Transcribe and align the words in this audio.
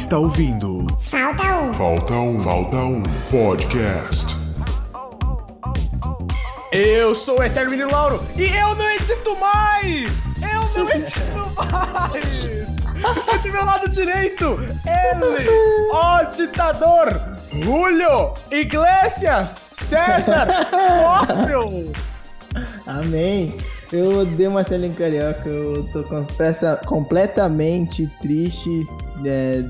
está 0.00 0.18
ouvindo 0.18 0.86
Falta 0.98 1.42
um. 1.60 1.74
Falta 1.74 2.12
um, 2.14 2.40
Falta 2.40 2.76
um 2.78 3.02
Podcast. 3.30 4.34
Eu 6.72 7.14
sou 7.14 7.38
o 7.40 7.42
Eterno 7.42 7.70
Menino 7.72 7.90
Lauro 7.90 8.22
e 8.34 8.44
eu 8.44 8.74
não 8.76 8.90
edito 8.92 9.36
mais! 9.38 10.26
Eu 10.40 10.84
não 10.84 10.90
edito 10.90 11.52
mais! 11.54 12.70
E 13.34 13.38
do 13.42 13.52
meu 13.52 13.64
lado 13.64 13.88
direito, 13.90 14.58
ele, 14.86 15.48
o 15.92 16.24
ditador, 16.34 17.20
Julio 17.62 18.32
Iglesias 18.50 19.54
César 19.70 20.46
Gospel! 21.02 21.92
Amém. 22.86 23.54
Eu 23.92 24.20
odeio 24.20 24.52
Marcelinho 24.52 24.94
Carioca, 24.94 25.48
eu 25.48 25.84
tô 25.92 26.04
completa- 26.04 26.80
completamente 26.86 28.06
triste, 28.22 28.86
é, 29.24 29.62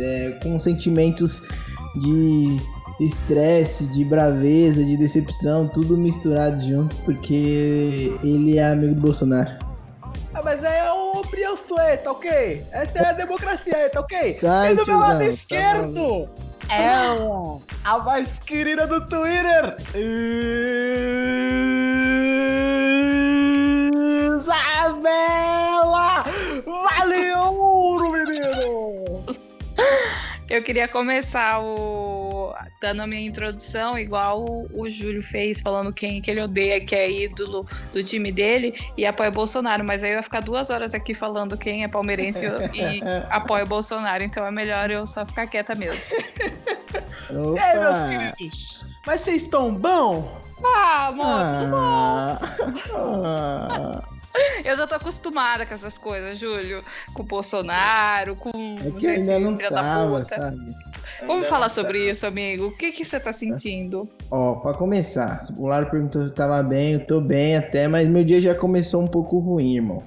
é, 0.00 0.38
com 0.42 0.58
sentimentos 0.58 1.42
de 1.96 2.58
estresse, 3.00 3.86
de 3.88 4.04
braveza, 4.04 4.84
de 4.84 4.96
decepção, 4.96 5.66
tudo 5.66 5.96
misturado 5.96 6.62
junto, 6.62 6.94
porque 6.96 8.12
ele 8.22 8.58
é 8.58 8.72
amigo 8.72 8.94
do 8.94 9.00
Bolsonaro. 9.00 9.50
Ah, 10.34 10.42
mas 10.44 10.62
é 10.62 10.90
o 10.92 11.22
Briançoe, 11.30 11.96
tá 12.04 12.12
ok? 12.12 12.62
Essa 12.72 12.98
é 12.98 13.06
a 13.06 13.12
democracia 13.12 13.76
aí, 13.76 13.88
tá 13.88 14.00
ok? 14.00 14.32
Sai, 14.32 14.72
e 14.72 14.76
do 14.76 14.86
meu 14.86 14.98
lado 14.98 15.18
tá 15.18 15.24
esquerdo, 15.26 16.28
ela, 16.68 17.58
a 17.84 17.98
mais 17.98 18.38
querida 18.38 18.86
do 18.86 19.04
Twitter, 19.06 19.76
Isabela! 19.94 21.79
Eu 30.50 30.64
queria 30.64 30.88
começar 30.88 31.60
o 31.60 32.52
dando 32.80 33.02
a 33.02 33.06
minha 33.06 33.24
introdução, 33.24 33.96
igual 33.96 34.44
o, 34.44 34.68
o 34.82 34.88
Júlio 34.88 35.22
fez, 35.22 35.60
falando 35.60 35.92
quem 35.92 36.20
que 36.20 36.28
ele 36.28 36.42
odeia, 36.42 36.84
que 36.84 36.92
é 36.92 37.08
ídolo 37.08 37.64
do 37.92 38.02
time 38.02 38.32
dele 38.32 38.74
e 38.96 39.06
apoia 39.06 39.28
o 39.28 39.32
Bolsonaro. 39.32 39.84
Mas 39.84 40.02
aí 40.02 40.10
eu 40.10 40.16
ia 40.16 40.22
ficar 40.24 40.40
duas 40.40 40.68
horas 40.68 40.92
aqui 40.92 41.14
falando 41.14 41.56
quem 41.56 41.84
é 41.84 41.88
palmeirense 41.88 42.46
e 42.74 43.00
apoia 43.30 43.62
o 43.62 43.68
Bolsonaro, 43.68 44.24
então 44.24 44.44
é 44.44 44.50
melhor 44.50 44.90
eu 44.90 45.06
só 45.06 45.24
ficar 45.24 45.46
quieta 45.46 45.76
mesmo. 45.76 46.16
E 47.56 47.58
aí, 47.60 47.78
meus 47.78 47.98
Opa! 48.00 48.08
queridos? 48.08 48.86
Mas 49.06 49.20
vocês 49.20 49.44
estão 49.44 49.72
bom? 49.72 50.40
Ah, 50.64 51.12
mano, 51.14 51.76
Ah, 51.76 52.38
ah. 52.96 54.02
eu 54.64 54.76
já 54.76 54.86
tô 54.86 54.94
acostumada 54.94 55.66
com 55.66 55.74
essas 55.74 55.98
coisas, 55.98 56.38
Júlio. 56.38 56.84
Com 57.12 57.22
o 57.22 57.26
Bolsonaro, 57.26 58.36
com 58.36 58.50
É 58.84 58.90
que 58.90 59.06
ainda 59.06 59.38
não 59.38 59.56
tava, 59.56 60.20
puta. 60.22 60.36
sabe? 60.36 60.76
Vamos 61.26 61.48
falar 61.48 61.68
sobre 61.68 62.10
isso, 62.10 62.26
amigo. 62.26 62.66
O 62.68 62.76
que 62.76 62.92
que 62.92 63.04
você 63.04 63.18
tá 63.18 63.32
sentindo? 63.32 64.08
Ó, 64.30 64.54
pra 64.56 64.74
começar, 64.74 65.38
o 65.56 65.66
Laro 65.66 65.86
perguntou 65.90 66.22
se 66.22 66.28
eu 66.28 66.34
tava 66.34 66.62
bem, 66.62 66.94
eu 66.94 67.06
tô 67.06 67.20
bem 67.20 67.56
até, 67.56 67.88
mas 67.88 68.08
meu 68.08 68.24
dia 68.24 68.40
já 68.40 68.54
começou 68.54 69.02
um 69.02 69.06
pouco 69.06 69.38
ruim, 69.38 69.76
irmão. 69.76 70.02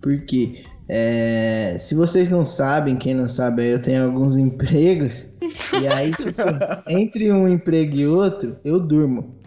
Por 0.00 0.20
quê? 0.24 0.64
É, 0.88 1.76
se 1.78 1.94
vocês 1.94 2.28
não 2.28 2.44
sabem, 2.44 2.96
quem 2.96 3.14
não 3.14 3.28
sabe, 3.28 3.62
aí 3.62 3.68
eu 3.70 3.80
tenho 3.80 4.04
alguns 4.04 4.36
empregos, 4.38 5.26
e 5.80 5.86
aí, 5.86 6.10
tipo, 6.12 6.42
entre 6.86 7.32
um 7.32 7.48
emprego 7.48 7.96
e 7.96 8.06
outro, 8.06 8.56
eu 8.64 8.78
durmo. 8.78 9.41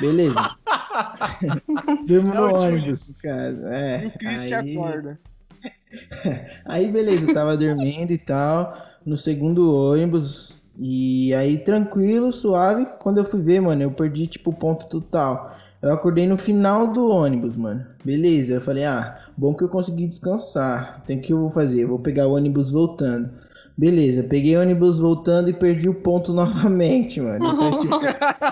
Beleza. 0.00 0.56
durmo 2.06 2.32
É 2.32 2.36
no 2.36 2.54
ônibus, 2.54 3.12
caso. 3.22 3.66
É, 3.66 4.06
o 4.06 4.18
Chris 4.18 4.52
aí- 4.52 4.76
acorda. 4.76 5.18
Aí 6.64 6.90
beleza, 6.90 7.28
eu 7.28 7.34
tava 7.34 7.56
dormindo 7.56 8.12
e 8.12 8.18
tal, 8.18 8.76
no 9.04 9.16
segundo 9.16 9.74
ônibus, 9.74 10.62
e 10.78 11.34
aí 11.34 11.58
tranquilo, 11.58 12.32
suave. 12.32 12.86
Quando 13.00 13.18
eu 13.18 13.24
fui 13.24 13.42
ver, 13.42 13.60
mano, 13.60 13.82
eu 13.82 13.90
perdi 13.90 14.26
tipo 14.26 14.50
o 14.50 14.54
ponto 14.54 14.86
total. 14.86 15.54
Eu 15.82 15.92
acordei 15.92 16.26
no 16.26 16.36
final 16.36 16.86
do 16.86 17.08
ônibus, 17.08 17.56
mano. 17.56 17.84
Beleza, 18.04 18.54
eu 18.54 18.60
falei, 18.60 18.84
ah, 18.84 19.18
bom 19.36 19.52
que 19.52 19.64
eu 19.64 19.68
consegui 19.68 20.06
descansar. 20.06 21.02
Tem 21.06 21.20
que 21.20 21.32
eu 21.32 21.40
vou 21.40 21.50
fazer? 21.50 21.82
Eu 21.82 21.88
vou 21.88 21.98
pegar 21.98 22.28
o 22.28 22.34
ônibus 22.36 22.70
voltando. 22.70 23.30
Beleza, 23.76 24.22
peguei 24.22 24.56
o 24.56 24.60
ônibus 24.60 24.98
voltando 24.98 25.48
e 25.48 25.52
perdi 25.52 25.88
o 25.88 25.94
ponto 25.94 26.32
novamente, 26.34 27.20
mano. 27.20 27.46
Então, 27.46 27.78
tipo, 27.80 27.94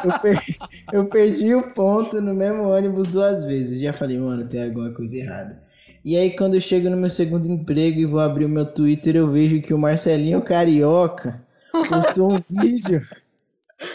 eu, 0.04 0.20
per- 0.20 0.56
eu 0.92 1.04
perdi 1.06 1.54
o 1.54 1.70
ponto 1.74 2.20
no 2.20 2.32
mesmo 2.34 2.68
ônibus 2.68 3.06
duas 3.08 3.44
vezes. 3.44 3.80
Já 3.80 3.92
falei, 3.92 4.18
mano, 4.18 4.46
tem 4.46 4.64
alguma 4.64 4.90
coisa 4.90 5.16
errada. 5.16 5.62
E 6.04 6.16
aí, 6.16 6.30
quando 6.30 6.54
eu 6.54 6.60
chego 6.60 6.88
no 6.88 6.96
meu 6.96 7.10
segundo 7.10 7.46
emprego 7.48 7.98
e 8.00 8.06
vou 8.06 8.20
abrir 8.20 8.44
o 8.46 8.48
meu 8.48 8.64
Twitter, 8.64 9.16
eu 9.16 9.30
vejo 9.30 9.60
que 9.60 9.74
o 9.74 9.78
Marcelinho 9.78 10.40
Carioca 10.40 11.40
postou 11.88 12.32
um 12.32 12.40
vídeo 12.48 13.02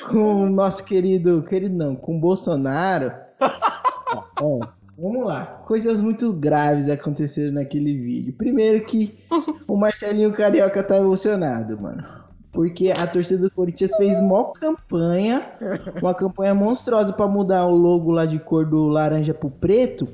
com 0.09 0.43
o 0.45 0.49
nosso 0.49 0.83
querido, 0.85 1.41
querido 1.43 1.75
não, 1.75 1.95
com 1.95 2.17
o 2.17 2.19
Bolsonaro. 2.19 3.11
Ó, 3.39 4.23
ó, 4.39 4.67
vamos 4.97 5.25
lá. 5.25 5.45
Coisas 5.65 5.99
muito 6.01 6.31
graves 6.33 6.89
aconteceram 6.89 7.53
naquele 7.53 7.97
vídeo. 7.97 8.33
Primeiro 8.37 8.83
que 8.85 9.17
o 9.67 9.75
Marcelinho 9.75 10.31
Carioca 10.33 10.83
tá 10.83 10.97
emocionado, 10.97 11.79
mano. 11.79 12.03
Porque 12.51 12.91
a 12.91 13.07
torcida 13.07 13.41
do 13.41 13.51
Corinthians 13.51 13.95
fez 13.95 14.21
mó 14.21 14.51
campanha, 14.53 15.43
uma 15.99 16.13
campanha 16.13 16.53
monstruosa 16.53 17.11
pra 17.11 17.27
mudar 17.27 17.65
o 17.65 17.75
logo 17.75 18.11
lá 18.11 18.25
de 18.27 18.37
cor 18.37 18.63
do 18.65 18.87
laranja 18.87 19.33
pro 19.33 19.49
preto. 19.49 20.07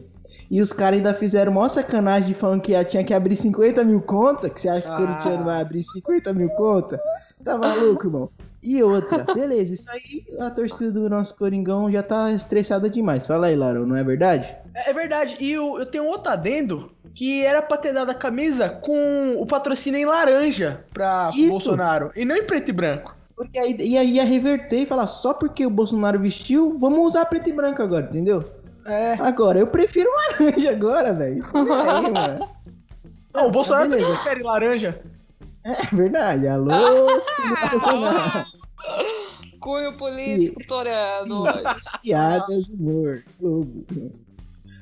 E 0.50 0.62
os 0.62 0.72
caras 0.72 0.98
ainda 0.98 1.14
fizeram 1.14 1.52
mó 1.52 1.68
sacanagem 1.68 2.30
de 2.30 2.34
falando 2.34 2.62
que 2.62 2.82
tinha 2.86 3.04
que 3.04 3.14
abrir 3.14 3.36
50 3.36 3.84
mil 3.84 4.02
contas. 4.02 4.52
Que 4.54 4.62
você 4.62 4.70
acha 4.70 4.82
que 4.82 4.88
o 4.88 4.92
Ah. 4.94 4.98
Corinthians 4.98 5.46
vai 5.46 5.62
abrir 5.62 5.84
50 5.84 6.34
mil 6.34 6.50
contas? 6.52 7.00
Tá 7.44 7.58
maluco, 7.58 8.08
irmão? 8.08 8.30
E 8.62 8.84
outra, 8.84 9.24
beleza, 9.34 9.74
isso 9.74 9.90
aí 9.90 10.26
a 10.40 10.50
torcida 10.50 10.92
do 10.92 11.10
nosso 11.10 11.36
Coringão 11.38 11.90
já 11.92 12.04
tá 12.04 12.32
estressada 12.32 12.90
demais. 12.90 13.26
Fala 13.26 13.48
aí, 13.48 13.56
Larão, 13.56 13.86
não 13.86 13.96
é 13.96 14.04
verdade? 14.04 14.54
É 14.76 14.90
é 14.90 14.94
verdade, 14.94 15.38
e 15.40 15.52
eu, 15.52 15.80
eu 15.80 15.86
tenho 15.86 16.06
outro 16.06 16.32
adendo 16.32 16.92
que 17.14 17.44
era 17.46 17.62
pra 17.62 17.78
ter 17.78 17.94
dado 17.94 18.12
a 18.12 18.14
camisa 18.14 18.70
com 18.70 19.36
o 19.38 19.46
patrocínio 19.46 20.00
em 20.00 20.06
laranja 20.06 20.84
pra 20.94 21.30
Isso. 21.34 21.50
Bolsonaro 21.50 22.12
e 22.16 22.26
não 22.26 22.36
em 22.36 22.44
preto 22.44 22.70
e 22.70 22.74
branco. 22.74 23.16
Porque 23.36 23.58
aí 23.58 23.76
ia, 23.80 24.04
ia 24.04 24.26
reverter 24.26 24.82
e 24.82 24.86
falar 24.86 25.08
só 25.08 25.34
porque 25.34 25.66
o 25.66 25.70
Bolsonaro 25.70 26.20
vestiu, 26.20 26.78
vamos 26.78 27.00
usar 27.00 27.26
preto 27.26 27.50
e 27.50 27.54
branco 27.54 27.82
agora, 27.82 28.06
entendeu? 28.06 28.44
É. 28.86 29.14
Agora, 29.14 29.60
eu 29.60 29.68
prefiro 29.68 30.10
laranja 30.40 30.70
agora, 30.72 31.14
velho. 31.14 31.44
Não, 33.34 33.48
o 33.48 33.52
Bolsonaro 33.52 33.90
também 33.90 34.06
prefere 34.06 34.44
laranja. 34.44 35.00
É 35.64 35.86
verdade. 35.96 36.48
Alô, 36.48 36.68
do 36.68 37.70
Bolsonaro. 37.72 38.46
Cunho 39.60 39.98
político 39.98 40.62
torando. 40.68 41.44
Piadas, 42.02 42.68
humor, 42.68 43.24
logo. 43.42 43.86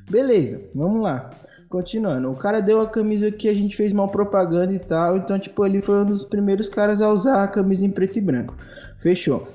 Beleza, 0.10 0.62
vamos 0.74 1.02
lá. 1.02 1.30
Continuando, 1.70 2.32
o 2.32 2.36
cara 2.36 2.62
deu 2.62 2.80
a 2.80 2.88
camisa 2.88 3.30
que 3.30 3.50
a 3.50 3.54
gente 3.54 3.76
fez 3.76 3.92
mal 3.92 4.08
propaganda 4.08 4.72
e 4.72 4.80
tal, 4.80 5.18
então, 5.18 5.38
tipo, 5.38 5.66
ele 5.66 5.82
foi 5.82 6.00
um 6.00 6.06
dos 6.06 6.24
primeiros 6.24 6.70
caras 6.70 7.02
a 7.02 7.12
usar 7.12 7.44
a 7.44 7.48
camisa 7.48 7.86
em 7.86 7.92
preto 7.92 8.18
e 8.18 8.22
branco. 8.22 8.56
Fechou. 9.00 9.50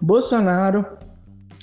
Bolsonaro, 0.00 0.86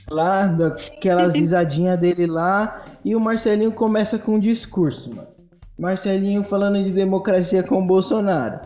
lá, 0.09 0.47
daquelas 0.47 1.33
risadinhas 1.35 1.97
dele 1.97 2.27
lá, 2.27 2.83
e 3.05 3.15
o 3.15 3.21
Marcelinho 3.21 3.71
começa 3.71 4.19
com 4.19 4.33
um 4.33 4.39
discurso, 4.39 5.15
mano. 5.15 5.36
Marcelinho 5.77 6.43
falando 6.43 6.83
de 6.83 6.91
democracia 6.91 7.63
com 7.63 7.83
o 7.83 7.87
Bolsonaro. 7.87 8.59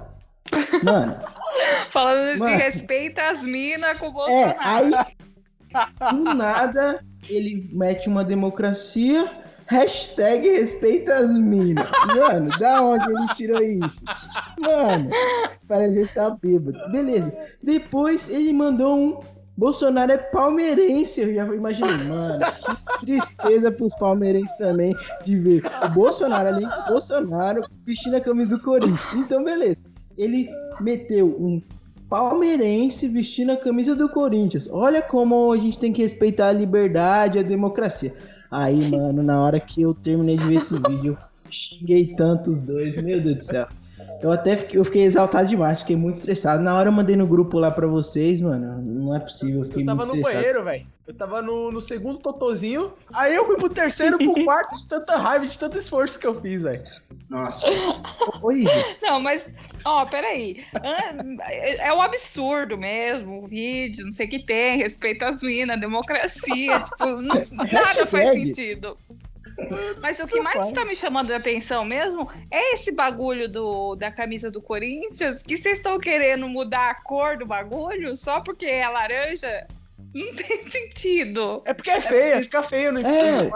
Mano, 0.84 1.18
Falando 1.92 2.40
Mano. 2.40 2.58
de 2.58 2.64
respeita 2.64 3.30
as 3.30 3.44
minas 3.46 3.98
com 4.00 4.08
o 4.08 4.10
é, 4.30 4.54
Bolsonaro. 4.54 4.60
aí 4.64 6.14
do 6.14 6.34
nada 6.34 7.04
ele 7.30 7.70
mete 7.72 8.08
uma 8.08 8.24
democracia, 8.24 9.32
hashtag 9.68 10.48
respeita 10.50 11.16
as 11.16 11.30
minas. 11.34 11.90
Mano, 12.08 12.50
da 12.60 12.82
onde 12.82 13.06
ele 13.06 13.28
tirou 13.36 13.62
isso? 13.62 14.02
Mano, 14.60 15.10
parece 15.68 16.06
que 16.06 16.14
tá 16.14 16.32
bêbado. 16.32 16.78
Beleza. 16.92 17.32
Depois 17.62 18.30
ele 18.30 18.52
mandou 18.54 18.98
um. 18.98 19.20
Bolsonaro 19.58 20.12
é 20.12 20.18
palmeirense. 20.18 21.22
Eu 21.22 21.34
já 21.34 21.46
imaginei, 21.54 21.98
mano, 22.08 22.40
que 23.00 23.06
tristeza 23.06 23.72
pros 23.72 23.94
palmeirenses 23.96 24.56
também 24.58 24.96
de 25.24 25.38
ver 25.38 25.64
o 25.86 25.90
Bolsonaro, 25.90 26.50
além 26.50 26.68
do 26.68 26.86
Bolsonaro, 26.88 27.64
vestindo 27.86 28.16
a 28.16 28.22
camisa 28.22 28.50
do 28.50 28.60
Corinthians. 28.60 29.14
Então, 29.14 29.44
beleza. 29.44 29.84
Ele 30.18 30.50
meteu 30.80 31.28
um 31.28 31.62
palmeirense 32.10 33.08
vestindo 33.08 33.54
a 33.54 33.58
camisa 33.58 33.96
do 33.96 34.10
Corinthians. 34.10 34.68
Olha 34.72 35.02
como 35.02 35.52
a 35.52 35.58
gente 35.58 35.80
tem 35.80 35.94
que 35.94 36.02
respeitar 36.02 36.50
a 36.50 36.52
liberdade, 36.52 37.40
a 37.40 37.44
democracia. 37.44 38.14
Aí, 38.50 38.90
mano, 38.92 39.24
na 39.24 39.42
hora 39.42 39.60
que 39.60 39.82
eu 39.82 39.94
terminei 39.94 40.36
de 40.36 40.46
ver 40.46 40.56
esse 40.56 40.78
vídeo, 40.78 41.18
xinguei 41.50 42.14
tanto 42.16 42.52
os 42.52 42.60
dois, 42.60 43.02
meu 43.02 43.22
Deus 43.22 43.38
do 43.38 43.44
céu. 43.46 43.68
Eu 44.22 44.32
até 44.32 44.56
fiquei, 44.58 44.80
eu 44.80 44.86
fiquei 44.86 45.04
exaltado 45.04 45.48
demais, 45.50 45.82
fiquei 45.82 45.96
muito 45.96 46.16
estressado. 46.16 46.64
Na 46.64 46.78
hora 46.78 46.90
eu 46.90 46.94
mandei 46.94 47.16
no 47.16 47.26
grupo 47.26 47.58
lá 47.58 47.72
pra 47.72 47.88
vocês, 47.88 48.40
mano. 48.42 48.82
Não 48.82 49.16
é 49.16 49.20
possível, 49.20 49.62
eu 49.62 49.66
fiquei 49.66 49.82
Eu 49.82 49.86
tava 49.88 50.06
muito 50.06 50.14
no 50.14 50.20
estressado. 50.20 50.44
banheiro, 50.44 50.64
velho. 50.64 50.88
Eu 51.08 51.14
tava 51.16 51.42
no, 51.42 51.72
no 51.72 51.82
segundo 51.82 52.20
totozinho. 52.20 52.94
Aí 53.14 53.36
eu 53.36 53.46
fui 53.46 53.58
pro 53.58 53.68
terceiro, 53.70 54.18
pro 54.18 54.34
quarto, 54.46 54.76
de 54.76 54.88
tanta 54.88 55.18
raiva, 55.18 55.46
de 55.48 55.58
tanto 55.58 55.78
esforço 55.78 56.20
que 56.20 56.28
eu 56.28 56.40
fiz, 56.40 56.64
velho. 56.64 56.84
Nossa. 57.30 57.68
Isa, 57.70 58.72
Não, 59.02 59.20
mas, 59.20 59.48
ó, 59.84 60.06
peraí. 60.06 60.64
É 60.84 61.88
é 61.88 61.94
um 61.94 62.02
absurdo 62.02 62.78
mesmo 62.78 63.44
o 63.44 63.48
vídeo, 63.48 64.06
não 64.06 64.12
sei 64.12 64.28
o 64.28 64.30
que 64.30 64.46
tem, 64.46 64.78
respeito 64.78 65.24
às 65.24 65.42
minas, 65.42 65.80
democracia, 65.80 66.80
tipo, 66.84 67.06
não- 67.22 67.42
nada 67.72 68.06
faz 68.06 68.30
sentido. 68.32 68.98
Mas 70.02 70.20
o 70.20 70.28
que 70.28 70.40
mais 70.42 70.72
tá 70.72 70.84
me 70.86 70.96
chamando 70.96 71.32
a 71.32 71.38
atenção 71.38 71.84
mesmo 71.86 72.30
é 72.50 72.74
esse 72.74 72.92
bagulho 72.92 73.48
do, 73.50 73.96
da 73.96 74.12
camisa 74.12 74.50
do 74.50 74.62
Corinthians, 74.62 75.42
que 75.44 75.58
vocês 75.58 75.78
estão 75.78 76.00
querendo 76.00 76.48
mudar 76.48 76.90
a 76.92 76.96
cor 76.96 77.38
do 77.38 77.46
bagulho 77.46 78.16
só 78.16 78.40
porque 78.42 78.66
é 78.66 78.88
laranja. 78.88 79.68
Não 80.14 80.28
tem 80.36 80.62
sentido. 80.70 81.62
É 81.66 81.74
porque 81.74 81.90
é 81.90 82.02
feia, 82.02 82.42
fica 82.44 82.62
feio 82.64 82.92
no 82.92 83.00
É. 83.00 83.50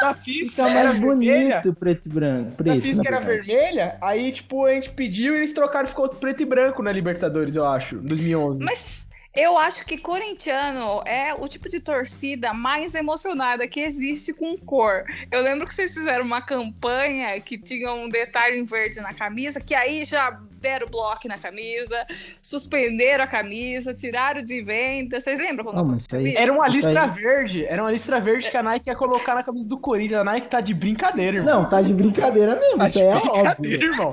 Da 0.00 0.14
física 0.14 0.66
fica 0.66 0.78
era 0.80 0.88
mais 0.88 1.00
vermelha. 1.00 1.60
bonito 1.60 1.78
preto 1.78 2.06
e 2.06 2.08
branco. 2.08 2.50
Da 2.50 2.56
Preto, 2.56 2.80
física 2.82 3.08
na 3.10 3.16
era 3.18 3.24
verdade. 3.26 3.46
vermelha, 3.48 3.96
aí, 4.00 4.32
tipo, 4.32 4.64
a 4.66 4.72
gente 4.72 4.90
pediu 4.90 5.34
e 5.34 5.38
eles 5.38 5.52
trocaram, 5.52 5.86
ficou 5.86 6.08
preto 6.08 6.42
e 6.42 6.46
branco 6.46 6.82
na 6.82 6.90
Libertadores, 6.90 7.54
eu 7.54 7.64
acho, 7.64 7.98
2011. 7.98 8.64
Mas 8.64 9.01
eu 9.34 9.56
acho 9.56 9.84
que 9.86 9.96
corintiano 9.98 11.02
é 11.06 11.34
o 11.34 11.48
tipo 11.48 11.68
de 11.68 11.80
torcida 11.80 12.52
mais 12.52 12.94
emocionada 12.94 13.66
que 13.66 13.80
existe 13.80 14.32
com 14.34 14.56
cor. 14.58 15.04
Eu 15.30 15.40
lembro 15.42 15.66
que 15.66 15.74
vocês 15.74 15.94
fizeram 15.94 16.24
uma 16.24 16.42
campanha 16.42 17.40
que 17.40 17.56
tinha 17.56 17.92
um 17.92 18.08
detalhe 18.08 18.58
em 18.58 18.64
verde 18.64 19.00
na 19.00 19.14
camisa, 19.14 19.60
que 19.60 19.74
aí 19.74 20.04
já 20.04 20.38
deram 20.60 20.86
bloco 20.86 21.26
na 21.26 21.38
camisa, 21.38 22.06
suspenderam 22.40 23.24
a 23.24 23.26
camisa, 23.26 23.92
tiraram 23.92 24.44
de 24.44 24.62
venda. 24.62 25.20
Vocês 25.20 25.36
lembram 25.36 25.64
quando 25.64 25.76
Não, 25.78 25.84
mas 25.86 26.02
isso 26.04 26.14
aí- 26.14 26.36
Era 26.36 26.52
uma 26.52 26.68
Isso 26.68 26.76
listra 26.76 27.02
aí- 27.02 27.10
verde, 27.10 27.64
era 27.64 27.82
uma 27.82 27.90
listra 27.90 28.20
verde 28.20 28.48
que 28.48 28.56
a 28.56 28.62
Nike 28.62 28.88
ia 28.88 28.94
colocar 28.94 29.34
na 29.34 29.42
camisa 29.42 29.68
do 29.68 29.76
Corinthians. 29.78 30.20
A 30.20 30.24
Nike 30.24 30.48
tá 30.48 30.60
de 30.60 30.72
brincadeira, 30.72 31.38
irmão. 31.38 31.62
Não, 31.62 31.68
tá 31.68 31.82
de 31.82 31.92
brincadeira 31.92 32.54
mesmo, 32.54 32.78
Tá 32.78 32.86
isso 32.86 32.98
de 32.98 33.04
é 33.04 33.16
óbvio. 33.16 33.82
irmão. 33.82 34.12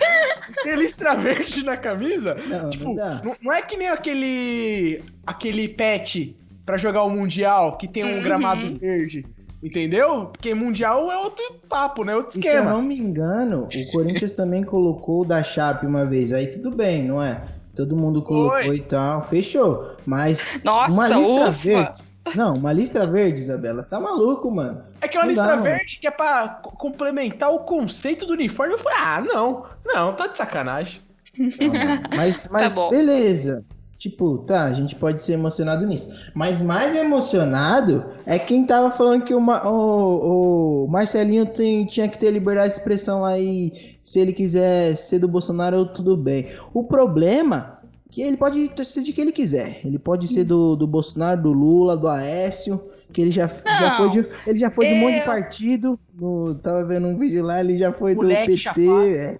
Tem 0.63 0.75
listra 0.75 1.13
verde 1.13 1.63
na 1.63 1.77
camisa. 1.77 2.33
Não, 2.33 2.69
tipo, 2.71 2.95
dá. 2.95 3.21
não, 3.23 3.35
não 3.41 3.53
é 3.53 3.61
que 3.61 3.77
nem 3.77 3.89
aquele 3.89 5.03
aquele 5.25 5.67
pet 5.67 6.35
pra 6.65 6.77
jogar 6.77 7.03
o 7.03 7.09
Mundial 7.09 7.77
que 7.77 7.87
tem 7.87 8.03
um 8.03 8.17
Uhum. 8.17 8.23
gramado 8.23 8.77
verde. 8.77 9.25
Entendeu? 9.61 10.27
Porque 10.27 10.53
Mundial 10.53 11.11
é 11.11 11.17
outro 11.17 11.43
papo, 11.67 12.03
né? 12.05 12.15
Outro 12.15 12.39
E 12.39 12.41
se 12.41 12.47
eu 12.47 12.53
esquema. 12.53 12.71
não 12.71 12.81
me 12.81 12.97
engano, 12.97 13.67
o 13.73 13.91
Corinthians 13.91 14.31
também 14.31 14.63
colocou 14.63 15.21
o 15.21 15.25
da 15.25 15.43
Chape 15.43 15.85
uma 15.85 16.05
vez. 16.05 16.31
Aí 16.31 16.47
tudo 16.47 16.71
bem, 16.71 17.03
não 17.03 17.21
é? 17.21 17.41
Todo 17.75 17.95
mundo 17.95 18.21
colocou 18.21 18.63
Foi. 18.63 18.75
e 18.77 18.79
tal. 18.81 19.21
Fechou. 19.23 19.95
Mas 20.05 20.61
Nossa, 20.63 20.91
uma 20.93 21.07
listra 21.09 21.33
ufa! 21.33 21.51
verde. 21.51 21.91
Não, 22.35 22.55
uma 22.55 22.71
listra 22.71 23.05
verde, 23.07 23.39
Isabela. 23.39 23.83
Tá 23.83 23.99
maluco, 23.99 24.49
mano. 24.51 24.81
É 25.01 25.07
que 25.07 25.17
é 25.17 25.19
uma 25.19 25.23
Não 25.25 25.29
listra 25.29 25.47
dá, 25.47 25.51
mano. 25.53 25.63
verde 25.63 25.97
que 25.99 26.07
é 26.07 26.11
pra 26.11 26.47
co- 26.61 26.71
complementar 26.77 27.51
o 27.51 27.59
conceito 27.59 28.25
do 28.25 28.33
uniforme. 28.33 28.73
Eu 28.73 28.77
falei, 28.77 28.97
ah, 29.01 29.21
não. 29.21 29.65
Não, 29.85 30.13
tá 30.13 30.27
de 30.27 30.37
sacanagem. 30.37 31.01
Não, 31.37 31.67
mano. 31.73 32.01
Mas, 32.15 32.47
mas 32.51 32.73
bom. 32.73 32.89
beleza. 32.89 33.65
Tipo, 33.99 34.37
tá, 34.39 34.63
a 34.63 34.71
gente 34.73 34.95
pode 34.95 35.21
ser 35.21 35.33
emocionado 35.33 35.85
nisso. 35.85 36.31
Mas 36.33 36.61
mais 36.61 36.95
emocionado 36.95 38.05
é 38.25 38.39
quem 38.39 38.65
tava 38.65 38.89
falando 38.91 39.25
que 39.25 39.35
o, 39.35 39.41
Ma- 39.41 39.61
o- 39.69 40.85
o 40.85 40.87
Marcelinho 40.87 41.45
tem- 41.45 41.85
tinha 41.85 42.07
que 42.07 42.17
ter 42.17 42.31
liberdade 42.31 42.69
de 42.69 42.79
expressão 42.79 43.21
lá 43.21 43.37
e 43.37 43.97
se 44.03 44.17
ele 44.19 44.31
quiser 44.31 44.95
ser 44.95 45.19
do 45.19 45.27
Bolsonaro, 45.27 45.85
tudo 45.85 46.15
bem. 46.15 46.47
O 46.73 46.83
problema 46.85 47.77
é 47.85 48.09
que 48.09 48.21
ele 48.21 48.37
pode 48.37 48.71
ser 48.85 49.03
de 49.03 49.11
que 49.11 49.19
ele 49.19 49.33
quiser. 49.33 49.81
Ele 49.83 49.99
pode 49.99 50.29
ser 50.29 50.45
do, 50.45 50.77
do 50.77 50.87
Bolsonaro, 50.87 51.41
do 51.43 51.51
Lula, 51.51 51.97
do 51.97 52.07
Aécio, 52.07 52.81
que 53.11 53.21
ele 53.21 53.31
já, 53.31 53.47
já 53.47 53.89
Não, 53.89 53.97
foi 53.97 54.09
de, 54.11 54.29
ele 54.47 54.59
já 54.59 54.71
foi 54.71 54.87
de 54.87 54.93
um 54.93 54.97
monte 54.99 55.13
de 55.15 55.19
eu- 55.19 55.25
partido. 55.25 55.99
No, 56.17 56.55
tava 56.55 56.85
vendo 56.85 57.05
um 57.07 57.17
vídeo 57.17 57.43
lá, 57.43 57.59
ele 57.59 57.77
já 57.77 57.91
foi 57.91 58.15
Moleque 58.15 58.55
do 58.55 58.63
PT. 58.63 58.87
É, 59.17 59.39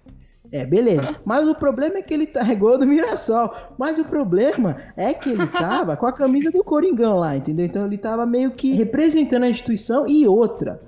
é, 0.52 0.64
beleza. 0.64 1.16
Mas 1.24 1.46
o 1.46 1.54
problema 1.54 1.98
é 1.98 2.02
que 2.02 2.12
ele 2.12 2.26
tá 2.26 2.42
igual 2.52 2.76
do 2.76 2.86
Mirassol. 2.86 3.54
Mas 3.78 3.98
o 3.98 4.04
problema 4.04 4.76
é 4.96 5.14
que 5.14 5.30
ele 5.30 5.46
tava 5.46 5.96
com 5.96 6.06
a 6.06 6.12
camisa 6.12 6.50
do 6.50 6.64
Coringão 6.64 7.16
lá, 7.16 7.36
entendeu? 7.36 7.66
Então 7.66 7.86
ele 7.86 7.98
tava 7.98 8.26
meio 8.26 8.50
que 8.50 8.72
representando 8.72 9.44
a 9.44 9.50
instituição 9.50 10.06
e 10.08 10.26
outra. 10.26 10.80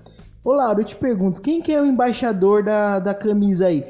Ô 0.44 0.53
Lauro, 0.53 0.81
eu 0.81 0.85
te 0.85 0.97
pergunto, 0.97 1.41
quem 1.41 1.62
que 1.62 1.73
é 1.73 1.81
o 1.81 1.87
embaixador 1.87 2.64
da, 2.64 2.99
da 2.99 3.14
camisa 3.14 3.67
aí? 3.67 3.85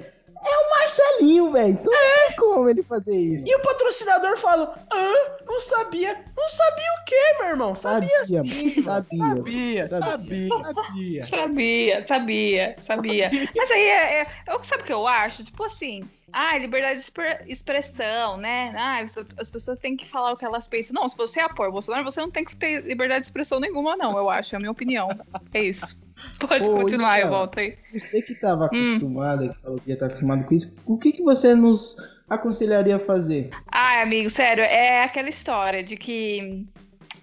É 0.44 0.50
o 0.56 0.78
Marcelinho, 0.78 1.50
velho. 1.50 1.70
Então 1.70 1.92
não 1.92 2.21
tem 2.32 2.36
como 2.36 2.68
ele 2.68 2.82
fazer 2.82 3.16
isso. 3.16 3.46
E 3.48 3.54
o 3.54 3.60
patrocinador 3.62 4.36
fala, 4.36 4.74
ah, 4.90 5.36
não 5.46 5.60
sabia. 5.60 6.14
Não 6.36 6.48
sabia 6.48 6.92
o 7.00 7.04
quê, 7.04 7.36
meu 7.40 7.48
irmão? 7.48 7.74
Sabia, 7.74 8.08
Sabia, 8.24 8.44
sim. 8.44 8.80
mano, 8.82 8.82
sabia. 8.82 9.88
Sabia, 9.88 9.88
Sabia. 9.88 9.88
sabia, 9.88 11.26
sabia. 11.26 11.26
Sabia, 11.26 12.06
sabia, 12.06 12.76
sabia. 12.80 13.30
Mas 13.56 13.70
aí 13.70 13.82
é, 13.82 14.20
é- 14.22 14.26
eu- 14.48 14.62
sabe 14.64 14.82
o 14.82 14.86
que 14.86 14.92
eu 14.92 15.06
acho? 15.06 15.44
Tipo 15.44 15.64
assim, 15.64 16.08
ah, 16.32 16.56
liberdade 16.58 16.94
de 16.96 17.00
expre- 17.02 17.44
expressão, 17.46 18.36
né? 18.36 18.72
Ah, 18.76 19.00
as- 19.00 19.14
as 19.38 19.50
pessoas 19.50 19.78
têm 19.78 19.96
que 19.96 20.08
falar 20.08 20.32
o 20.32 20.36
que 20.36 20.44
elas 20.44 20.66
pensam. 20.68 20.94
Não, 20.94 21.08
se 21.08 21.16
você 21.16 21.40
apoia 21.40 21.68
o 21.68 21.72
Bolsonaro, 21.72 22.04
você 22.04 22.20
não 22.20 22.30
tem 22.30 22.44
que 22.44 22.56
ter 22.56 22.82
liberdade 22.84 23.20
de 23.20 23.26
expressão 23.26 23.60
nenhuma, 23.60 23.96
não, 23.96 24.16
eu 24.16 24.28
acho. 24.30 24.54
É 24.54 24.56
a 24.56 24.60
minha 24.60 24.72
opinião. 24.72 25.08
É 25.52 25.62
isso. 25.62 26.00
Pode 26.38 26.68
Ô, 26.68 26.74
continuar, 26.74 27.18
eu 27.18 27.22
Isabela. 27.26 27.38
volto 27.38 27.58
aí. 27.58 27.76
Você 27.92 28.22
que 28.22 28.34
tava 28.34 28.70
Hum. 28.72 28.90
acostumado, 28.90 29.48
que 29.50 29.60
falou 29.60 29.80
que 29.80 29.90
já 29.90 29.96
tá 29.98 30.06
acostumado 30.06 30.44
com 30.44 30.54
isso, 30.54 30.72
o 30.86 30.96
que, 30.98 31.12
que 31.12 31.22
você 31.22 31.54
nos 31.54 31.96
aconselharia 32.34 32.96
a 32.96 32.98
fazer? 32.98 33.50
Ai, 33.70 34.02
amigo, 34.02 34.30
sério, 34.30 34.64
é 34.64 35.02
aquela 35.04 35.28
história 35.28 35.82
de 35.82 35.96
que 35.96 36.66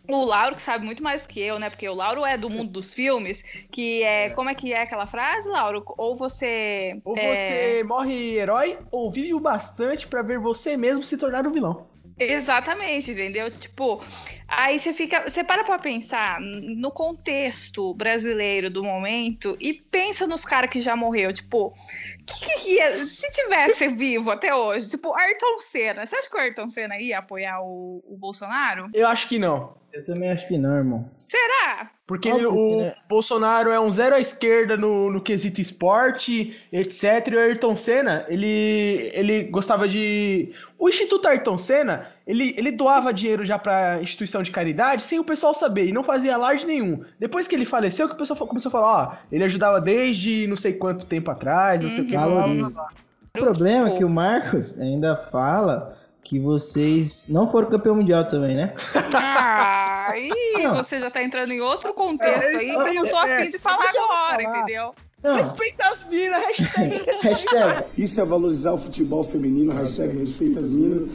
o 0.08 0.26
Lauro, 0.26 0.56
que 0.56 0.62
sabe 0.62 0.86
muito 0.86 1.04
mais 1.04 1.24
do 1.24 1.30
que 1.30 1.40
eu, 1.40 1.60
né? 1.60 1.70
Porque 1.70 1.88
o 1.88 1.94
Lauro 1.94 2.26
é 2.26 2.38
do 2.38 2.50
mundo 2.50 2.72
dos 2.72 2.94
filmes, 2.94 3.44
que 3.72 4.04
é. 4.04 4.30
Como 4.32 4.50
é 4.50 4.56
que 4.56 4.74
é 4.74 4.82
aquela 4.82 5.06
frase, 5.06 5.48
Lauro? 5.48 5.84
Ou 5.98 6.16
você. 6.16 7.00
Ou 7.06 7.16
é, 7.18 7.36
você 7.36 7.84
morre 7.84 8.38
herói, 8.38 8.78
ou 8.92 9.12
vive 9.12 9.34
o 9.34 9.40
bastante 9.40 10.08
pra 10.08 10.22
ver 10.22 10.40
você 10.40 10.76
mesmo 10.76 11.04
se 11.04 11.18
tornar 11.18 11.46
um 11.46 11.52
vilão. 11.52 11.88
Exatamente, 12.20 13.12
entendeu? 13.12 13.50
Tipo, 13.52 14.04
aí 14.48 14.80
você 14.80 14.94
fica, 14.94 15.22
você 15.30 15.44
para 15.44 15.64
pra 15.64 15.80
pensar 15.80 16.40
no 16.42 16.92
contexto 16.92 17.94
brasileiro 17.94 18.70
do 18.70 18.84
momento 18.84 19.56
e 19.60 19.74
pensa 19.74 20.28
nos 20.28 20.44
caras 20.46 20.70
que 20.70 20.82
já 20.82 20.96
morreu, 20.96 21.32
tipo, 21.32 21.74
que, 22.26 22.46
que 22.60 22.70
ia- 22.76 22.98
se 23.06 23.30
tivesse 23.32 23.88
vivo 23.90 24.32
até 24.32 24.54
hoje, 24.54 24.90
tipo, 24.90 25.14
Ayrton 25.16 25.60
Senna, 25.60 26.06
você 26.06 26.16
acha 26.18 26.30
que 26.30 26.36
o 26.36 26.40
Ayrton 26.40 26.70
Senna 26.70 26.98
ia 27.00 27.20
apoiar 27.20 27.62
o, 27.62 28.04
o 28.06 28.18
Bolsonaro? 28.18 28.90
Eu 28.94 29.08
acho 29.08 29.28
que 29.28 29.40
não. 29.40 29.78
Eu 29.92 30.06
também 30.06 30.30
acho 30.32 30.48
que 30.48 30.58
não, 30.58 30.76
irmão. 30.78 31.10
Será? 31.18 31.90
Porque 32.10 32.28
Óbvio 32.32 32.50
ele- 32.50 32.58
o 32.60 32.82
né? 32.86 32.94
Bolsonaro 33.08 33.70
é 33.70 33.80
um 33.80 33.92
zero 33.92 34.16
à 34.16 34.20
esquerda 34.20 34.76
no, 34.76 35.12
no 35.12 35.22
quesito 35.22 35.62
esporte, 35.62 36.60
etc. 36.74 37.28
E 37.32 37.36
o 37.36 37.40
Ayrton 37.40 37.78
Senna, 37.78 38.26
ele, 38.28 39.12
ele 39.14 39.44
gostava 39.44 39.88
de. 39.88 40.52
O 40.80 40.90
Instituto 40.90 41.28
Ayrton 41.28 41.60
Senna, 41.60 42.08
ele, 42.26 42.56
ele 42.58 42.72
doava 42.72 43.14
dinheiro 43.14 43.46
já 43.46 43.60
pra 43.60 44.02
instituição 44.02 44.42
de 44.42 44.50
caridade 44.50 45.04
sem 45.04 45.20
o 45.20 45.24
pessoal 45.24 45.54
saber 45.54 45.86
e 45.88 45.92
não 45.92 46.04
fazia 46.04 46.34
alarde 46.34 46.66
nenhum. 46.66 47.04
Depois 47.20 47.48
que 47.48 47.54
ele 47.54 47.64
faleceu, 47.64 48.08
que 48.08 48.16
o 48.16 48.18
pessoal 48.18 48.48
começou 48.48 48.70
a 48.70 48.72
falar: 48.72 48.88
ó, 48.88 49.16
ele 49.32 49.44
ajudava 49.44 49.80
desde 49.80 50.48
não 50.48 50.56
sei 50.56 50.74
quanto 50.74 51.06
tempo 51.06 51.30
atrás, 51.30 51.84
não 51.84 51.92
sei 51.92 52.04
o 52.04 52.08
que. 52.08 52.14
blá, 52.14 52.26
blá, 52.26 52.70
blá. 52.72 52.90
O 53.38 53.40
problema 53.40 53.90
é 53.90 53.98
que 53.98 54.04
o 54.04 54.10
Marcos 54.10 54.76
ainda 54.80 55.16
fala 55.16 55.96
que 56.24 56.40
vocês 56.40 57.24
não 57.30 57.48
foram 57.48 57.70
campeão 57.70 57.96
mundial 57.96 58.24
também, 58.26 58.56
né? 58.56 58.74
Ah, 59.14 59.99
ih, 60.18 60.30
Não. 60.64 60.76
você 60.76 61.00
já 61.00 61.10
tá 61.12 61.22
entrando 61.24 61.52
em 61.52 61.62
outro 61.62 61.94
contexto 61.94 62.58
aí 62.58 62.68
que 62.68 62.72
eu 62.76 62.94
não 62.94 63.06
tô 63.08 63.18
É, 63.26 63.40
afim 63.42 63.50
de 63.50 63.60
falar 63.60 63.86
agora, 63.90 64.44
falar. 64.44 64.58
entendeu? 64.62 64.94
Não, 65.22 65.36
Respeita 65.36 65.86
as 65.88 66.08
minas, 66.08 66.42
hashtag. 66.46 67.02
hashtag. 67.22 67.86
Isso 67.98 68.22
é 68.22 68.26
valorizar 68.26 68.72
o 68.72 68.78
futebol 68.78 69.24
feminino, 69.26 69.74
hashtag 69.74 70.18
respeita 70.18 70.62
as 70.62 70.70
minas. 70.70 71.10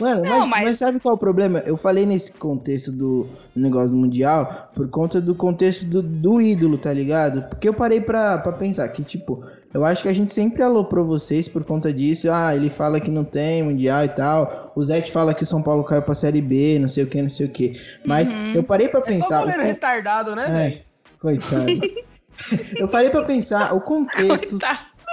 Mano, 0.00 0.22
Não, 0.22 0.38
mas, 0.40 0.48
mas- 0.48 0.64
mas 0.64 0.78
sabe 0.78 0.98
qual 1.00 1.12
é 1.12 1.16
o 1.16 1.18
problema? 1.18 1.58
Eu 1.66 1.76
falei 1.76 2.06
nesse 2.06 2.32
contexto 2.32 2.90
do 2.90 3.28
negócio 3.54 3.90
do 3.90 3.96
Mundial 3.96 4.70
por 4.74 4.88
conta 4.88 5.20
do 5.20 5.34
contexto 5.34 5.84
do, 5.84 6.02
do 6.02 6.40
ídolo, 6.40 6.78
tá 6.78 6.90
ligado? 6.92 7.42
Porque 7.50 7.68
eu 7.68 7.74
parei 7.74 8.00
pra, 8.00 8.38
pra 8.38 8.52
pensar 8.52 8.88
que, 8.88 9.04
tipo, 9.04 9.44
eu 9.72 9.84
acho 9.84 10.02
que 10.02 10.08
a 10.08 10.12
gente 10.12 10.32
sempre 10.32 10.62
aloprou 10.62 11.06
vocês 11.06 11.46
por 11.48 11.62
conta 11.64 11.92
disso. 11.92 12.28
Ah, 12.30 12.54
ele 12.56 12.68
fala 12.70 13.00
que 13.00 13.10
não 13.10 13.24
tem 13.24 13.62
Mundial 13.62 14.04
e 14.04 14.08
tal. 14.08 14.72
O 14.74 14.82
Zete 14.84 15.12
fala 15.12 15.32
que 15.34 15.42
o 15.42 15.46
São 15.46 15.62
Paulo 15.62 15.84
caiu 15.84 16.02
pra 16.02 16.14
Série 16.14 16.42
B, 16.42 16.78
não 16.80 16.88
sei 16.88 17.04
o 17.04 17.06
que, 17.06 17.22
não 17.22 17.28
sei 17.28 17.46
o 17.46 17.50
que. 17.50 17.72
Mas 18.04 18.32
Uhum. 18.32 18.54
eu 18.54 18.64
parei 18.64 18.88
pra 18.88 19.00
É 19.00 19.02
só 19.04 19.08
pensar. 19.10 19.44
o 19.46 19.48
retardado, 19.62 20.34
né, 20.34 20.74
É. 20.76 20.90
Coitado. 21.20 21.66
eu 22.76 22.88
parei 22.88 23.10
pra 23.10 23.22
pensar 23.24 23.74
o 23.74 23.80
contexto 23.80 24.58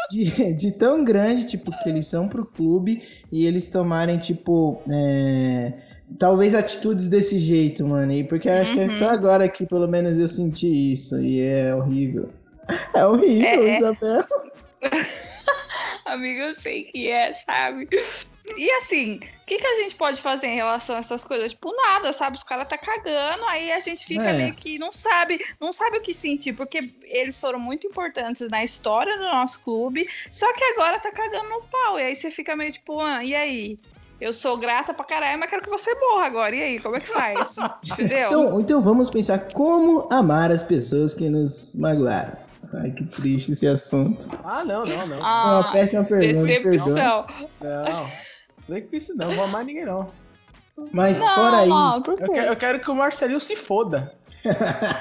de, 0.10 0.54
de 0.54 0.72
tão 0.72 1.04
grande, 1.04 1.46
tipo, 1.48 1.70
que 1.84 1.90
eles 1.90 2.08
são 2.08 2.28
pro 2.30 2.46
clube 2.46 3.02
e 3.32 3.46
eles 3.46 3.68
tomarem, 3.68 4.18
tipo, 4.18 4.82
é, 4.90 5.74
talvez 6.18 6.56
atitudes 6.56 7.08
desse 7.10 7.38
jeito, 7.38 7.86
mano. 7.86 8.12
E 8.14 8.24
porque 8.24 8.48
eu 8.48 8.54
acho 8.54 8.74
que 8.74 8.80
é 8.80 8.90
só 8.90 9.10
agora 9.10 9.48
que 9.50 9.66
pelo 9.66 9.88
menos 9.88 10.18
eu 10.18 10.28
senti 10.30 10.94
isso. 10.94 11.20
E 11.22 11.42
é 11.42 11.76
horrível. 11.76 12.30
É 12.94 13.06
horrível, 13.06 13.64
É. 13.68 13.78
Isabel. 13.78 14.26
Amigo, 16.06 16.40
eu 16.40 16.54
sei 16.54 16.86
que 16.86 17.10
é, 17.10 17.34
sabe? 17.34 17.88
E 18.56 18.72
assim, 18.72 19.16
o 19.16 19.46
que, 19.46 19.58
que 19.58 19.68
a 19.68 19.76
gente 19.76 19.96
pode 19.96 20.22
fazer 20.22 20.48
em 20.48 20.56
relação 20.56 20.96
a 20.96 21.00
essas 21.00 21.24
coisas? 21.26 21.52
Tipo, 21.52 21.76
nada, 21.76 22.14
sabe? 22.14 22.38
Os 22.38 22.44
caras 22.44 22.68
tá 22.68 22.78
cagando, 22.78 23.44
aí 23.46 23.72
a 23.74 23.80
gente 23.82 24.06
fica 24.06 24.24
É. 24.30 24.34
meio 24.34 24.54
que 24.54 24.80
não 24.80 24.94
sabe, 24.94 25.38
não 25.60 25.74
sabe 25.74 25.98
o 25.98 26.02
que 26.02 26.14
sentir, 26.14 26.54
porque 26.54 26.94
eles 27.04 27.40
foram 27.40 27.60
muito 27.60 27.86
importantes 27.86 28.48
na 28.50 28.64
história 28.64 29.18
do 29.18 29.26
nosso 29.26 29.60
clube, 29.62 30.08
só 30.32 30.52
que 30.54 30.64
agora 30.64 30.98
tá 30.98 31.12
cagando 31.12 31.50
no 31.50 31.64
pau. 31.64 32.00
E 32.00 32.04
aí 32.04 32.16
você 32.16 32.32
fica 32.32 32.56
meio 32.56 32.72
tipo, 32.72 33.02
ah, 33.02 33.22
e 33.24 33.36
aí? 33.36 33.78
Eu 34.20 34.34
sou 34.34 34.58
grata 34.58 34.94
pra 34.96 35.06
caralho, 35.06 35.38
mas 35.38 35.50
quero 35.50 35.62
que 35.62 35.70
você 35.70 35.94
morra 35.94 36.26
agora. 36.26 36.56
E 36.56 36.64
aí, 36.64 36.80
como 36.80 36.96
é 36.96 37.00
que 37.00 37.08
faz? 37.08 37.56
Entendeu? 37.86 38.28
Então, 38.30 38.62
então 38.62 38.82
vamos 38.82 39.12
pensar 39.12 39.38
como 39.54 40.08
amar 40.12 40.52
as 40.52 40.64
pessoas 40.64 41.14
que 41.14 41.30
nos 41.30 41.76
magoaram. 41.76 42.47
Ai, 42.74 42.92
que 42.92 43.06
triste 43.06 43.52
esse 43.52 43.68
assunto. 43.68 44.28
Ah, 44.44 44.64
não, 44.64 44.86
não, 44.86 45.08
não. 45.08 45.20
Uma 45.20 45.60
ah, 45.60 45.72
péssima 45.72 46.04
pergunta, 46.04 46.46
decepção. 46.46 47.26
Não. 47.62 48.10
Não 48.68 48.76
é 48.76 48.82
com 48.82 48.96
isso 48.96 49.16
não, 49.16 49.30
não 49.30 49.36
vou 49.36 49.46
amar 49.46 49.64
ninguém 49.64 49.86
não. 49.86 50.10
Mas 50.92 51.18
Não, 51.20 51.28
fora 51.34 51.66
não, 51.66 51.98
isso, 51.98 52.04
por 52.04 52.22
Eu 52.22 52.32
quero, 52.32 52.48
eu 52.48 52.56
quero 52.56 52.80
que 52.80 52.92
o 52.92 52.96
Marcelinho 52.96 53.40
se 53.40 53.56
foda. 53.56 54.14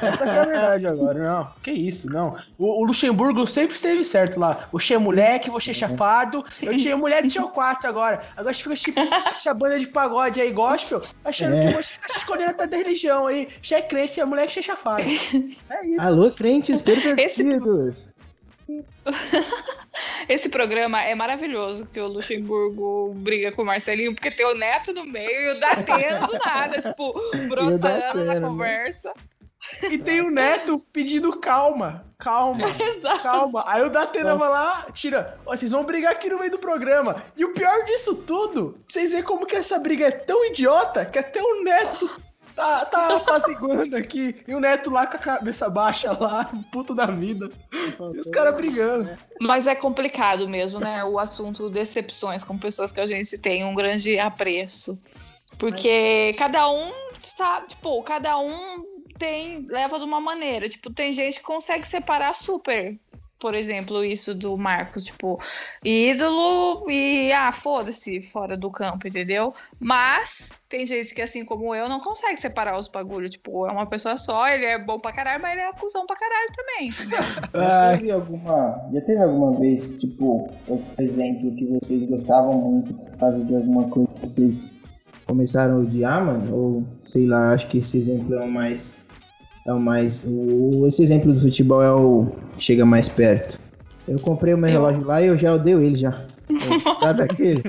Essa 0.03 0.25
que 0.25 0.31
é 0.31 0.39
a 0.41 0.45
verdade 0.45 0.87
agora, 0.87 1.19
não. 1.19 1.49
Que 1.63 1.71
isso, 1.71 2.09
não. 2.11 2.37
O, 2.59 2.83
o 2.83 2.85
Luxemburgo 2.85 3.47
sempre 3.47 3.75
esteve 3.75 4.05
certo 4.05 4.39
lá. 4.41 4.69
O 4.73 4.79
Che 4.79 4.97
moleque, 4.99 5.51
você 5.51 5.73
chafado. 5.75 6.45
Eu 6.63 6.77
tinha 6.77 6.97
mulher 6.97 7.23
de 7.23 7.31
seu 7.31 7.49
quarto 7.49 7.87
agora. 7.87 8.23
Agora 8.37 8.55
você 8.55 8.63
fica 8.63 8.77
tipo, 8.77 9.01
essa 9.37 9.55
banda 9.55 9.79
de 9.79 9.87
pagode 9.87 10.41
aí, 10.41 10.51
gospel, 10.53 11.03
achando 11.25 11.55
É. 11.55 11.69
que 11.69 11.75
você 11.75 11.93
fica 11.93 12.09
se 12.13 12.19
escolhendo 12.19 12.51
até 12.51 12.67
da 12.67 12.77
religião 12.77 13.27
aí. 13.27 13.49
Che 13.63 13.75
é 13.75 13.83
crente, 13.83 14.15
che 14.15 14.21
é 14.21 14.25
moleque, 14.25 14.53
che 14.53 14.61
é 14.61 14.63
chafado. 14.63 15.03
É 15.71 15.87
isso. 15.87 16.01
alô, 16.07 16.31
crentes 16.31 16.81
pervertidos. 16.83 18.07
Esse 20.29 20.49
programa 20.49 21.01
é 21.03 21.15
maravilhoso 21.15 21.87
que 21.87 22.01
o 22.01 22.09
Luxemburgo 22.09 23.15
briga 23.15 23.53
com 23.53 23.63
o 23.63 23.65
Marcelinho, 23.65 24.15
porque 24.15 24.31
tem 24.31 24.45
o 24.45 24.55
Neto 24.55 24.93
no 24.93 25.05
meio 25.05 25.41
e 25.53 25.57
o 25.57 25.61
Datena 25.61 26.27
do 26.27 26.39
nada, 26.45 26.83
tipo, 26.83 27.15
brotando 27.49 28.25
na 28.25 28.35
né? 28.35 28.41
E 29.83 29.99
tem 29.99 30.21
o 30.21 30.31
neto 30.31 30.79
pedindo 30.93 31.39
calma. 31.39 32.05
Calma. 32.19 32.67
Exato. 32.81 33.23
Calma. 33.23 33.65
Aí 33.67 33.83
o 33.83 33.91
Datena 33.91 34.35
vai 34.35 34.49
lá, 34.49 34.87
tira. 34.93 35.39
Ó, 35.45 35.57
vocês 35.57 35.71
vão 35.71 35.85
brigar 35.85 36.13
aqui 36.13 36.29
no 36.29 36.39
meio 36.39 36.51
do 36.51 36.59
programa. 36.59 37.23
E 37.37 37.45
o 37.45 37.53
pior 37.53 37.85
disso 37.85 38.15
tudo, 38.15 38.79
vocês 38.89 39.11
verem 39.11 39.25
como 39.25 39.47
que 39.47 39.57
essa 39.57 39.79
briga 39.79 40.07
é 40.07 40.11
tão 40.11 40.45
idiota 40.47 41.05
que 41.05 41.19
até 41.19 41.43
o 41.43 41.63
Neto 41.63 42.21
tá, 42.55 42.87
tá 42.87 43.17
apaziguando 43.17 43.95
aqui. 43.97 44.43
E 44.49 44.55
o 44.55 44.61
Neto 44.61 44.91
lá 44.91 45.07
com 45.07 45.17
a 45.17 45.21
cabeça 45.21 45.69
baixa 45.69 46.11
lá, 46.19 46.51
puto 46.73 46.95
da 46.95 47.07
vida. 47.07 47.51
E 47.73 48.19
os 48.19 48.31
caras 48.31 48.57
brigando. 48.57 49.11
Mas 49.41 49.67
é 49.67 49.75
complicado 49.75 50.49
mesmo, 50.49 50.81
né? 50.81 51.05
O 51.05 51.19
assunto 51.19 51.69
decepções 51.69 52.43
com 52.43 52.59
pessoas 52.59 52.91
que 52.91 53.01
a 53.01 53.07
gente 53.07 53.39
tem 53.39 53.65
um 53.65 53.75
grande 53.75 54.19
apreço. 54.19 54.99
Porque 55.59 56.35
cada 56.39 56.69
um 56.71 56.91
tá, 57.37 57.63
tipo, 57.63 58.03
cada 58.03 58.39
um 58.39 58.96
tem 59.19 59.67
leva 59.69 59.99
de 59.99 60.05
uma 60.05 60.21
maneira. 60.21 60.69
Tipo, 60.69 60.93
tem 60.93 61.13
gente 61.13 61.39
que 61.39 61.45
consegue 61.45 61.87
separar 61.87 62.35
super. 62.35 62.99
Por 63.39 63.55
exemplo, 63.55 64.03
isso 64.03 64.35
do 64.35 64.57
Marcos, 64.57 65.05
tipo, 65.05 65.39
ídolo 65.85 66.91
e 66.91 67.31
ah, 67.33 67.53
foda-se, 67.53 68.23
fora 68.23 68.57
do 68.57 68.71
campo, 68.71 69.07
entendeu? 69.07 69.53
Mas 69.79 70.51
tem 70.71 70.87
gente 70.87 71.15
que, 71.15 71.21
assim 71.21 71.45
como 71.45 71.75
eu, 71.75 71.87
não 71.87 72.01
consegue 72.01 72.41
separar 72.41 72.79
os 72.79 72.89
bagulhos. 72.89 73.33
Tipo, 73.33 73.67
é 73.67 73.73
uma 73.73 73.85
pessoa 73.85 74.17
só, 74.17 74.49
ele 74.49 74.65
é 74.65 74.79
bom 74.79 74.99
pra 74.99 75.13
caralho, 75.13 75.43
mas 75.43 75.53
ele 75.53 75.61
é 75.61 75.69
acusão 75.69 76.07
pra 76.07 76.17
caralho 76.17 76.49
também, 76.57 76.89
entendeu? 76.89 77.19
Já 77.55 77.99
teve 77.99 78.11
alguma, 78.11 78.89
já 78.93 79.01
teve 79.03 79.23
alguma 79.23 79.53
vez, 79.61 79.99
tipo, 79.99 80.51
por 80.67 80.81
exemplo, 80.99 81.55
que 81.57 81.67
vocês 81.67 82.09
gostavam 82.09 82.55
muito 82.55 82.95
por 82.95 83.19
causa 83.19 83.45
de 83.45 83.55
alguma 83.55 83.87
coisa 83.89 84.09
que 84.15 84.21
vocês 84.21 84.73
começaram 85.27 85.77
a 85.77 85.79
odiar, 85.81 86.25
mano? 86.25 86.55
Ou 86.55 86.85
sei 87.05 87.27
lá, 87.27 87.53
acho 87.53 87.69
que 87.69 87.79
esse 87.79 87.99
exemplo 87.99 88.35
é 88.35 88.41
o 88.41 88.51
mais. 88.51 89.06
É 89.67 89.73
o 89.73 89.81
mais. 89.81 90.25
O, 90.27 90.85
esse 90.87 91.03
exemplo 91.03 91.33
do 91.33 91.41
futebol 91.41 91.83
é 91.83 91.93
o. 91.93 92.27
que 92.57 92.63
chega 92.65 92.85
mais 92.87 93.09
perto. 93.09 93.59
Eu 94.07 94.19
comprei 94.21 94.55
o 94.55 94.59
meu 94.59 94.69
Eu- 94.71 94.75
relógio 94.75 95.05
lá 95.05 95.21
e 95.21 95.27
eu 95.27 95.37
já 95.37 95.53
odeio 95.53 95.83
ele 95.83 95.97
já. 95.97 96.25
Sabe 97.01 97.23
aquele? 97.23 97.63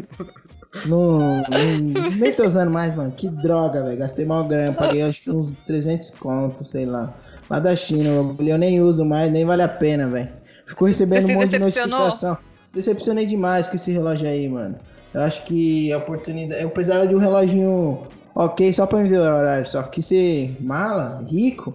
Não, 0.85 1.19
não- 1.19 2.09
nem 2.19 2.31
tô 2.33 2.45
usando 2.45 2.69
mais, 2.69 2.95
mano. 2.95 3.11
Que 3.17 3.27
droga, 3.27 3.83
velho. 3.83 3.97
Gastei 3.97 4.25
mal 4.25 4.43
grana, 4.47 4.73
paguei 4.73 5.01
acho 5.01 5.35
uns 5.35 5.51
300 5.65 6.11
contos, 6.11 6.69
sei 6.69 6.85
lá. 6.85 7.13
Lá 7.49 7.59
da 7.59 7.75
China, 7.75 8.35
eu 8.39 8.57
nem 8.57 8.79
uso 8.81 9.03
mais, 9.03 9.31
nem 9.31 9.45
vale 9.45 9.63
a 9.63 9.67
pena, 9.67 10.07
velho. 10.07 10.29
Ficou 10.67 10.87
recebendo 10.87 11.25
Você 11.25 11.31
um 11.31 11.35
monte 11.35 11.45
de 11.49 11.57
decepcionou? 11.59 11.99
notificação. 11.99 12.37
Decepcionei 12.73 13.25
demais 13.25 13.67
com 13.67 13.75
esse 13.75 13.91
relógio 13.91 14.29
aí, 14.29 14.47
mano. 14.47 14.75
Eu 15.13 15.21
acho 15.21 15.43
que 15.45 15.91
a 15.91 15.97
oportunidade. 15.97 16.61
Eu 16.61 16.69
precisava 16.69 17.07
de 17.07 17.15
um 17.15 17.19
reloginho 17.19 17.99
ok 18.35 18.71
só 18.73 18.85
pra 18.85 18.99
me 18.99 19.09
ver 19.09 19.19
o 19.19 19.23
horário. 19.23 19.65
Só 19.65 19.81
que 19.81 20.01
ser 20.01 20.55
mala, 20.59 21.23
rico, 21.27 21.73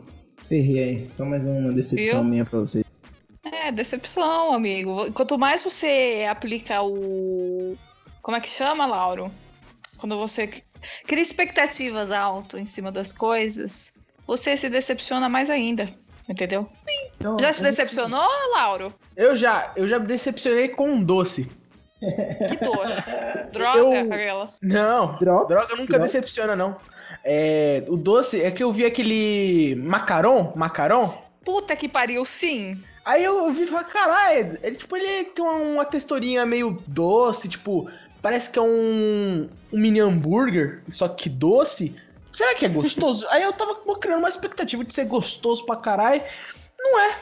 ferrei 0.52 0.84
aí. 0.84 1.06
Só 1.06 1.24
mais 1.24 1.46
uma 1.46 1.72
decepção 1.72 2.20
Viu? 2.20 2.24
minha 2.24 2.44
pra 2.44 2.58
vocês. 2.60 2.84
É, 3.42 3.72
decepção, 3.72 4.52
amigo. 4.52 5.10
Quanto 5.14 5.38
mais 5.38 5.62
você 5.62 6.26
aplica 6.30 6.82
o. 6.82 7.74
Como 8.20 8.36
é 8.36 8.40
que 8.40 8.48
chama, 8.50 8.84
Lauro? 8.84 9.32
Quando 9.98 10.18
você 10.18 10.50
cria 11.06 11.22
expectativas 11.22 12.10
alto 12.10 12.58
em 12.58 12.66
cima 12.66 12.92
das 12.92 13.12
coisas, 13.14 13.92
você 14.26 14.56
se 14.58 14.68
decepciona 14.68 15.26
mais 15.28 15.48
ainda. 15.48 15.88
Entendeu? 16.28 16.68
Então, 17.16 17.38
Já 17.38 17.52
se 17.52 17.60
eu- 17.60 17.64
decepcionou, 17.64 18.28
Lauro? 18.54 18.92
Eu 19.16 19.34
já, 19.34 19.72
eu 19.74 19.88
já 19.88 19.98
me 19.98 20.06
decepcionei 20.06 20.68
com 20.68 20.88
um 20.90 21.02
doce. 21.02 21.48
Que 21.98 22.56
doce. 22.64 23.10
Droga, 23.52 23.78
Eu- 24.00 24.12
aquelas. 24.12 24.58
Não, 24.62 25.16
Drops, 25.18 25.48
droga 25.48 25.76
nunca 25.76 25.94
drops. 25.98 26.12
decepciona, 26.12 26.54
não. 26.54 26.76
É, 27.24 27.84
o 27.88 27.96
doce 27.96 28.40
é 28.40 28.50
que 28.50 28.62
eu 28.62 28.72
vi 28.72 28.84
aquele 28.84 29.74
macaron, 29.76 30.52
macaron. 30.56 31.16
Puta 31.44 31.74
que 31.76 31.88
pariu, 31.88 32.24
sim. 32.24 32.76
Aí 33.04 33.24
eu 33.24 33.50
vi 33.50 33.64
e 33.64 33.66
falei, 33.66 33.86
caralho, 33.86 34.58
ele, 34.62 34.76
tipo, 34.76 34.96
ele 34.96 35.24
tem 35.24 35.44
uma, 35.44 35.54
uma 35.54 35.84
texturinha 35.84 36.46
meio 36.46 36.82
doce, 36.86 37.48
tipo, 37.48 37.90
parece 38.20 38.50
que 38.50 38.58
é 38.58 38.62
um, 38.62 39.48
um 39.72 39.78
mini 39.78 40.00
hambúrguer, 40.00 40.82
só 40.88 41.08
que 41.08 41.28
doce. 41.28 41.96
Será 42.32 42.54
que 42.54 42.64
é 42.64 42.68
gostoso? 42.68 43.26
Aí 43.30 43.42
eu 43.42 43.52
tava 43.52 43.74
criando 43.98 44.20
uma 44.20 44.28
expectativa 44.28 44.84
de 44.84 44.94
ser 44.94 45.06
gostoso 45.06 45.66
pra 45.66 45.76
caralho. 45.76 46.22
Não 46.78 46.98
é, 47.00 47.16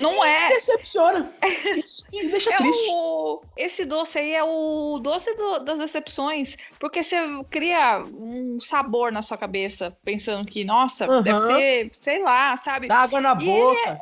Não 0.00 0.24
é. 0.24 0.48
decepciona. 0.48 1.30
Isso 1.76 2.04
me 2.12 2.28
deixa 2.30 2.54
É 2.54 2.56
triste. 2.56 2.88
o... 2.90 3.40
Esse 3.56 3.84
doce 3.84 4.18
aí 4.18 4.34
é 4.34 4.42
o 4.44 4.98
doce 5.02 5.34
do- 5.34 5.58
das 5.60 5.78
decepções. 5.78 6.56
Porque 6.80 7.02
você 7.02 7.16
cria 7.50 8.04
um 8.04 8.58
sabor 8.60 9.10
na 9.12 9.22
sua 9.22 9.36
cabeça, 9.36 9.96
pensando 10.04 10.46
que, 10.46 10.64
nossa, 10.64 11.04
Aham. 11.06 11.22
deve 11.22 11.38
ser, 11.38 11.90
sei 12.00 12.22
lá, 12.22 12.56
sabe? 12.56 12.88
Dá 12.88 12.98
água 12.98 13.20
na 13.20 13.32
E 13.40 13.44
boca. 13.44 14.00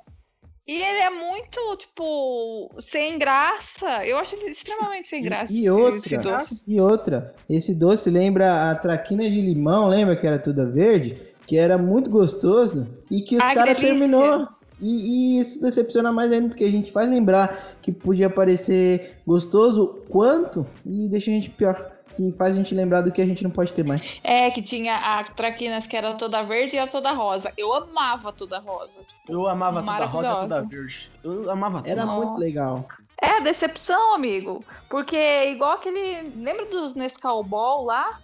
E 0.69 0.75
ele 0.81 0.99
é 1.01 1.11
muito, 1.11 1.77
tipo, 1.79 2.71
sem 2.79 3.19
graça. 3.19 4.07
Eu 4.07 4.19
acho 4.19 4.37
ele 4.37 4.51
extremamente 4.51 5.09
sem 5.09 5.21
graça. 5.21 5.53
E 5.53 5.61
esse- 5.63 5.71
outra, 5.71 5.97
esse 5.97 6.19
doce. 6.19 6.63
e 6.67 6.81
outra, 6.81 7.35
esse 7.49 7.75
doce 7.75 8.09
lembra 8.09 8.71
a 8.71 8.75
traquina 8.77 9.25
de 9.29 9.41
limão, 9.41 9.89
lembra 9.89 10.15
que 10.15 10.27
era 10.27 10.39
toda 10.39 10.71
verde? 10.71 11.35
Que 11.45 11.57
era 11.59 11.77
muito 11.77 12.09
gostoso 12.09 12.87
e 13.11 13.21
que 13.23 13.37
os 13.37 13.45
caras 13.45 13.77
terminou. 13.77 14.47
E, 14.81 15.37
e 15.37 15.41
isso 15.41 15.61
decepciona 15.61 16.11
mais 16.13 16.33
ainda, 16.33 16.49
porque 16.49 16.65
a 16.65 16.71
gente 16.71 16.91
faz 16.91 17.09
lembrar 17.09 17.77
que 17.83 17.93
podia 17.93 18.31
parecer 18.31 19.19
gostoso 19.27 20.01
quanto 20.09 20.67
e 20.87 21.09
deixa 21.09 21.31
a 21.31 21.35
gente 21.35 21.51
pior. 21.51 21.93
Que 22.17 22.33
faz 22.33 22.55
a 22.55 22.59
gente 22.59 22.75
lembrar 22.75 23.03
do 23.03 23.13
que 23.13 23.23
a 23.23 23.25
gente 23.25 23.45
não 23.45 23.51
pode 23.53 23.73
ter 23.73 23.85
mais. 23.85 24.19
É, 24.25 24.51
que 24.51 24.61
tinha 24.61 24.97
a 24.97 25.23
traquinas 25.23 25.87
que 25.87 25.97
era 25.97 26.13
toda 26.15 26.43
verde 26.43 26.75
e 26.75 26.79
a 26.79 26.87
toda 26.87 27.13
rosa. 27.13 27.53
Eu 27.57 27.73
amava 27.73 28.33
toda 28.33 28.59
rosa. 28.59 29.03
Eu 29.29 29.47
amava 29.47 29.81
toda 29.81 30.05
rosa, 30.07 30.29
Maravilhosa. 30.29 30.41
toda 30.41 30.63
verde. 30.69 31.11
Eu 31.23 31.51
amava 31.51 31.79
tudo. 31.79 31.89
Era 31.89 32.05
Nossa. 32.05 32.27
muito 32.27 32.41
legal. 32.41 32.85
É, 33.23 33.41
decepção, 33.41 34.13
amigo. 34.15 34.65
Porque 34.89 35.17
igual 35.53 35.73
aquele. 35.73 36.33
Lembra 36.37 36.67
dos 36.67 36.95
Nescau 36.95 37.45
Ball 37.45 37.85
lá? 37.85 38.19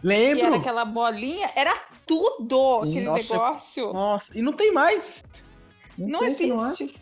Que 0.00 0.06
Lembro. 0.08 0.46
era 0.46 0.56
aquela 0.56 0.84
bolinha? 0.84 1.50
Era 1.54 1.74
tudo 2.04 2.80
Sim. 2.82 2.90
aquele 2.90 3.06
Nossa, 3.06 3.32
negócio. 3.32 3.92
Nossa, 3.92 4.38
e 4.38 4.42
não 4.42 4.52
tem 4.52 4.72
mais. 4.72 5.22
Não 6.08 6.20
há. 6.22 6.28
existe. 6.28 6.94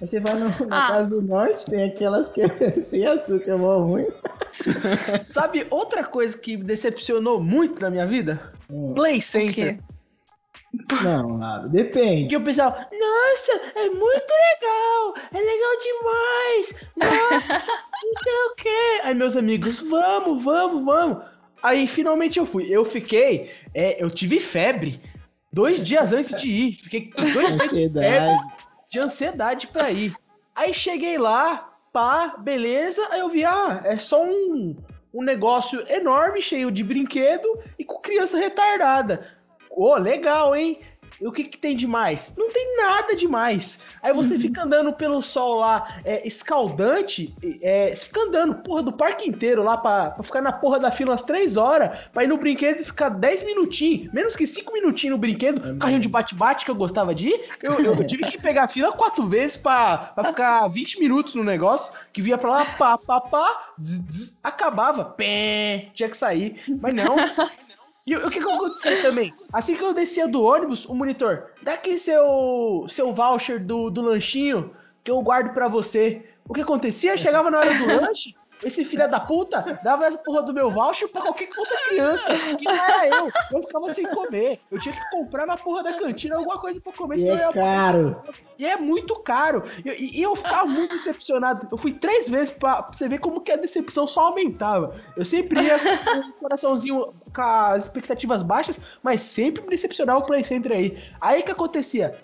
Você 0.00 0.20
vai 0.20 0.34
no- 0.34 0.66
na 0.66 0.84
Ah. 0.86 0.88
casa 0.88 1.08
do 1.10 1.22
norte, 1.22 1.64
tem 1.66 1.84
aquelas 1.84 2.28
que 2.28 2.42
é 2.42 2.48
sem 2.82 3.06
açúcar, 3.06 3.52
é 3.52 3.56
mó 3.56 3.78
ruim. 3.78 4.06
Sabe 5.22 5.66
outra 5.70 6.04
coisa 6.04 6.36
que 6.36 6.56
me 6.56 6.64
decepcionou 6.64 7.40
muito 7.40 7.80
na 7.80 7.90
minha 7.90 8.06
vida? 8.06 8.52
Hum. 8.70 8.92
Play 8.94 9.20
Center. 9.20 9.78
Não, 11.04 11.38
Laro, 11.38 11.68
depende. 11.68 12.26
Que 12.28 12.36
o 12.36 12.42
pessoal, 12.42 12.70
nossa, 12.70 13.60
é 13.76 13.88
muito 13.90 14.32
legal, 14.32 15.14
é 15.32 15.38
legal 15.38 15.78
demais, 15.80 16.74
nossa, 16.96 17.54
não 18.02 18.14
sei 18.22 18.32
o 18.50 18.54
quê. 18.56 19.00
Aí 19.04 19.14
meus 19.14 19.36
amigos, 19.36 19.78
vamos, 19.78 20.42
vamos, 20.42 20.84
vamos. 20.84 21.24
Aí 21.62 21.86
finalmente 21.86 22.38
eu 22.40 22.44
fui. 22.44 22.66
Eu 22.68 22.84
fiquei, 22.84 23.50
é, 23.72 24.02
eu 24.02 24.10
tive 24.10 24.40
febre 24.40 25.00
dois 25.54 25.80
dias 25.80 26.12
antes 26.12 26.38
de 26.40 26.50
ir. 26.50 26.72
Fiquei 26.74 27.10
dois 27.32 27.70
dias 27.70 27.92
de 27.92 28.00
de 28.90 28.98
ansiedade 29.00 29.66
pra 29.68 29.90
ir. 29.90 30.14
Aí 30.54 30.72
cheguei 30.72 31.18
lá, 31.18 31.72
pá, 31.92 32.36
beleza. 32.38 33.06
Aí 33.10 33.20
eu 33.20 33.28
vi, 33.28 33.44
ah, 33.44 33.80
é 33.84 33.96
só 33.96 34.22
um, 34.24 34.76
um 35.12 35.22
negócio 35.22 35.82
enorme, 35.88 36.40
cheio 36.40 36.70
de 36.70 36.84
brinquedo 36.84 37.58
e 37.78 37.84
com 37.84 38.00
criança 38.00 38.36
retardada. 38.36 39.26
Ô, 39.70 39.96
legal, 39.96 40.54
hein? 40.54 40.80
E 41.20 41.26
o 41.26 41.32
que, 41.32 41.44
que 41.44 41.58
tem 41.58 41.76
demais? 41.76 42.32
Não 42.36 42.50
tem 42.50 42.76
nada 42.76 43.14
demais. 43.14 43.80
Aí 44.02 44.12
você 44.12 44.38
fica 44.38 44.62
andando 44.64 44.92
pelo 44.92 45.22
sol 45.22 45.56
lá, 45.56 46.00
é, 46.04 46.26
escaldante, 46.26 47.34
é, 47.62 47.94
você 47.94 48.06
fica 48.06 48.20
andando, 48.20 48.54
porra, 48.56 48.82
do 48.82 48.92
parque 48.92 49.28
inteiro 49.28 49.62
lá 49.62 49.76
pra, 49.76 50.10
pra 50.10 50.22
ficar 50.22 50.42
na 50.42 50.52
porra 50.52 50.78
da 50.78 50.90
fila 50.90 51.12
umas 51.12 51.22
3 51.22 51.56
horas, 51.56 51.98
pra 52.12 52.24
ir 52.24 52.26
no 52.26 52.36
brinquedo 52.38 52.80
e 52.80 52.84
ficar 52.84 53.08
10 53.08 53.42
minutinhos, 53.44 54.12
menos 54.12 54.36
que 54.36 54.46
5 54.46 54.72
minutinhos 54.72 55.14
no 55.14 55.20
brinquedo, 55.20 55.76
carrinho 55.78 56.00
de 56.00 56.08
bate-bate 56.08 56.64
que 56.64 56.70
eu 56.70 56.74
gostava 56.74 57.14
de 57.14 57.28
ir, 57.28 57.48
eu, 57.62 57.72
eu 57.80 58.06
tive 58.06 58.24
que 58.24 58.40
pegar 58.40 58.64
a 58.64 58.68
fila 58.68 58.92
quatro 58.92 59.26
vezes 59.26 59.56
pra, 59.56 59.96
pra 59.96 60.24
ficar 60.24 60.68
20 60.68 61.00
minutos 61.00 61.34
no 61.34 61.44
negócio, 61.44 61.92
que 62.12 62.22
via 62.22 62.38
pra 62.38 62.50
lá, 62.50 62.64
pá, 62.64 62.98
pá, 62.98 63.20
pá, 63.20 63.72
zzz, 63.80 64.02
zzz, 64.08 64.38
acabava, 64.42 65.04
pé, 65.04 65.90
tinha 65.94 66.08
que 66.08 66.16
sair. 66.16 66.62
Mas 66.80 66.94
não, 66.94 67.16
e 68.06 68.14
o 68.16 68.30
que 68.30 68.38
que 68.38 68.48
aconteceu 68.48 69.00
também? 69.00 69.32
Assim 69.52 69.74
que 69.74 69.82
eu 69.82 69.94
descia 69.94 70.28
do 70.28 70.42
ônibus, 70.42 70.84
o 70.84 70.94
monitor, 70.94 71.52
dá 71.62 71.72
aqui 71.72 71.96
seu, 71.96 72.84
seu 72.88 73.12
voucher 73.12 73.64
do, 73.64 73.88
do 73.90 74.02
lanchinho 74.02 74.74
que 75.02 75.10
eu 75.10 75.22
guardo 75.22 75.54
pra 75.54 75.68
você. 75.68 76.22
O 76.46 76.52
que 76.52 76.60
acontecia? 76.60 77.16
Chegava 77.16 77.50
na 77.50 77.58
hora 77.58 77.74
do 77.74 77.86
lanche, 77.86 78.34
esse 78.62 78.84
filho 78.84 79.08
da 79.10 79.20
puta 79.20 79.78
dava 79.82 80.06
essa 80.06 80.18
porra 80.18 80.42
do 80.42 80.54
meu 80.54 80.70
voucher 80.70 81.08
pra 81.08 81.22
qualquer 81.22 81.48
outra 81.56 81.80
criança, 81.88 82.26
que 82.58 82.64
não 82.64 82.72
era 82.72 83.08
eu. 83.08 83.30
Eu 83.52 83.60
ficava 83.62 83.92
sem 83.92 84.06
comer. 84.06 84.60
Eu 84.70 84.78
tinha 84.78 84.94
que 84.94 85.10
comprar 85.10 85.46
na 85.46 85.56
porra 85.56 85.82
da 85.82 85.92
cantina 85.94 86.36
alguma 86.36 86.58
coisa 86.58 86.80
pra 86.80 86.92
comer, 86.92 87.18
E 87.18 87.28
é 87.28 87.34
ia 87.34 87.52
caro. 87.52 88.22
e 88.58 88.66
é 88.66 88.76
muito 88.76 89.16
caro. 89.20 89.62
E, 89.84 90.18
e- 90.18 90.22
eu 90.22 90.34
ficava 90.36 90.66
muito 90.66 90.92
decepcionado. 90.94 91.68
Eu 91.70 91.76
fui 91.76 91.92
três 91.92 92.28
vezes 92.28 92.50
pra, 92.54 92.82
você 92.90 93.08
ver 93.08 93.18
como 93.18 93.40
que 93.40 93.52
a 93.52 93.56
decepção 93.56 94.06
só 94.06 94.26
aumentava. 94.26 94.94
Eu 95.16 95.24
sempre 95.24 95.60
ia 95.62 95.78
com 95.78 96.18
o 96.28 96.32
coraçãozinho 96.34 97.12
com 97.34 97.42
as 97.42 97.84
expectativas 97.84 98.42
baixas, 98.42 98.80
mas 99.02 99.20
sempre 99.20 99.62
me 99.62 99.70
decepcionava 99.70 100.20
o 100.20 100.24
Play 100.26 100.44
Center 100.44 100.72
aí. 100.72 101.02
Aí 101.20 101.40
o 101.40 101.44
que 101.44 101.50
acontecia? 101.50 102.18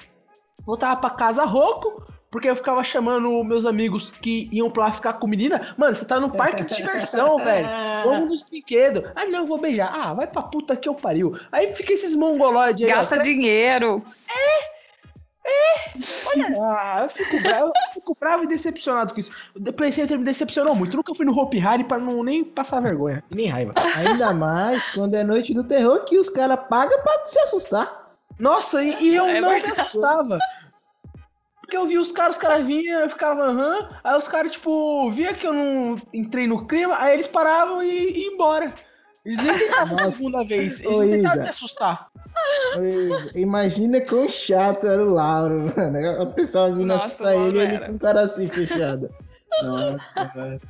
Voltava 0.65 1.01
pra 1.01 1.11
casa 1.11 1.45
rouco, 1.45 2.03
porque 2.31 2.49
eu 2.49 2.55
ficava 2.57 2.83
chamando 2.85 3.43
meus 3.43 3.67
amigos 3.67 4.11
que 4.11 4.49
iam 4.53 4.71
pra 4.71 4.85
lá 4.85 4.93
ficar 4.93 5.15
com 5.15 5.27
menina. 5.27 5.75
Mano, 5.77 5.95
você 5.95 6.05
tá 6.05 6.21
no 6.21 6.31
parque 6.31 6.63
de 6.65 6.77
diversão, 6.77 7.37
velho. 7.43 7.69
Vamos 8.05 8.29
nos 8.29 8.43
brinquedos. 8.43 9.03
Ah, 9.17 9.27
não, 9.27 9.45
vou 9.47 9.59
beijar. 9.59 9.91
Ah, 9.93 10.15
vai 10.15 10.27
pra 10.27 10.43
puta 10.43 10.77
que 10.77 10.89
eu 10.89 10.95
pariu. 10.95 11.37
Aí 11.51 11.75
fica 11.75 11.93
esses 11.93 12.15
mongoloides 12.15 12.87
aí. 12.87 12.93
ó. 12.93 12.97
Gasta 12.97 13.19
dinheiro. 13.19 14.03
Ah, 16.63 17.01
eu 17.05 17.11
fico 17.11 17.41
bravo, 17.41 17.67
eu 17.67 17.93
fico 17.95 18.17
bravo 18.19 18.45
e 18.45 18.47
decepcionado 18.47 19.13
com 19.13 19.19
isso. 19.21 19.33
O 19.57 19.73
Play 19.73 19.91
Center 19.91 20.19
me 20.19 20.25
decepcionou 20.25 20.75
muito. 20.75 20.97
Nunca 20.97 21.15
fui 21.15 21.27
no 21.27 21.37
Hope 21.37 21.59
Harry 21.59 21.83
pra 21.83 21.99
não 21.99 22.23
nem 22.23 22.45
passar 22.45 22.81
vergonha. 22.81 23.25
E 23.31 23.35
nem 23.35 23.47
raiva. 23.49 23.73
Ainda 23.97 24.33
mais 24.33 24.87
quando 24.91 25.15
é 25.17 25.25
noite 25.25 25.53
do 25.53 25.65
terror 25.65 26.05
que 26.05 26.19
os 26.19 26.29
caras 26.29 26.59
pagam 26.69 27.01
pra 27.03 27.27
se 27.27 27.39
assustar. 27.41 28.13
Nossa, 28.39 28.83
e, 28.83 28.97
e 29.03 29.15
eu 29.15 29.27
É 29.27 29.41
não 29.41 29.51
me 29.51 29.57
assustava. 29.57 30.39
Porque 31.71 31.77
eu 31.77 31.87
vi 31.87 31.99
os 31.99 32.11
caras, 32.11 32.35
os 32.35 32.43
caras 32.43 32.67
vinham, 32.67 33.01
eu 33.03 33.09
ficava, 33.09 33.45
aham. 33.45 33.91
Aí 34.03 34.17
os 34.17 34.27
caras, 34.27 34.51
tipo, 34.51 35.09
via 35.13 35.33
que 35.33 35.47
eu 35.47 35.53
não 35.53 35.95
entrei 36.13 36.45
no 36.45 36.67
clima, 36.67 36.97
aí 36.99 37.15
eles 37.15 37.29
paravam 37.29 37.81
e 37.81 38.25
iam 38.25 38.35
embora. 38.35 38.75
Eles 39.25 39.39
nem 39.39 39.57
tentavam 39.57 39.97
a 39.97 40.11
segunda 40.11 40.45
vez. 40.45 40.81
Eles 40.81 40.93
Ô, 40.93 41.01
não 41.01 41.09
tentavam 41.09 41.35
Isa. 41.35 41.43
me 41.45 41.49
assustar. 41.49 42.09
Mas 42.75 43.31
Imagina 43.37 44.01
quão 44.01 44.29
chato 44.29 44.85
era 44.85 45.01
o 45.01 45.13
Lauro, 45.13 45.73
mano. 45.77 46.23
O 46.23 46.27
pessoal 46.33 46.73
vindo 46.73 46.87
Nossa, 46.87 47.05
assustar 47.07 47.37
ele 47.37 47.59
e 47.59 47.61
ele 47.61 47.75
era. 47.77 47.87
com 47.87 47.93
o 47.93 47.99
cara 48.01 48.21
assim 48.23 48.49
fechado. 48.49 49.09
Nossa, 49.63 50.25
velho. 50.35 50.61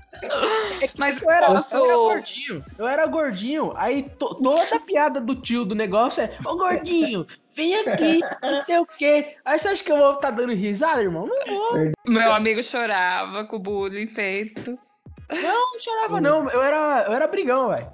Mas 0.98 1.22
Eu 1.22 1.30
era, 1.30 1.46
posso. 1.46 1.76
eu 1.76 1.84
era 1.84 1.96
gordinho. 1.96 2.64
Eu 2.78 2.86
era 2.88 3.06
gordinho. 3.06 3.72
Aí 3.76 4.02
to- 4.02 4.34
toda 4.36 4.76
a 4.76 4.80
piada 4.80 5.20
do 5.20 5.34
tio 5.34 5.64
do 5.64 5.74
negócio 5.74 6.22
é: 6.22 6.30
Ô 6.44 6.56
gordinho, 6.56 7.26
vem 7.54 7.74
aqui, 7.76 8.20
não 8.42 8.56
sei 8.64 8.78
o 8.78 8.86
quê. 8.86 9.36
Aí 9.44 9.58
você 9.58 9.68
acha 9.68 9.84
que 9.84 9.92
eu 9.92 9.96
vou 9.98 10.14
estar 10.14 10.30
dando 10.30 10.52
risada, 10.52 11.02
irmão? 11.02 11.26
Não 11.26 11.46
vou. 11.46 11.92
Meu 12.06 12.32
amigo 12.32 12.62
chorava 12.62 13.44
com 13.44 13.56
o 13.56 13.60
bullying 13.60 14.08
feito. 14.08 14.78
Não, 15.30 15.72
não 15.72 15.80
chorava, 15.80 16.20
não. 16.20 16.50
Eu 16.50 16.62
era, 16.62 17.04
eu 17.06 17.12
era 17.12 17.26
brigão, 17.28 17.68
velho. 17.68 17.88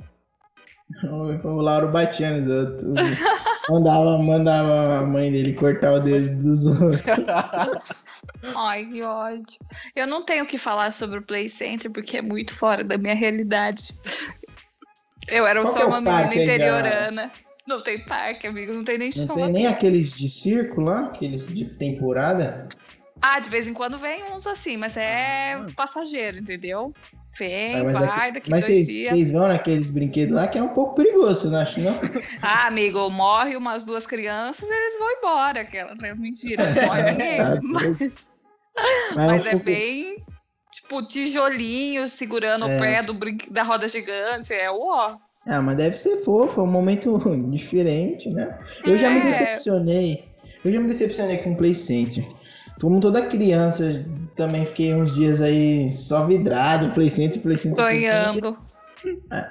O 1.03 1.61
Lauro 1.61 1.91
batia 1.91 2.39
nos 2.39 2.51
outros. 2.51 2.93
Mandava, 3.69 4.19
mandava 4.19 4.99
a 4.99 5.03
mãe 5.03 5.33
dele 5.33 5.53
cortar 5.53 5.95
o 5.95 5.99
dedo 5.99 6.41
dos 6.41 6.67
outros. 6.67 7.03
Ai, 8.55 8.85
que 8.85 9.03
ódio. 9.03 9.59
Eu 9.97 10.07
não 10.07 10.25
tenho 10.25 10.45
o 10.45 10.47
que 10.47 10.57
falar 10.57 10.93
sobre 10.93 11.19
o 11.19 11.23
Play 11.23 11.49
Center 11.49 11.91
porque 11.91 12.19
é 12.19 12.23
muito 12.23 12.55
fora 12.55 12.85
da 12.85 12.97
minha 12.97 13.15
realidade. 13.15 13.93
Eu 15.27 15.45
era 15.45 15.61
Qual 15.63 15.73
só 15.73 15.81
é 15.81 15.85
uma 15.85 16.01
menina 16.01 16.33
interiorana. 16.33 17.33
Não 17.67 17.83
tem 17.83 18.05
parque, 18.05 18.47
amigo, 18.47 18.73
não 18.73 18.85
tem 18.85 18.97
nem 18.97 19.11
Não 19.17 19.35
tem 19.35 19.51
nem 19.51 19.67
aqueles 19.67 20.15
de 20.15 20.29
circo 20.29 20.81
lá, 20.81 21.07
aqueles 21.07 21.49
de 21.49 21.65
temporada. 21.65 22.69
Ah, 23.21 23.41
de 23.41 23.51
vez 23.51 23.67
em 23.67 23.75
quando 23.75 23.99
vem 23.99 24.23
uns 24.33 24.47
assim, 24.47 24.77
mas 24.77 24.97
é 24.97 25.57
passageiro, 25.75 26.39
entendeu? 26.39 26.95
Vem, 27.39 27.77
Ah, 27.77 27.85
mas 27.85 27.99
vai, 27.99 28.05
aqui- 28.29 28.33
daqui 28.33 28.51
mas 28.51 28.65
vocês 28.65 29.31
vão 29.33 29.49
naqueles 29.49 29.91
brinquedos 29.91 30.35
lá 30.35 30.47
que 30.49 30.57
é 30.59 30.63
um 30.63 30.69
pouco 30.69 30.95
perigoso, 30.95 31.43
você 31.43 31.49
não 31.49 31.59
acha, 31.61 31.81
não? 31.81 31.93
Ah, 32.43 32.67
amigo, 32.67 33.11
morre 33.11 33.57
umas 33.57 33.85
duas 33.85 34.07
crianças, 34.07 34.69
eles 34.69 34.99
vão 34.99 35.11
embora. 35.13 35.61
Aquela 35.61 35.93
é 36.03 36.15
mentira, 36.15 36.65
não 36.75 36.87
morre 36.87 37.03
ninguém. 37.13 37.41
Ah, 37.41 37.61
mas 37.63 38.31
Mas, 39.15 39.27
mas 39.27 39.47
é 39.47 39.57
bem 39.57 40.17
tipo 40.73 41.03
tijolinho 41.07 42.09
segurando 42.09 42.69
É. 42.69 42.77
o 42.77 42.81
pé 42.81 43.03
do 43.03 43.15
brinque- 43.15 43.51
da 43.51 43.63
roda 43.63 43.89
gigante. 43.89 44.53
É 44.53 44.71
o 44.71 44.81
ó. 44.81 45.15
Ah, 45.47 45.63
mas 45.63 45.77
deve 45.77 45.97
ser 45.97 46.17
fofo, 46.19 46.61
é 46.61 46.65
um 46.65 46.67
momento 46.67 47.19
diferente, 47.51 48.29
né? 48.31 48.59
Eu 48.85 48.99
já 48.99 49.09
me 49.11 49.21
É. 49.21 49.23
decepcionei. 49.25 50.25
Eu 50.65 50.73
já 50.73 50.81
me 50.81 50.89
decepcionei 50.89 51.39
com 51.39 51.53
o 51.53 51.57
Play 51.57 51.73
Center. 51.75 52.27
Como 52.81 53.01
toda 53.01 53.23
criança, 53.23 54.05
também 54.35 54.67
fiquei 54.67 54.95
uns 54.95 55.15
dias 55.15 55.41
aí 55.41 55.91
só 55.91 56.27
vidrado, 56.27 56.93
Play 56.93 57.11
Center, 57.11 57.41
Play 57.41 57.57
Center. 57.57 57.85
Sonhando. 57.85 58.57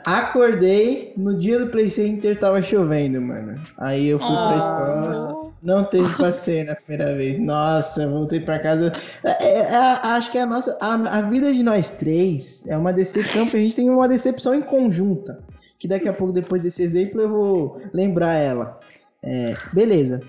Acordei, 0.06 1.14
no 1.16 1.38
dia 1.38 1.60
do 1.60 1.68
Play 1.68 1.90
Center 1.90 2.38
tava 2.38 2.62
chovendo, 2.62 3.22
mano. 3.22 3.56
Aí 3.78 4.08
eu 4.08 4.20
fui 4.20 4.28
pra 4.28 4.58
escola. 4.58 5.34
Oh. 5.34 5.46
Não 5.66 5.84
teve 5.84 6.08
passeio 6.16 6.66
na 6.66 6.76
primeira 6.76 7.16
vez. 7.16 7.40
Nossa, 7.40 8.08
voltei 8.08 8.40
pra 8.40 8.60
casa. 8.60 8.94
É, 9.24 9.44
é, 9.44 9.60
é, 9.62 9.76
acho 9.76 10.32
que 10.32 10.38
a 10.38 10.46
nossa. 10.46 10.78
A, 10.80 10.94
a 10.94 11.22
vida 11.24 11.52
de 11.52 11.64
nós 11.64 11.90
três 11.90 12.64
é 12.68 12.78
uma 12.78 12.94
decepção, 12.94 13.46
porque 13.46 13.58
a 13.58 13.62
gente 13.62 13.76
tem 13.76 13.90
uma 13.90 14.08
decepção 14.08 14.54
em 14.54 14.62
conjunta. 14.62 15.40
Que 15.80 15.88
daqui 15.88 16.08
a 16.08 16.14
pouco, 16.14 16.32
depois 16.32 16.62
desse 16.62 16.84
exemplo, 16.84 17.20
eu 17.20 17.30
vou 17.30 17.82
lembrar 17.94 18.34
ela. 18.34 18.80
É, 19.24 19.56
beleza. 19.74 20.22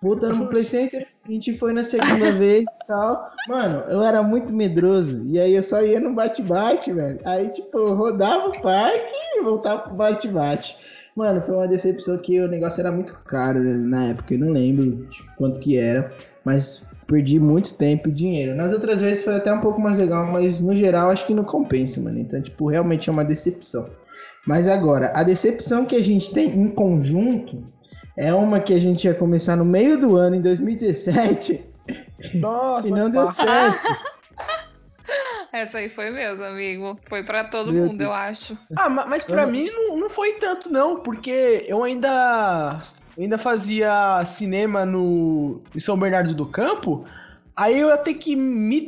Voltando 0.00 0.36
pro 0.36 0.48
Play 0.50 0.64
Center, 0.64 1.08
a 1.26 1.32
gente 1.32 1.54
foi 1.54 1.72
na 1.72 1.84
segunda 1.84 2.32
vez 2.38 2.64
e 2.64 2.86
tal. 2.86 3.28
Mano, 3.48 3.84
eu 3.88 4.02
era 4.02 4.22
muito 4.22 4.54
medroso. 4.54 5.22
E 5.26 5.38
aí 5.38 5.54
eu 5.54 5.62
só 5.62 5.82
ia 5.82 6.00
no 6.00 6.14
bate-bate, 6.14 6.92
velho. 6.92 7.20
Aí, 7.24 7.48
tipo, 7.48 7.78
eu 7.78 7.94
rodava 7.94 8.48
o 8.48 8.62
parque 8.62 9.14
e 9.36 9.42
voltava 9.42 9.82
pro 9.82 9.94
bate-bate. 9.94 10.76
Mano, 11.14 11.40
foi 11.40 11.54
uma 11.54 11.66
decepção 11.66 12.18
que 12.18 12.40
o 12.40 12.48
negócio 12.48 12.80
era 12.80 12.92
muito 12.92 13.18
caro 13.24 13.60
né, 13.60 13.72
na 13.86 14.04
época. 14.06 14.34
Eu 14.34 14.38
não 14.38 14.52
lembro 14.52 15.06
tipo, 15.06 15.30
quanto 15.36 15.60
que 15.60 15.76
era. 15.78 16.10
Mas 16.44 16.84
perdi 17.06 17.38
muito 17.38 17.74
tempo 17.74 18.08
e 18.08 18.12
dinheiro. 18.12 18.54
Nas 18.54 18.72
outras 18.72 19.00
vezes 19.00 19.24
foi 19.24 19.34
até 19.34 19.52
um 19.52 19.60
pouco 19.60 19.80
mais 19.80 19.96
legal, 19.96 20.26
mas 20.26 20.60
no 20.60 20.74
geral 20.74 21.10
acho 21.10 21.26
que 21.26 21.34
não 21.34 21.44
compensa, 21.44 22.00
mano. 22.00 22.18
Então, 22.18 22.40
tipo, 22.40 22.68
realmente 22.68 23.08
é 23.08 23.12
uma 23.12 23.24
decepção. 23.24 23.88
Mas 24.46 24.68
agora, 24.68 25.10
a 25.14 25.22
decepção 25.22 25.84
que 25.84 25.96
a 25.96 26.02
gente 26.02 26.32
tem 26.32 26.48
em 26.48 26.68
conjunto 26.68 27.64
é 28.16 28.32
uma 28.34 28.60
que 28.60 28.72
a 28.74 28.80
gente 28.80 29.04
ia 29.06 29.14
começar 29.14 29.56
no 29.56 29.64
meio 29.64 29.98
do 29.98 30.16
ano, 30.16 30.36
em 30.36 30.40
2017, 30.40 31.64
Nossa, 32.34 32.88
e 32.88 32.90
não 32.90 33.10
deu 33.10 33.26
certo. 33.28 33.78
Essa 35.52 35.78
aí 35.78 35.88
foi 35.88 36.10
mesmo, 36.10 36.44
amigo. 36.44 36.98
Foi 37.08 37.22
pra 37.22 37.44
todo 37.44 37.72
Meu 37.72 37.86
mundo, 37.86 37.98
Deus. 37.98 38.10
eu 38.10 38.14
acho. 38.14 38.58
Ah, 38.76 38.88
ma- 38.88 39.06
mas 39.06 39.26
não- 39.26 39.50
mim 39.50 39.70
não, 39.70 39.96
não 39.96 40.10
foi 40.10 40.34
tanto, 40.34 40.70
não, 40.70 41.00
porque 41.00 41.64
eu 41.66 41.82
ainda. 41.82 42.82
Eu 43.16 43.22
ainda 43.22 43.38
fazia 43.38 44.22
cinema 44.26 44.84
no 44.84 45.62
em 45.74 45.80
São 45.80 45.96
Bernardo 45.98 46.34
do 46.34 46.44
Campo. 46.44 47.06
Aí 47.54 47.78
eu 47.80 47.88
ia 47.88 47.96
ter 47.96 48.14
que 48.14 48.36
me 48.36 48.80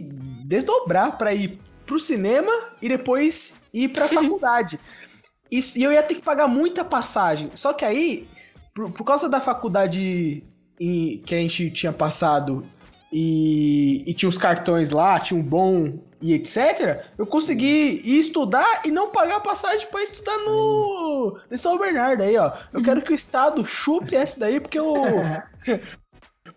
desdobrar 0.45 1.17
pra 1.17 1.33
ir 1.33 1.59
pro 1.87 1.99
cinema 1.99 2.53
e 2.83 2.89
depois 2.89 3.61
ir 3.73 3.89
pra 3.89 4.07
faculdade. 4.07 4.79
E, 5.51 5.61
e 5.77 5.83
eu 5.83 5.91
ia 5.93 6.03
ter 6.03 6.17
que 6.17 6.23
pagar 6.23 6.47
muita 6.47 6.85
passagem. 6.85 7.51
Só 7.55 7.73
que 7.73 7.85
aí, 7.87 8.29
por, 8.75 8.91
por 8.93 9.05
causa 9.05 9.29
da 9.29 9.41
faculdade 9.41 10.45
em- 10.81 11.19
que 11.25 11.35
a 11.35 11.39
gente 11.39 11.71
tinha 11.71 11.93
passado 11.93 12.65
e, 13.13 14.05
e 14.07 14.15
tinha 14.15 14.29
os 14.29 14.39
cartões 14.39 14.91
lá, 14.91 15.19
tinha 15.19 15.39
um 15.39 15.43
bom 15.43 15.99
e 16.21 16.35
etc., 16.35 17.05
eu 17.17 17.27
consegui 17.27 18.01
ir 18.05 18.19
estudar 18.19 18.83
e 18.85 18.91
não 18.91 19.11
pagar 19.11 19.41
passagem 19.41 19.87
pra 19.89 20.03
estudar 20.03 20.37
no 20.39 21.39
em 21.51 21.57
São 21.57 21.79
Bernardo 21.79 22.23
aí, 22.25 22.37
ó. 22.37 22.53
Eu 22.73 22.83
quero 22.83 23.03
que 23.03 23.13
o 23.13 23.15
Estado 23.15 23.65
chupe 23.65 24.17
essa 24.17 24.41
daí, 24.41 24.59
porque 24.61 24.79
eu. 24.79 24.95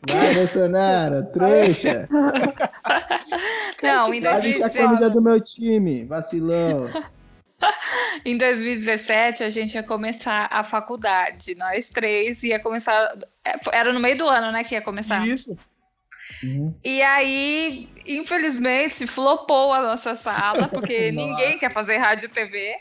Vai, 0.10 0.34
Bolsonaro, 0.34 1.28
trouxa. 1.32 2.10
Não, 3.84 4.12
em 4.14 4.22
Vai 4.22 4.42
vestir 4.42 4.64
a 4.64 4.68
2017, 4.68 4.78
camisa 4.78 5.10
do 5.10 5.22
meu 5.22 5.40
time, 5.40 6.06
vacilão. 6.06 6.90
em 8.26 8.38
2017 8.38 9.44
a 9.44 9.50
gente 9.50 9.76
ia 9.76 9.84
começar 9.84 10.48
a 10.52 10.64
faculdade. 10.64 11.56
Nós 11.56 11.90
três 11.90 12.44
ia 12.44 12.60
começar. 12.60 13.18
é, 13.46 13.56
Era 13.72 13.94
no 13.94 14.00
meio 14.00 14.18
do 14.18 14.28
ano, 14.28 14.52
né? 14.52 14.64
Que 14.64 14.76
ia 14.76 14.82
começar. 14.82 15.28
Isso. 15.28 15.58
Uhum. 16.44 16.74
E 16.84 17.02
aí, 17.02 17.90
infelizmente, 18.06 19.06
flopou 19.06 19.74
a 19.74 19.82
nossa 19.82 20.16
sala, 20.16 20.68
porque 20.68 21.12
Nossa. 21.12 21.28
ninguém 21.28 21.60
quer 21.60 21.72
fazer 21.72 21.98
rádio 21.98 22.28
e 22.28 22.30
TV. 22.30 22.76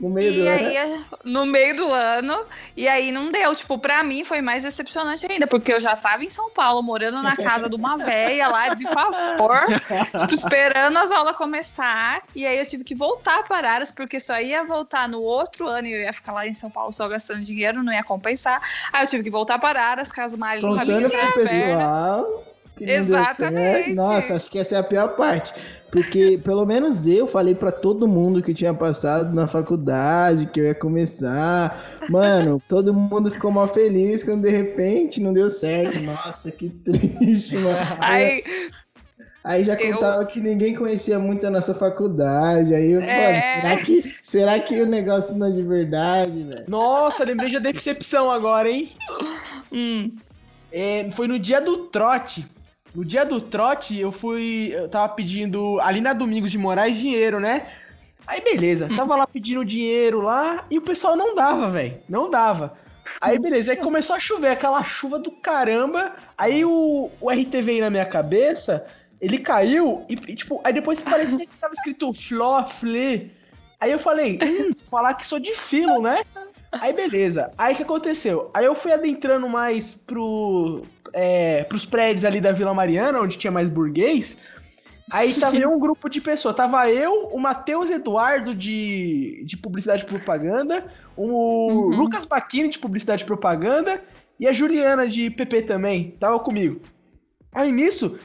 No 0.00 0.08
meio 0.10 0.32
do 0.32 0.38
E 0.40 0.46
ano. 0.48 0.68
aí, 0.68 1.04
no 1.24 1.44
meio 1.46 1.76
do 1.76 1.92
ano, 1.92 2.38
e 2.76 2.86
aí 2.86 3.10
não 3.10 3.32
deu. 3.32 3.54
Tipo, 3.56 3.78
pra 3.78 4.02
mim 4.04 4.24
foi 4.24 4.40
mais 4.40 4.62
decepcionante 4.62 5.26
ainda, 5.28 5.46
porque 5.46 5.72
eu 5.72 5.80
já 5.80 5.96
tava 5.96 6.24
em 6.24 6.30
São 6.30 6.50
Paulo, 6.50 6.82
morando 6.82 7.20
na 7.22 7.36
casa 7.36 7.68
de 7.68 7.74
uma 7.74 7.96
véia 7.96 8.48
lá 8.48 8.74
de 8.74 8.84
favor, 8.86 9.58
tipo, 10.20 10.34
esperando 10.34 10.96
as 10.96 11.10
aulas 11.10 11.36
começar. 11.36 12.22
E 12.34 12.46
aí 12.46 12.58
eu 12.58 12.66
tive 12.66 12.84
que 12.84 12.94
voltar 12.94 13.42
para 13.44 13.72
Aras, 13.72 13.90
porque 13.90 14.20
só 14.20 14.40
ia 14.40 14.62
voltar 14.64 15.08
no 15.08 15.20
outro 15.20 15.66
ano 15.66 15.88
e 15.88 15.92
eu 15.92 16.00
ia 16.02 16.12
ficar 16.12 16.32
lá 16.32 16.46
em 16.46 16.54
São 16.54 16.70
Paulo 16.70 16.92
só 16.92 17.08
gastando 17.08 17.42
dinheiro, 17.42 17.82
não 17.82 17.92
ia 17.92 18.04
compensar. 18.04 18.60
Aí 18.92 19.02
eu 19.04 19.08
tive 19.08 19.24
que 19.24 19.30
voltar 19.30 19.58
para 19.58 19.82
Aras, 19.82 20.12
com 20.12 20.20
as 20.22 20.36
malinhas 20.36 20.78
Contando 20.78 21.10
pro 21.10 21.22
nas 21.22 21.34
pernas. 21.34 21.50
pessoal 21.52 22.44
que 22.84 22.90
Exatamente. 22.90 23.54
deu 23.54 23.62
certo. 23.62 23.94
Nossa, 23.94 24.34
acho 24.36 24.50
que 24.50 24.58
essa 24.58 24.76
é 24.76 24.78
a 24.78 24.82
pior 24.82 25.08
parte. 25.16 25.52
Porque 25.90 26.38
pelo 26.44 26.64
menos 26.66 27.06
eu 27.06 27.26
falei 27.26 27.54
pra 27.54 27.70
todo 27.72 28.06
mundo 28.08 28.42
que 28.42 28.52
tinha 28.54 28.74
passado 28.74 29.34
na 29.34 29.46
faculdade, 29.46 30.46
que 30.46 30.60
eu 30.60 30.64
ia 30.66 30.74
começar. 30.74 31.98
Mano, 32.10 32.62
todo 32.68 32.92
mundo 32.94 33.30
ficou 33.30 33.50
mal 33.50 33.68
feliz 33.68 34.22
quando 34.22 34.42
de 34.42 34.50
repente 34.50 35.20
não 35.20 35.32
deu 35.32 35.50
certo. 35.50 36.00
Nossa, 36.00 36.50
que 36.50 36.68
triste, 36.70 37.56
mano. 37.56 37.78
Aí, 38.00 38.42
Aí 39.44 39.64
já 39.64 39.74
eu- 39.74 39.94
contava 39.94 40.26
que 40.26 40.40
ninguém 40.40 40.74
conhecia 40.74 41.18
muito 41.18 41.46
a 41.46 41.50
nossa 41.50 41.72
faculdade. 41.72 42.74
Aí 42.74 42.90
eu, 42.92 43.00
É. 43.00 43.30
mano, 43.30 43.40
será 43.40 43.76
que, 43.84 44.14
será 44.22 44.58
que 44.60 44.82
o 44.82 44.86
negócio 44.86 45.34
não 45.34 45.46
é 45.46 45.50
de 45.50 45.62
verdade, 45.62 46.42
velho? 46.42 46.64
Nossa, 46.68 47.24
lembrei 47.24 47.50
da 47.58 47.58
decepção 47.72 48.30
agora, 48.30 48.68
hein? 48.70 48.90
hum, 49.72 50.12
É, 50.70 51.08
foi 51.12 51.26
no 51.26 51.38
dia 51.38 51.62
do 51.62 51.86
trote. 51.86 52.46
No 52.98 53.04
dia 53.04 53.24
do 53.24 53.40
trote, 53.40 53.96
eu 53.96 54.10
fui. 54.10 54.72
Eu 54.74 54.88
tava 54.88 55.08
pedindo 55.10 55.78
ali 55.82 56.00
na 56.00 56.12
Domingos 56.12 56.50
de 56.50 56.58
Moraes 56.58 56.96
dinheiro, 56.96 57.38
né? 57.38 57.68
Aí 58.26 58.40
beleza, 58.40 58.88
tava 58.96 59.14
lá 59.14 59.24
pedindo 59.24 59.64
dinheiro 59.64 60.20
lá 60.20 60.64
e 60.68 60.78
o 60.78 60.82
pessoal 60.82 61.14
não 61.14 61.32
dava, 61.32 61.70
velho. 61.70 61.96
Não 62.08 62.28
dava. 62.28 62.76
Aí 63.20 63.38
beleza, 63.38 63.70
aí 63.70 63.76
começou 63.76 64.16
a 64.16 64.18
chover, 64.18 64.50
aquela 64.50 64.82
chuva 64.82 65.16
do 65.16 65.30
caramba. 65.30 66.16
Aí 66.36 66.64
o, 66.64 67.08
o 67.20 67.30
RT 67.30 67.62
veio 67.62 67.82
na 67.82 67.88
minha 67.88 68.04
cabeça, 68.04 68.84
ele 69.20 69.38
caiu 69.38 70.04
e, 70.08 70.14
e, 70.14 70.34
tipo, 70.34 70.60
aí 70.64 70.72
depois 70.72 71.00
parecia 71.00 71.46
que 71.46 71.56
tava 71.56 71.74
escrito 71.74 72.12
Fló, 72.12 72.64
Flê. 72.64 73.28
Aí 73.78 73.92
eu 73.92 73.98
falei, 74.00 74.40
hum, 74.42 74.72
falar 74.90 75.14
que 75.14 75.24
sou 75.24 75.38
de 75.38 75.54
filo, 75.54 76.02
né? 76.02 76.24
Aí 76.72 76.92
beleza. 76.92 77.52
Aí 77.56 77.74
o 77.74 77.76
que 77.76 77.84
aconteceu? 77.84 78.50
Aí 78.52 78.64
eu 78.64 78.74
fui 78.74 78.92
adentrando 78.92 79.48
mais 79.48 79.94
pro, 79.94 80.82
é, 81.12 81.64
pros 81.64 81.84
prédios 81.84 82.24
ali 82.24 82.40
da 82.40 82.52
Vila 82.52 82.74
Mariana, 82.74 83.20
onde 83.20 83.38
tinha 83.38 83.50
mais 83.50 83.68
burguês. 83.68 84.36
Aí 85.10 85.32
tava 85.34 85.56
um 85.68 85.78
grupo 85.78 86.08
de 86.08 86.20
pessoas. 86.20 86.54
Tava 86.54 86.90
eu, 86.90 87.28
o 87.32 87.38
Matheus 87.38 87.90
Eduardo 87.90 88.54
de, 88.54 89.42
de 89.44 89.56
publicidade 89.56 90.02
e 90.02 90.06
propaganda, 90.06 90.86
o 91.16 91.68
Uhum. 91.70 91.96
Lucas 91.96 92.24
Baquini 92.24 92.68
de 92.68 92.78
publicidade 92.78 93.22
e 93.22 93.26
propaganda 93.26 94.02
e 94.38 94.46
a 94.46 94.52
Juliana 94.52 95.06
de 95.08 95.30
PP 95.30 95.62
também. 95.62 96.14
Tava 96.20 96.38
comigo. 96.38 96.80
Aí 97.52 97.72
nisso, 97.72 98.18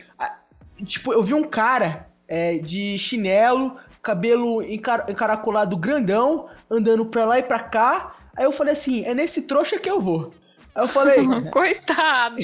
tipo, 0.86 1.14
eu 1.14 1.24
vi 1.24 1.34
um 1.34 1.44
cara 1.44 2.08
é, 2.28 2.58
de 2.58 2.98
chinelo, 2.98 3.78
cabelo 4.02 4.62
encar- 4.62 5.06
encaracolado 5.10 5.78
grandão, 5.78 6.48
andando 6.70 7.06
pra 7.06 7.26
lá 7.26 7.40
e 7.40 7.44
pra 7.44 7.60
cá. 7.60 8.16
Aí 8.36 8.44
eu 8.46 8.52
falei 8.52 8.74
assim, 8.74 9.04
é 9.06 9.16
nesse 9.16 9.44
trouxa 9.44 9.80
que 9.80 9.90
eu 9.90 10.02
vou. 10.02 10.32
Aí 10.76 10.84
eu 10.84 10.88
falei, 10.88 11.18
coitado. 11.52 12.38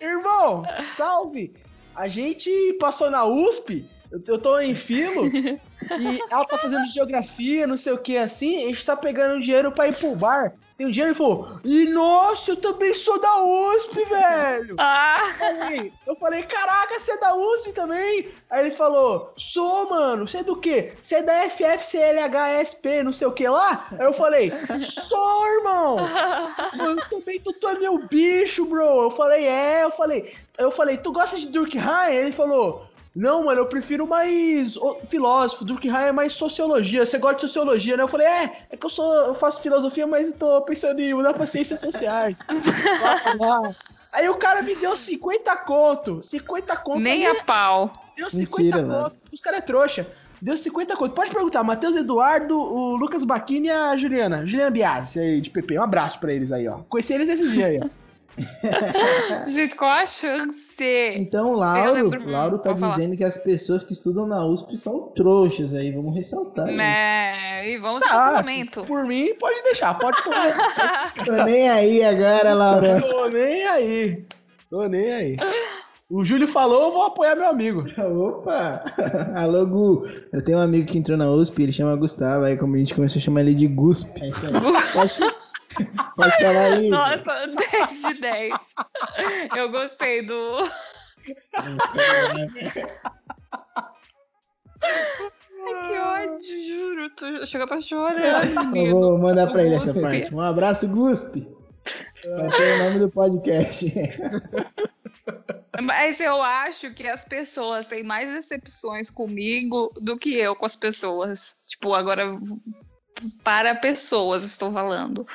irmão, 0.00 0.64
salve! 0.84 1.52
A 1.94 2.06
gente 2.06 2.50
passou 2.78 3.10
na 3.10 3.24
USP, 3.24 3.84
eu, 4.10 4.22
eu 4.26 4.38
tô 4.38 4.60
em 4.60 4.74
filo, 4.74 5.26
e 5.26 6.20
ela 6.30 6.44
tá 6.44 6.56
fazendo 6.58 6.86
geografia, 6.86 7.66
não 7.66 7.76
sei 7.76 7.92
o 7.92 7.98
que 7.98 8.16
assim, 8.16 8.64
a 8.64 8.68
gente 8.68 8.86
tá 8.86 8.96
pegando 8.96 9.40
dinheiro 9.40 9.72
pra 9.72 9.88
ir 9.88 9.94
pro 9.96 10.14
bar. 10.14 10.54
Tem 10.78 10.86
um 10.86 10.90
dinheiro 10.92 11.12
e 11.12 11.16
falou, 11.16 11.58
e 11.64 11.86
nossa, 11.86 12.52
eu 12.52 12.56
também 12.56 12.94
sou 12.94 13.20
da 13.20 13.42
USP, 13.42 14.04
velho! 14.04 14.76
Ah, 14.78 15.24
Aí, 15.62 15.92
eu 16.06 16.14
falei, 16.14 16.44
caraca, 16.44 17.00
você 17.00 17.12
é 17.12 17.18
da 17.18 17.34
USP 17.34 17.72
também? 17.72 18.28
Aí 18.48 18.60
ele 18.60 18.70
falou, 18.70 19.32
sou, 19.36 19.90
mano, 19.90 20.28
você 20.28 20.38
é 20.38 20.42
do 20.44 20.54
quê? 20.56 20.92
Você 21.02 21.16
é 21.16 21.22
da 21.22 21.50
FFCLHSP, 21.50 23.02
não 23.02 23.10
sei 23.12 23.26
o 23.26 23.32
que 23.32 23.48
lá? 23.48 23.88
Aí 23.90 24.06
eu 24.06 24.12
falei, 24.12 24.52
sou, 24.80 25.46
irmão! 25.48 25.96
Eu 26.78 27.08
também, 27.08 27.40
tu, 27.40 27.52
tu 27.54 27.68
é 27.68 27.74
meu 27.78 27.98
bicho, 28.06 28.64
bro. 28.64 29.02
Eu 29.02 29.10
falei, 29.10 29.46
é, 29.46 29.82
eu 29.82 29.90
falei. 29.90 30.32
Eu 30.56 30.70
falei, 30.70 30.96
tu 30.96 31.12
gosta 31.12 31.38
de 31.38 31.48
Durkheim? 31.48 32.14
Ele 32.14 32.32
falou, 32.32 32.87
não, 33.18 33.44
mano, 33.44 33.60
eu 33.62 33.66
prefiro 33.66 34.06
mais 34.06 34.76
o- 34.76 35.00
filósofo. 35.04 35.64
Durkheim 35.64 35.92
é 35.92 36.12
mais 36.12 36.32
sociologia. 36.32 37.04
Você 37.04 37.18
gosta 37.18 37.36
de 37.36 37.40
sociologia, 37.42 37.96
né? 37.96 38.02
Eu 38.04 38.08
falei, 38.08 38.26
é, 38.26 38.52
é 38.70 38.76
que 38.76 38.86
eu 38.86 38.90
sou, 38.90 39.12
eu 39.12 39.34
faço 39.34 39.60
filosofia, 39.60 40.06
mas 40.06 40.28
eu 40.28 40.34
tô 40.34 40.60
pensando 40.62 41.00
em 41.00 41.12
mudar 41.12 41.34
pra 41.34 41.44
ciências 41.46 41.80
sociais. 41.80 42.38
Lá, 43.38 43.60
lá. 43.60 43.76
Aí 44.12 44.28
o 44.28 44.36
cara 44.36 44.62
me 44.62 44.74
deu 44.74 44.96
50 44.96 45.54
conto. 45.58 46.22
50 46.22 46.76
conto. 46.76 47.00
nem 47.00 47.26
a 47.26 47.34
pau. 47.44 47.92
Deu 48.16 48.30
50 48.30 48.62
Mentira, 48.78 49.02
conto. 49.02 49.16
Os 49.32 49.40
caras 49.40 49.58
é 49.58 49.62
trouxa. 49.62 50.06
Deu 50.40 50.56
50 50.56 50.96
conto. 50.96 51.14
Pode 51.14 51.30
perguntar, 51.30 51.62
Matheus 51.64 51.96
Eduardo, 51.96 52.58
o 52.58 52.96
Lucas 52.96 53.24
Baquini 53.24 53.66
e 53.68 53.70
a 53.70 53.96
Juliana. 53.96 54.46
Juliana 54.46 54.70
Biasi 54.70 55.18
aí 55.20 55.40
de 55.40 55.50
PP. 55.50 55.78
Um 55.78 55.82
abraço 55.82 56.18
pra 56.20 56.32
eles 56.32 56.52
aí, 56.52 56.66
ó. 56.68 56.78
Conheci 56.88 57.12
eles 57.12 57.28
esses 57.28 57.50
dias 57.50 57.68
aí, 57.68 57.80
ó. 57.82 57.88
Gente, 59.52 59.74
qual 59.74 59.90
a 59.90 60.06
chance? 60.06 60.82
Então, 61.16 61.52
Lauro, 61.52 61.92
lembro- 61.92 62.30
Lauro 62.30 62.58
tá 62.58 62.76
falar. 62.76 62.96
dizendo 62.96 63.16
que 63.16 63.24
as 63.24 63.36
pessoas 63.36 63.82
que 63.84 63.92
estudam 63.92 64.26
na 64.26 64.44
USP 64.46 64.76
são 64.76 65.08
trouxas 65.14 65.72
aí, 65.74 65.90
vamos 65.90 66.14
ressaltar 66.14 66.68
isso. 66.68 66.76
Né? 66.76 67.68
E 67.70 67.78
vamos 67.78 68.02
Tá. 68.02 68.08
cancelamento. 68.10 68.84
Por 68.84 69.04
mim, 69.04 69.34
pode 69.38 69.62
deixar, 69.62 69.98
pode 69.98 70.20
comer. 70.22 70.54
Tô 71.24 71.44
nem 71.44 71.68
aí 71.68 72.04
agora, 72.04 72.54
Laura. 72.54 73.00
Tô 73.00 73.28
nem 73.28 73.66
aí. 73.66 74.24
Tô 74.70 74.86
nem 74.86 75.12
aí. 75.12 75.36
O 76.10 76.24
Júlio 76.24 76.48
falou, 76.48 76.84
eu 76.84 76.90
vou 76.90 77.02
apoiar 77.02 77.34
meu 77.36 77.48
amigo. 77.48 77.84
Opa! 78.00 78.82
Alô, 79.36 79.66
Gu. 79.66 80.06
Eu 80.32 80.42
tenho 80.42 80.56
um 80.56 80.60
amigo 80.62 80.86
que 80.90 80.96
entrou 80.96 81.18
na 81.18 81.28
USP, 81.30 81.62
ele 81.62 81.72
chama 81.72 81.94
Gustavo, 81.96 82.44
aí 82.44 82.56
como 82.56 82.74
a 82.76 82.78
gente 82.78 82.94
começou 82.94 83.18
a 83.18 83.22
chamar 83.22 83.42
ele 83.42 83.54
de 83.54 83.66
Gusp. 83.66 84.08
É 84.22 84.28
isso 84.30 84.46
aí. 84.46 84.52
Pode, 85.84 86.14
pode 86.16 86.36
falar 86.42 86.72
aí. 86.74 86.88
Nossa, 86.88 87.46
10 87.46 88.02
de 88.02 88.20
10. 88.20 88.54
Eu 89.56 89.70
gostei 89.70 90.24
do. 90.24 90.58
Ai, 94.82 95.86
que 95.86 95.98
ódio, 95.98 96.64
juro. 96.64 97.10
Tô, 97.10 97.46
chega 97.46 97.64
a 97.64 97.66
tô 97.66 97.80
chorando, 97.80 98.76
Eu 98.76 98.98
vou 98.98 99.18
mandar 99.18 99.50
pra 99.52 99.64
ele 99.64 99.74
essa 99.74 100.00
parte. 100.00 100.34
Um 100.34 100.40
abraço, 100.40 100.88
Gusp. 100.88 101.36
Vai 102.24 102.74
o 102.74 102.84
nome 102.84 102.98
do 102.98 103.10
podcast. 103.10 103.92
Mas 105.80 106.20
eu 106.20 106.42
acho 106.42 106.92
que 106.92 107.06
as 107.06 107.24
pessoas 107.24 107.86
têm 107.86 108.02
mais 108.02 108.28
decepções 108.28 109.10
comigo 109.10 109.92
do 110.00 110.18
que 110.18 110.34
eu 110.34 110.56
com 110.56 110.66
as 110.66 110.74
pessoas. 110.74 111.54
Tipo, 111.66 111.94
agora 111.94 112.38
para 113.42 113.74
pessoas 113.74 114.44
estou 114.44 114.72
falando. 114.72 115.26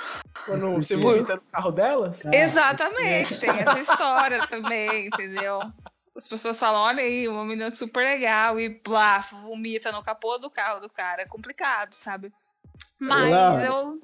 Quando 0.46 0.72
você 0.74 0.96
vomita 0.96 1.36
no 1.36 1.41
carro 1.52 1.72
delas. 1.72 2.26
Ah, 2.26 2.36
Exatamente, 2.36 3.39
tem 3.39 3.50
essa 3.50 3.80
história 3.80 4.46
também, 4.48 5.08
entendeu? 5.08 5.60
As 6.15 6.28
pessoas 6.28 6.60
falam, 6.60 6.82
olha 6.82 7.02
aí, 7.02 7.28
uma 7.28 7.43
menina 7.43 7.72
super 7.72 8.04
legal 8.04 8.60
e 8.60 8.69
blá, 8.69 9.19
vomita 9.19 9.91
no 9.91 10.04
capô 10.04 10.38
do 10.38 10.50
carro 10.50 10.80
do 10.80 10.89
cara. 10.89 11.24
É 11.24 11.26
complicado, 11.26 11.93
sabe? 11.93 12.32
Mas 13.00 13.32
Laura. 13.32 13.65
eu. 13.65 14.00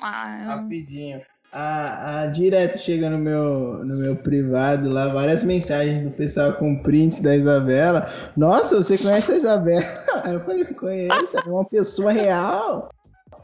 Ah, 0.00 0.38
eu- 0.42 0.48
Rapidinho. 0.48 1.22
A, 1.52 2.20
a 2.20 2.26
direto 2.26 2.78
chega 2.78 3.10
no 3.10 3.18
meu, 3.18 3.84
no 3.84 3.96
meu 3.96 4.14
privado 4.14 4.88
lá, 4.88 5.08
várias 5.08 5.42
mensagens 5.42 6.00
do 6.00 6.12
pessoal 6.12 6.52
com 6.52 6.80
prints 6.80 7.18
da 7.18 7.34
Isabela. 7.34 8.08
Nossa, 8.36 8.76
você 8.76 8.96
conhece 8.96 9.32
a 9.32 9.36
Isabela? 9.36 9.82
Eu 10.32 10.44
falei, 10.44 10.64
conheço, 10.66 11.36
é 11.36 11.40
uma 11.50 11.64
pessoa 11.64 12.12
real. 12.12 12.88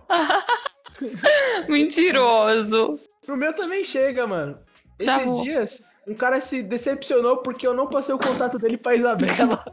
Mentiroso. 1.69 2.99
Pro 3.25 3.37
meu 3.37 3.53
também 3.55 3.83
chega, 3.85 4.27
mano. 4.27 4.59
Já 5.01 5.17
Esses 5.17 5.29
vou. 5.29 5.43
dias, 5.43 5.85
um 6.07 6.15
cara 6.15 6.41
se 6.41 6.63
decepcionou 6.63 7.39
porque 7.39 7.67
eu 7.67 7.75
não 7.75 7.89
passei 7.89 8.15
o 8.15 8.19
contato 8.19 8.61
dele 8.61 8.77
pra 8.77 8.95
Isabela. 8.95 9.65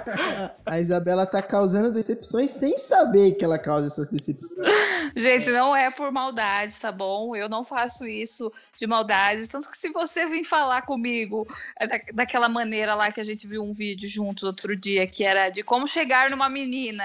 A 0.64 0.80
Isabela 0.80 1.26
tá 1.26 1.42
causando 1.42 1.92
decepções 1.92 2.50
sem 2.50 2.78
saber 2.78 3.32
que 3.32 3.44
ela 3.44 3.58
causa 3.58 3.88
essas 3.88 4.08
decepções. 4.08 4.66
Gente, 5.14 5.50
não 5.50 5.76
é 5.76 5.90
por 5.90 6.10
maldade, 6.10 6.74
tá 6.80 6.90
bom? 6.90 7.36
Eu 7.36 7.46
não 7.46 7.62
faço 7.62 8.06
isso 8.06 8.50
de 8.74 8.86
maldade. 8.86 9.46
Tanto 9.48 9.70
que 9.70 9.76
se 9.76 9.90
você 9.90 10.24
vir 10.24 10.44
falar 10.44 10.82
comigo 10.82 11.46
é 11.78 11.86
da, 11.86 12.00
daquela 12.14 12.48
maneira 12.48 12.94
lá 12.94 13.12
que 13.12 13.20
a 13.20 13.24
gente 13.24 13.46
viu 13.46 13.62
um 13.62 13.74
vídeo 13.74 14.08
juntos 14.08 14.44
outro 14.44 14.74
dia, 14.74 15.06
que 15.06 15.24
era 15.24 15.50
de 15.50 15.62
como 15.62 15.86
chegar 15.86 16.30
numa 16.30 16.48
menina. 16.48 17.04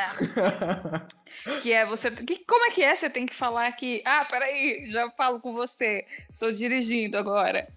que 1.61 1.73
é 1.73 1.85
você. 1.85 2.09
Que, 2.09 2.37
como 2.45 2.65
é 2.65 2.71
que 2.71 2.81
é? 2.81 2.95
Você 2.95 3.09
tem 3.09 3.25
que 3.25 3.35
falar 3.35 3.69
que. 3.73 4.01
Ah, 4.05 4.23
peraí, 4.23 4.89
já 4.89 5.09
falo 5.11 5.41
com 5.41 5.51
você. 5.51 6.05
Estou 6.31 6.51
dirigindo 6.53 7.17
agora. 7.17 7.67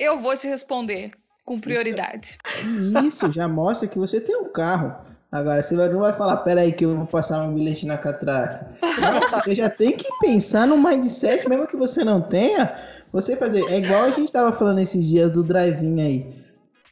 Eu 0.00 0.18
vou 0.18 0.34
te 0.34 0.48
responder 0.48 1.10
com 1.44 1.60
prioridade. 1.60 2.38
E 2.64 3.06
isso 3.06 3.30
já 3.30 3.46
mostra 3.46 3.86
que 3.86 3.98
você 3.98 4.18
tem 4.18 4.34
um 4.34 4.50
carro. 4.50 4.96
Agora, 5.30 5.62
você 5.62 5.74
não 5.74 6.00
vai 6.00 6.14
falar, 6.14 6.38
peraí 6.38 6.72
que 6.72 6.86
eu 6.86 6.96
vou 6.96 7.06
passar 7.06 7.42
um 7.42 7.52
bilhete 7.52 7.84
na 7.84 7.98
catraca. 7.98 8.66
Não, 8.80 9.38
você 9.38 9.54
já 9.54 9.68
tem 9.68 9.92
que 9.92 10.08
pensar 10.18 10.66
no 10.66 10.78
mindset, 10.78 11.46
mesmo 11.46 11.66
que 11.66 11.76
você 11.76 12.02
não 12.02 12.22
tenha, 12.22 12.74
você 13.12 13.36
fazer. 13.36 13.62
É 13.70 13.76
igual 13.76 14.04
a 14.04 14.10
gente 14.10 14.32
tava 14.32 14.54
falando 14.54 14.80
esses 14.80 15.06
dias 15.06 15.30
do 15.30 15.44
drive-in 15.44 16.00
aí. 16.00 16.34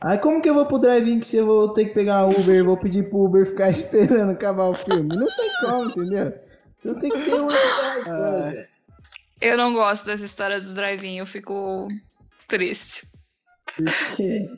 Aí 0.03 0.19
como 0.19 0.43
que 0.43 0.51
eu 0.51 0.55
vou 0.55 0.67
pro 0.67 0.79
drive-in 0.79 1.19
que 1.21 1.27
se 1.27 1.39
eu 1.39 1.47
vou 1.47 1.71
ter 1.71 1.87
que 1.87 1.95
pegar 1.95 2.27
Uber, 2.27 2.63
vou 2.63 2.77
pedir 2.77 3.09
pro 3.09 3.25
Uber 3.25 3.47
ficar 3.47 3.71
esperando 3.73 4.33
acabar 4.33 4.67
o 4.67 4.75
filme? 4.75 5.17
Não 5.17 5.27
tem 5.35 5.51
como, 5.63 5.91
entendeu? 5.91 6.35
Então 6.79 6.95
tem 6.95 7.11
que 7.11 7.23
ter 7.23 7.35
uma 7.35 7.49
coisa. 7.49 8.69
Eu 9.41 9.57
não 9.57 9.73
gosto 9.73 10.05
dessa 10.05 10.27
história 10.27 10.61
dos 10.61 10.75
drive-in, 10.75 11.19
eu 11.19 11.27
fico 11.27 11.89
triste. 12.49 13.07
Porque 13.77 14.51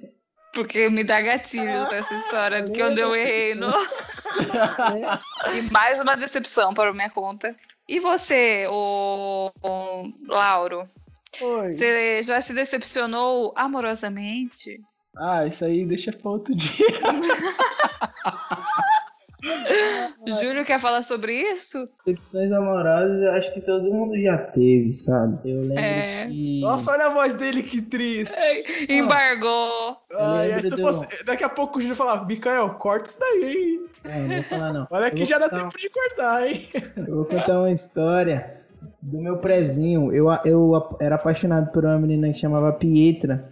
Porque 0.54 0.88
me 0.88 1.04
dá 1.04 1.20
gatilhos 1.20 1.92
essa 1.92 2.14
história 2.14 2.62
de 2.62 2.72
que 2.72 2.82
onde 2.82 3.00
eu 3.00 3.14
errei 3.14 3.54
no. 3.54 3.70
E 5.54 5.62
mais 5.72 6.00
uma 6.00 6.16
decepção 6.16 6.72
para 6.72 6.92
minha 6.92 7.10
conta. 7.10 7.54
E 7.88 7.98
você, 7.98 8.64
o, 8.70 9.50
Lauro? 10.28 10.88
Oi. 11.40 11.72
Você 11.72 12.22
já 12.22 12.40
se 12.40 12.52
decepcionou 12.52 13.52
amorosamente? 13.56 14.80
Ah, 15.16 15.44
isso 15.46 15.64
aí 15.64 15.84
deixa 15.84 16.12
pra 16.12 16.30
outro 16.30 16.54
dia. 16.54 16.86
Júlio 20.26 20.64
quer 20.64 20.78
falar 20.80 21.02
sobre 21.02 21.32
isso? 21.34 21.88
decepções 22.06 22.52
amorosas 22.52 23.22
eu 23.22 23.32
acho 23.32 23.52
que 23.54 23.60
todo 23.60 23.92
mundo 23.92 24.16
já 24.20 24.36
teve, 24.38 24.94
sabe? 24.94 25.38
Eu 25.50 25.60
lembro 25.62 25.78
É. 25.78 26.26
que. 26.28 26.60
Nossa, 26.60 26.90
olha 26.92 27.06
a 27.06 27.10
voz 27.10 27.34
dele, 27.34 27.62
que 27.62 27.80
triste. 27.82 28.34
Embargou. 28.88 29.96
Ai, 30.18 30.48
lembro 30.48 30.56
aí 30.56 30.62
se 30.62 30.70
do- 30.70 30.78
fosse- 30.82 31.24
Daqui 31.24 31.44
a 31.44 31.48
pouco 31.48 31.78
o 31.78 31.80
Júlio 31.80 31.96
falar, 31.96 32.24
Mikael, 32.26 32.70
corta 32.74 33.08
isso 33.08 33.18
daí, 33.20 33.44
hein? 33.44 33.80
É, 34.04 34.18
não 34.20 34.34
vou 34.34 34.42
falar 34.44 34.72
não. 34.72 34.86
Olha 34.90 35.10
vou 35.14 35.26
já 35.26 35.38
dá 35.38 35.48
contar- 35.50 35.62
tempo 35.64 35.78
de 35.78 35.90
cortar, 35.90 36.46
hein? 36.48 36.68
Eu 36.96 37.16
vou 37.16 37.24
contar 37.24 37.58
uma 37.58 37.70
história 37.70 38.60
do 39.02 39.18
meu 39.20 39.36
prezinho. 39.38 40.12
Eu, 40.12 40.26
eu 40.44 40.96
era 41.00 41.16
apaixonado 41.16 41.70
por 41.72 41.84
uma 41.84 41.98
menina 41.98 42.32
que 42.32 42.38
chamava 42.38 42.72
Pietra. 42.72 43.44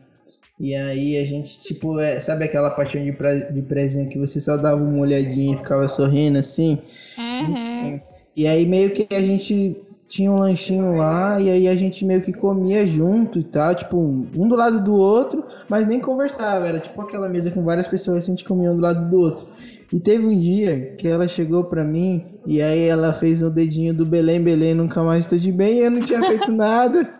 E 0.61 0.75
aí 0.75 1.17
a 1.19 1.25
gente, 1.25 1.61
tipo, 1.63 1.99
é, 2.01 2.19
sabe 2.19 2.45
aquela 2.45 2.71
paixão 2.71 3.03
de, 3.03 3.13
pre, 3.13 3.53
de 3.53 3.63
prezinho 3.63 4.09
que 4.09 4.19
você 4.19 4.41
só 4.41 4.57
dava 4.57 4.83
uma 4.83 5.01
olhadinha 5.01 5.55
e 5.55 5.59
ficava 5.59 5.89
sorrindo 5.89 6.39
assim? 6.39 6.79
Uhum. 7.17 8.01
E 8.37 8.47
aí 8.47 8.67
meio 8.67 8.91
que 8.91 9.07
a 9.15 9.21
gente 9.21 9.77
tinha 10.09 10.33
um 10.33 10.39
lanchinho 10.39 10.97
lá 10.97 11.39
e 11.39 11.51
aí 11.51 11.69
a 11.69 11.75
gente 11.75 12.05
meio 12.05 12.23
que 12.23 12.33
comia 12.33 12.87
junto 12.87 13.39
e 13.39 13.45
tal, 13.45 13.75
tipo, 13.75 13.99
um 13.99 14.49
do 14.49 14.57
lado 14.57 14.83
do 14.83 14.95
outro, 14.95 15.45
mas 15.69 15.87
nem 15.87 16.01
conversava, 16.01 16.67
era 16.67 16.81
tipo 16.81 17.01
aquela 17.01 17.29
mesa 17.29 17.51
com 17.51 17.63
várias 17.63 17.87
pessoas 17.87 18.19
assim, 18.19 18.33
a 18.33 18.35
gente 18.35 18.45
comia 18.45 18.73
um 18.73 18.77
do 18.77 18.83
lado 18.83 19.09
do 19.09 19.21
outro. 19.21 19.47
E 19.93 20.01
teve 20.01 20.27
um 20.27 20.39
dia 20.39 20.95
que 20.99 21.07
ela 21.07 21.29
chegou 21.29 21.65
pra 21.65 21.85
mim 21.85 22.25
e 22.47 22.61
aí 22.61 22.89
ela 22.89 23.13
fez 23.13 23.43
o 23.43 23.51
dedinho 23.51 23.95
do 23.95 24.05
Belém, 24.07 24.43
Belém, 24.43 24.75
nunca 24.75 25.03
mais 25.03 25.27
tô 25.27 25.37
de 25.37 25.53
bem, 25.53 25.77
e 25.77 25.81
eu 25.81 25.91
não 25.91 26.01
tinha 26.01 26.23
feito 26.23 26.51
nada. 26.53 27.18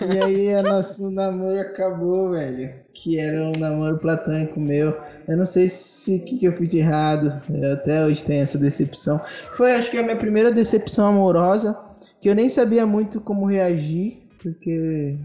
E 0.00 0.18
aí 0.18 0.62
nosso 0.62 1.10
namoro 1.10 1.58
acabou, 1.60 2.30
velho. 2.32 2.72
Que 2.94 3.18
era 3.18 3.42
um 3.44 3.52
namoro 3.58 3.98
platônico 3.98 4.58
meu. 4.60 4.96
Eu 5.28 5.36
não 5.36 5.44
sei 5.44 5.68
se 5.68 6.16
o 6.16 6.20
que, 6.24 6.38
que 6.38 6.46
eu 6.46 6.52
fiz 6.56 6.70
de 6.70 6.78
errado. 6.78 7.42
Eu 7.52 7.72
até 7.72 8.04
hoje 8.04 8.24
tenho 8.24 8.42
essa 8.42 8.56
decepção. 8.58 9.20
Foi 9.54 9.72
acho 9.74 9.90
que 9.90 9.98
a 9.98 10.02
minha 10.02 10.16
primeira 10.16 10.50
decepção 10.50 11.06
amorosa. 11.06 11.76
Que 12.20 12.28
eu 12.28 12.34
nem 12.34 12.48
sabia 12.48 12.86
muito 12.86 13.20
como 13.20 13.46
reagir. 13.46 14.22
Porque 14.42 15.16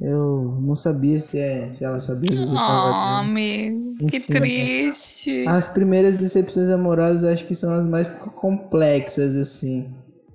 eu 0.00 0.58
não 0.60 0.74
sabia 0.76 1.20
se, 1.20 1.38
é- 1.38 1.72
se 1.72 1.84
ela 1.84 1.98
sabia 1.98 2.30
que 2.30 2.36
eu 2.36 2.48
Oh, 2.48 3.20
amigo, 3.20 4.06
que 4.08 4.16
Enfim, 4.16 4.32
triste. 4.32 5.44
As 5.46 5.68
primeiras 5.68 6.16
decepções 6.16 6.68
amorosas 6.68 7.24
acho 7.24 7.46
que 7.46 7.54
são 7.54 7.72
as 7.72 7.86
mais 7.86 8.08
co- 8.08 8.30
complexas, 8.30 9.34
assim. 9.36 9.88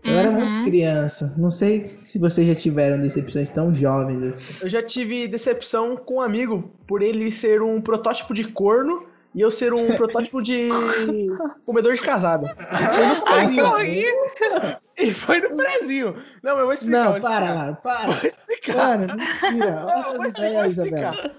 Eu 0.04 0.18
era 0.18 0.30
muito 0.32 0.56
Uhum. 0.58 0.64
criança. 0.66 1.34
Não 1.38 1.50
sei 1.50 1.94
se 1.98 2.20
vocês 2.20 2.46
já 2.48 2.56
tiveram 2.56 3.00
decepções 3.00 3.50
tão 3.50 3.74
jovens 3.74 4.22
assim. 4.24 4.64
Eu 4.66 4.70
já 4.70 4.82
tive 4.84 5.28
decepção 5.28 5.96
com 5.96 6.16
um 6.16 6.22
amigo 6.22 6.72
por 6.88 7.02
ele 7.02 7.32
ser 7.32 7.62
um 7.62 7.80
protótipo 7.82 8.34
de 8.34 8.44
corno 8.46 9.06
e 9.34 9.42
eu 9.42 9.50
ser 9.50 9.74
um 9.74 9.96
protótipo 9.96 10.42
de 10.42 10.70
comedor 11.66 11.94
de 11.94 12.02
casada. 12.02 12.54
Foi 12.56 13.06
no 13.06 13.14
Ai, 13.26 13.48
que 13.48 13.56
prezinho. 13.56 13.66
horrível. 13.66 14.78
E 14.98 15.12
foi 15.14 15.40
no 15.42 15.56
prezinho. 15.56 16.16
Não, 16.44 16.60
eu 16.60 16.66
vou 16.66 16.74
explicar. 16.74 17.14
Não, 17.14 17.20
para. 17.22 17.54
Lara, 17.54 17.74
para. 17.76 18.12
Vou 18.12 18.28
explicar. 18.30 18.74
Cara, 18.76 19.16
mentira. 19.16 19.86
Olha 19.86 20.00
essas 20.00 20.14
explicar, 20.14 20.30
ideias, 20.50 20.72
Isabela. 20.74 21.36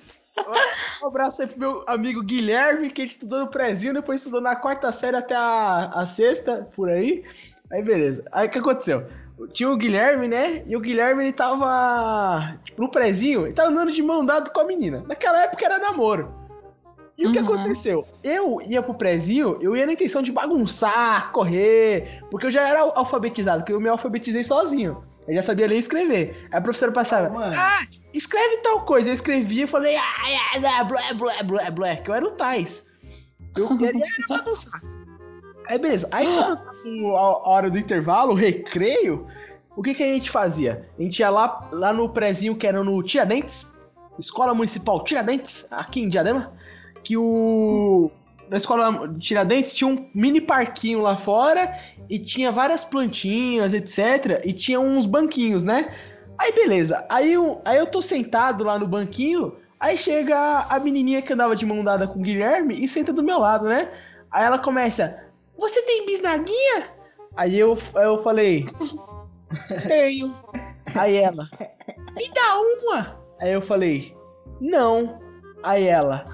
Um 1.02 1.06
abraço 1.06 1.42
aí 1.42 1.48
pro 1.48 1.58
meu 1.60 1.84
amigo 1.86 2.20
Guilherme, 2.20 2.90
que 2.90 3.02
ele 3.02 3.10
estudou 3.10 3.38
no 3.40 3.46
prezinho, 3.46 3.94
depois 3.94 4.20
estudou 4.20 4.40
na 4.40 4.56
quarta 4.56 4.90
série 4.90 5.16
até 5.16 5.36
a, 5.36 5.92
a 5.94 6.04
sexta, 6.06 6.66
por 6.74 6.88
aí. 6.88 7.22
Aí 7.74 7.82
beleza. 7.82 8.24
Aí 8.30 8.46
o 8.46 8.50
que 8.50 8.58
aconteceu? 8.58 9.04
Tinha 9.52 9.68
o 9.68 9.76
Guilherme, 9.76 10.28
né? 10.28 10.62
E 10.64 10.76
o 10.76 10.80
Guilherme 10.80 11.24
ele 11.24 11.32
tava 11.32 12.56
tipo, 12.64 12.80
no 12.80 12.88
prezinho, 12.88 13.46
ele 13.46 13.52
tava 13.52 13.68
andando 13.70 13.90
de 13.90 14.00
mão 14.00 14.24
dada 14.24 14.48
com 14.48 14.60
a 14.60 14.64
menina. 14.64 15.04
Naquela 15.08 15.42
época 15.42 15.64
era 15.64 15.78
namoro. 15.78 16.32
E 17.18 17.26
o 17.26 17.32
que 17.32 17.38
Uhum. 17.40 17.44
aconteceu? 17.44 18.06
Eu 18.22 18.60
ia 18.62 18.80
pro 18.82 18.94
prezinho, 18.94 19.58
eu 19.60 19.76
ia 19.76 19.86
na 19.86 19.92
intenção 19.92 20.22
de 20.22 20.30
bagunçar, 20.32 21.32
correr, 21.32 22.22
porque 22.30 22.46
eu 22.46 22.50
já 22.50 22.66
era 22.68 22.80
alfabetizado, 22.80 23.58
porque 23.62 23.72
eu 23.72 23.80
me 23.80 23.88
alfabetizei 23.88 24.42
sozinho. 24.44 25.04
Eu 25.26 25.34
já 25.34 25.42
sabia 25.42 25.66
ler 25.66 25.76
e 25.76 25.78
escrever. 25.78 26.48
Aí 26.52 26.58
a 26.58 26.60
professora 26.60 26.92
passava, 26.92 27.30
Mano. 27.30 27.54
ah, 27.58 27.80
escreve 28.12 28.58
tal 28.58 28.82
coisa. 28.82 29.08
Eu 29.08 29.14
escrevia 29.14 29.64
e 29.64 29.66
falei, 29.66 29.96
ah, 29.96 30.02
ah, 30.78 30.84
blé, 30.84 31.14
blé, 31.14 31.42
blé, 31.42 31.70
blé, 31.70 31.96
que 31.96 32.10
eu 32.10 32.14
era 32.14 32.24
o 32.26 32.30
Tais. 32.32 32.86
Eu 33.56 33.68
queria 33.78 34.02
era 34.04 34.26
bagunçar. 34.28 34.80
Aí 35.66 35.78
beleza, 35.78 36.08
aí 36.12 36.26
quando 36.82 37.16
a 37.16 37.48
hora 37.48 37.70
do 37.70 37.78
intervalo, 37.78 38.32
o 38.32 38.36
recreio, 38.36 39.26
o 39.76 39.82
que 39.82 39.94
que 39.94 40.02
a 40.02 40.06
gente 40.06 40.30
fazia? 40.30 40.86
A 40.98 41.02
gente 41.02 41.18
ia 41.18 41.30
lá, 41.30 41.68
lá 41.72 41.92
no 41.92 42.08
prezinho 42.08 42.56
que 42.56 42.66
era 42.66 42.82
no 42.82 43.02
Tiradentes, 43.02 43.74
Escola 44.18 44.54
Municipal 44.54 45.02
Tiradentes, 45.02 45.66
aqui 45.70 46.00
em 46.00 46.08
Diadema, 46.08 46.52
que 47.02 47.16
o... 47.16 48.10
Na 48.48 48.58
escola 48.58 49.08
de 49.08 49.20
Tiradentes 49.20 49.74
tinha 49.74 49.88
um 49.88 50.06
mini 50.14 50.38
parquinho 50.38 51.00
lá 51.00 51.16
fora 51.16 51.74
e 52.10 52.18
tinha 52.18 52.52
várias 52.52 52.84
plantinhas, 52.84 53.72
etc. 53.72 54.42
E 54.44 54.52
tinha 54.52 54.78
uns 54.78 55.06
banquinhos, 55.06 55.64
né? 55.64 55.94
Aí 56.36 56.52
beleza, 56.52 57.06
aí 57.08 57.32
eu, 57.32 57.62
aí 57.64 57.78
eu 57.78 57.86
tô 57.86 58.02
sentado 58.02 58.64
lá 58.64 58.78
no 58.78 58.86
banquinho, 58.86 59.56
aí 59.80 59.96
chega 59.96 60.66
a 60.68 60.78
menininha 60.78 61.22
que 61.22 61.32
andava 61.32 61.56
de 61.56 61.64
mão 61.64 61.82
dada 61.82 62.06
com 62.06 62.18
o 62.18 62.22
Guilherme 62.22 62.84
e 62.84 62.86
senta 62.86 63.12
do 63.12 63.22
meu 63.22 63.38
lado, 63.38 63.66
né? 63.66 63.88
Aí 64.30 64.44
ela 64.44 64.58
começa, 64.58 65.23
você 65.56 65.82
tem 65.82 66.06
bisnaguinha? 66.06 66.90
Aí 67.36 67.58
eu, 67.58 67.76
eu 67.94 68.22
falei, 68.22 68.64
tenho. 69.88 70.34
Aí 70.94 71.16
ela, 71.16 71.48
me 72.16 72.28
dá 72.32 72.60
uma. 72.60 73.20
Aí 73.40 73.52
eu 73.52 73.62
falei, 73.62 74.16
não. 74.60 75.20
Aí 75.62 75.86
ela, 75.86 76.24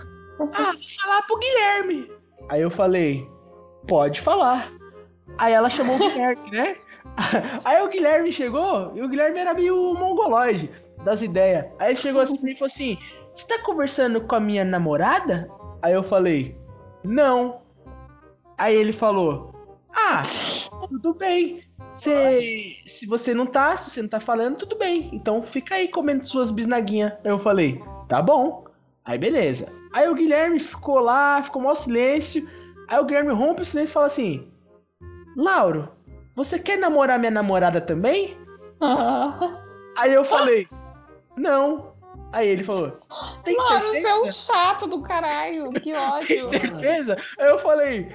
ah, 0.53 0.73
vou 0.73 0.89
falar 1.01 1.23
pro 1.23 1.39
Guilherme. 1.39 2.11
Aí 2.49 2.61
eu 2.61 2.71
falei, 2.71 3.27
pode 3.87 4.21
falar. 4.21 4.73
Aí 5.39 5.53
ela 5.53 5.71
chamou 5.71 5.97
o 5.97 5.99
Guilherme, 6.11 6.51
né? 6.51 6.77
Aí 7.65 7.83
o 7.83 7.89
Guilherme 7.89 8.33
chegou, 8.33 8.93
e 8.95 9.03
o 9.03 9.09
Guilherme 9.09 9.39
era 9.41 9.55
meio 9.55 9.95
mongoloide 9.95 10.71
das 11.05 11.23
ideias. 11.23 11.67
Aí 11.79 11.91
ele 11.91 11.97
chegou 11.97 12.21
assim 12.21 12.37
pra 12.37 12.45
mim 12.45 12.53
e 12.53 12.55
falou 12.55 12.67
assim: 12.67 12.99
Você 13.35 13.47
tá 13.47 13.63
conversando 13.63 14.21
com 14.21 14.35
a 14.35 14.41
minha 14.41 14.65
namorada? 14.65 15.49
Aí 15.83 15.93
eu 15.93 16.03
falei, 16.03 16.57
não. 17.03 17.61
Aí 18.61 18.77
ele 18.77 18.93
falou, 18.93 19.55
ah, 19.91 20.23
tudo 20.87 21.15
bem. 21.15 21.63
Se, 21.95 22.77
se 22.85 23.07
você 23.07 23.33
não 23.33 23.47
tá, 23.47 23.75
se 23.79 23.89
você 23.89 24.03
não 24.03 24.09
tá 24.11 24.21
falando, 24.21 24.59
tudo 24.59 24.77
bem. 24.77 25.09
Então 25.15 25.41
fica 25.41 25.77
aí 25.77 25.89
comendo 25.89 26.27
suas 26.27 26.51
bisnaguinhas. 26.51 27.13
Aí 27.25 27.31
eu 27.31 27.39
falei, 27.39 27.83
tá 28.07 28.21
bom. 28.21 28.67
Aí 29.03 29.17
beleza. 29.17 29.73
Aí 29.95 30.07
o 30.11 30.15
Guilherme 30.15 30.61
ficou 30.61 31.01
lá, 31.01 31.43
ficou 31.43 31.63
mó 31.63 31.75
silêncio. 31.75 32.47
Aí 32.87 32.99
o 32.99 33.05
Guilherme 33.07 33.33
rompe 33.33 33.63
o 33.63 33.65
silêncio 33.65 33.93
e 33.93 33.95
fala 33.95 34.07
assim: 34.07 34.47
Lauro, 35.39 35.89
você 36.37 36.59
quer 36.59 36.77
namorar 36.77 37.19
minha 37.19 37.31
namorada 37.31 37.81
também? 37.81 38.37
Ah, 38.79 39.63
Aí 39.97 40.13
eu 40.13 40.25
falei, 40.25 40.69
não. 41.35 41.95
Aí 42.31 42.47
ele 42.47 42.63
falou, 42.63 43.01
tem 43.43 43.57
Mano, 43.57 43.89
certeza? 43.89 44.01
você 44.01 44.07
é 44.07 44.15
um 44.17 44.33
chato 44.33 44.87
do 44.87 45.01
caralho. 45.01 45.71
Que 45.71 45.81
Tem 45.93 45.97
ódio. 45.97 46.49
certeza? 46.49 47.17
Aí 47.39 47.49
eu 47.49 47.59
falei, 47.59 48.15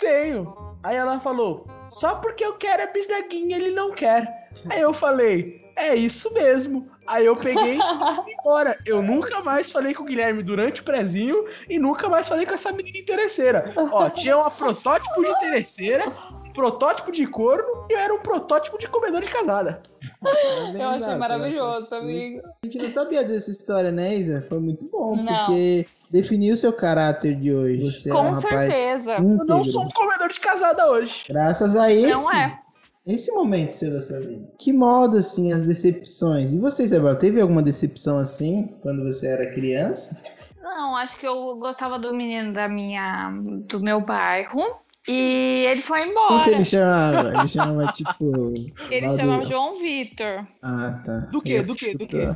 tenho. 0.00 0.56
Aí 0.82 0.96
ela 0.96 1.20
falou, 1.20 1.66
só 1.88 2.14
porque 2.16 2.44
eu 2.44 2.54
quero 2.54 2.82
a 2.82 2.86
bisnaguinha, 2.86 3.56
ele 3.56 3.72
não 3.72 3.92
quer. 3.92 4.48
Aí 4.68 4.80
eu 4.80 4.92
falei, 4.92 5.70
é 5.76 5.94
isso 5.94 6.32
mesmo. 6.32 6.86
Aí 7.06 7.26
eu 7.26 7.34
peguei 7.36 7.76
e 7.80 8.14
fui 8.14 8.32
embora. 8.32 8.78
Eu 8.86 9.02
nunca 9.02 9.40
mais 9.42 9.70
falei 9.70 9.94
com 9.94 10.02
o 10.02 10.06
Guilherme 10.06 10.42
durante 10.42 10.80
o 10.80 10.84
prezinho 10.84 11.44
e 11.68 11.78
nunca 11.78 12.08
mais 12.08 12.28
falei 12.28 12.46
com 12.46 12.54
essa 12.54 12.72
menina 12.72 12.98
interesseira. 12.98 13.72
Ó, 13.76 14.08
tinha 14.10 14.36
uma 14.36 14.50
protótipo 14.50 15.22
de 15.22 15.30
interesseira, 15.30 16.04
um 16.46 16.52
protótipo 16.52 17.12
de 17.12 17.26
corno 17.26 17.86
e 17.88 17.94
eu 17.94 17.98
era 17.98 18.14
um 18.14 18.20
protótipo 18.20 18.78
de 18.78 18.88
comedor 18.88 19.20
de 19.20 19.28
casada. 19.28 19.82
Eu 20.74 20.88
achei 20.88 21.14
maravilhoso, 21.14 21.94
amigo. 21.94 22.42
A 22.62 22.66
gente 22.66 22.78
não 22.78 22.90
sabia 22.90 23.24
dessa 23.24 23.50
história, 23.50 23.90
né, 23.90 24.14
Isa? 24.16 24.44
Foi 24.48 24.58
muito 24.58 24.86
bom, 24.88 25.16
Não. 25.16 25.24
porque 25.26 25.86
definiu 26.10 26.54
o 26.54 26.56
seu 26.56 26.72
caráter 26.72 27.36
de 27.36 27.52
hoje. 27.52 27.90
Você 27.90 28.10
é 28.10 28.14
um 28.14 28.16
Com 28.16 28.32
rapaz 28.32 28.72
certeza. 28.72 29.12
Eu 29.12 29.44
não 29.44 29.64
sou 29.64 29.84
um 29.84 29.88
comedor 29.90 30.28
de 30.28 30.40
casada 30.40 30.90
hoje. 30.90 31.24
Graças 31.28 31.76
a 31.76 31.90
esse, 31.90 32.12
Não 32.12 32.32
é. 32.34 32.58
esse 33.06 33.30
momento 33.32 33.70
seu 33.70 33.92
da 33.92 34.00
sua 34.00 34.20
vida. 34.20 34.46
Que 34.58 34.72
modo, 34.72 35.18
assim, 35.18 35.52
as 35.52 35.62
decepções. 35.62 36.52
E 36.52 36.58
você, 36.58 36.82
Isabel, 36.82 37.16
teve 37.16 37.40
alguma 37.40 37.62
decepção 37.62 38.18
assim, 38.18 38.74
quando 38.82 39.04
você 39.04 39.28
era 39.28 39.52
criança? 39.52 40.20
Não, 40.60 40.96
acho 40.96 41.16
que 41.18 41.26
eu 41.26 41.56
gostava 41.56 41.98
do 41.98 42.14
menino 42.14 42.52
da 42.52 42.68
minha, 42.68 43.30
do 43.68 43.80
meu 43.80 44.00
bairro. 44.00 44.60
E 45.08 45.64
ele 45.66 45.80
foi 45.80 46.06
embora. 46.06 46.44
que 46.44 46.50
ele 46.50 46.64
chamava? 46.64 47.28
Ele 47.38 47.48
chamava, 47.48 47.92
tipo... 47.92 48.52
Ele 48.90 49.16
chamava 49.16 49.44
João 49.46 49.80
Vitor. 49.80 50.46
Ah, 50.60 51.00
tá. 51.04 51.18
Do 51.32 51.40
quê? 51.40 51.62
Do 51.62 51.74
quê? 51.74 51.94
Do 51.94 52.06
quê? 52.06 52.30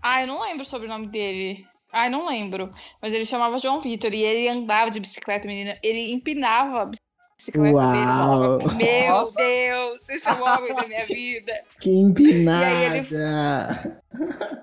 Ai, 0.00 0.24
eu 0.24 0.28
não 0.28 0.40
lembro 0.40 0.64
sobre 0.64 0.86
o 0.86 0.90
nome 0.90 1.08
dele. 1.08 1.66
Ai, 1.92 2.08
não 2.08 2.26
lembro. 2.26 2.72
Mas 3.00 3.12
ele 3.12 3.26
chamava 3.26 3.58
João 3.58 3.80
Vitor 3.80 4.14
e 4.14 4.22
ele 4.22 4.48
andava 4.48 4.90
de 4.90 4.98
bicicleta, 4.98 5.46
menina. 5.46 5.76
Ele 5.82 6.10
empinava 6.10 6.82
a 6.82 6.90
bicicleta 7.36 7.76
Uau. 7.76 8.58
dele. 8.58 8.74
Meu 8.76 9.08
Nossa. 9.08 9.42
Deus, 9.42 10.08
esse 10.08 10.26
é 10.26 10.32
o 10.32 10.42
homem 10.42 10.74
da 10.74 10.86
minha 10.86 11.04
vida. 11.06 11.52
Que 11.78 11.90
empinada! 11.90 12.66
E 12.66 12.86
aí 12.86 13.06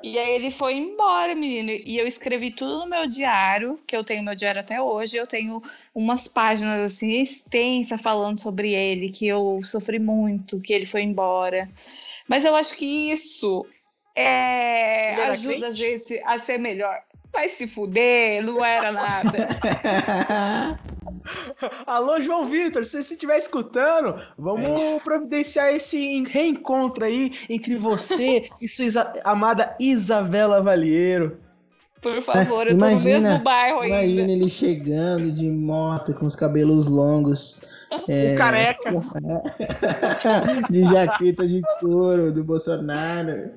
E 0.01 0.17
aí 0.17 0.31
ele 0.31 0.49
foi 0.49 0.73
embora, 0.73 1.35
menino. 1.35 1.69
E 1.69 1.99
eu 1.99 2.07
escrevi 2.07 2.49
tudo 2.49 2.79
no 2.79 2.87
meu 2.87 3.07
diário, 3.07 3.79
que 3.85 3.95
eu 3.95 4.03
tenho 4.03 4.23
meu 4.23 4.33
diário 4.33 4.61
até 4.61 4.81
hoje. 4.81 5.15
Eu 5.15 5.27
tenho 5.27 5.61
umas 5.93 6.27
páginas 6.27 6.79
assim 6.79 7.21
extensas 7.21 8.01
falando 8.01 8.39
sobre 8.39 8.73
ele, 8.73 9.11
que 9.11 9.27
eu 9.27 9.59
sofri 9.63 9.99
muito, 9.99 10.59
que 10.59 10.73
ele 10.73 10.87
foi 10.87 11.03
embora. 11.03 11.69
Mas 12.27 12.43
eu 12.43 12.55
acho 12.55 12.75
que 12.75 13.11
isso 13.11 13.67
é, 14.15 15.13
Ele 15.13 15.21
ajuda 15.21 15.67
a 15.67 15.71
gente 15.71 16.21
a 16.25 16.37
ser 16.39 16.57
melhor. 16.57 17.01
Vai 17.33 17.47
se 17.49 17.67
fuder, 17.67 18.43
não 18.43 18.63
era 18.63 18.91
nada. 18.91 19.37
Alô, 21.85 22.19
João 22.21 22.45
Vitor, 22.47 22.83
se 22.85 23.01
você 23.03 23.13
estiver 23.13 23.37
escutando, 23.37 24.21
vamos 24.37 25.01
providenciar 25.03 25.67
esse 25.73 26.23
reencontro 26.25 27.05
aí 27.05 27.31
entre 27.49 27.75
você 27.75 28.47
e 28.61 28.67
sua 28.67 28.85
isa- 28.85 29.13
amada 29.23 29.75
Isabela 29.79 30.61
Valheiro. 30.61 31.39
Por 32.01 32.21
favor, 32.23 32.65
eu 32.67 32.77
tô 32.77 32.85
no 32.89 32.99
mesmo 33.01 33.39
bairro 33.39 33.81
ainda. 33.81 34.01
Imagina 34.03 34.31
ele 34.31 34.49
chegando 34.49 35.31
de 35.31 35.49
moto 35.49 36.13
com 36.13 36.25
os 36.25 36.35
cabelos 36.35 36.87
longos. 36.87 37.61
é, 38.07 38.33
O 38.35 38.37
careca. 38.37 38.91
de 40.69 40.85
jaqueta 40.85 41.45
de 41.47 41.61
couro 41.79 42.31
do 42.31 42.43
Bolsonaro. 42.43 43.51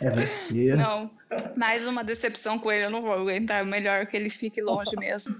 É 0.00 0.10
você. 0.10 0.74
Não, 0.76 1.10
mais 1.56 1.86
uma 1.86 2.02
decepção 2.04 2.58
com 2.58 2.70
ele, 2.70 2.86
eu 2.86 2.90
não 2.90 3.02
vou 3.02 3.12
aguentar. 3.12 3.62
É 3.62 3.64
melhor 3.64 4.06
que 4.06 4.16
ele 4.16 4.30
fique 4.30 4.60
longe 4.60 4.96
mesmo. 4.98 5.36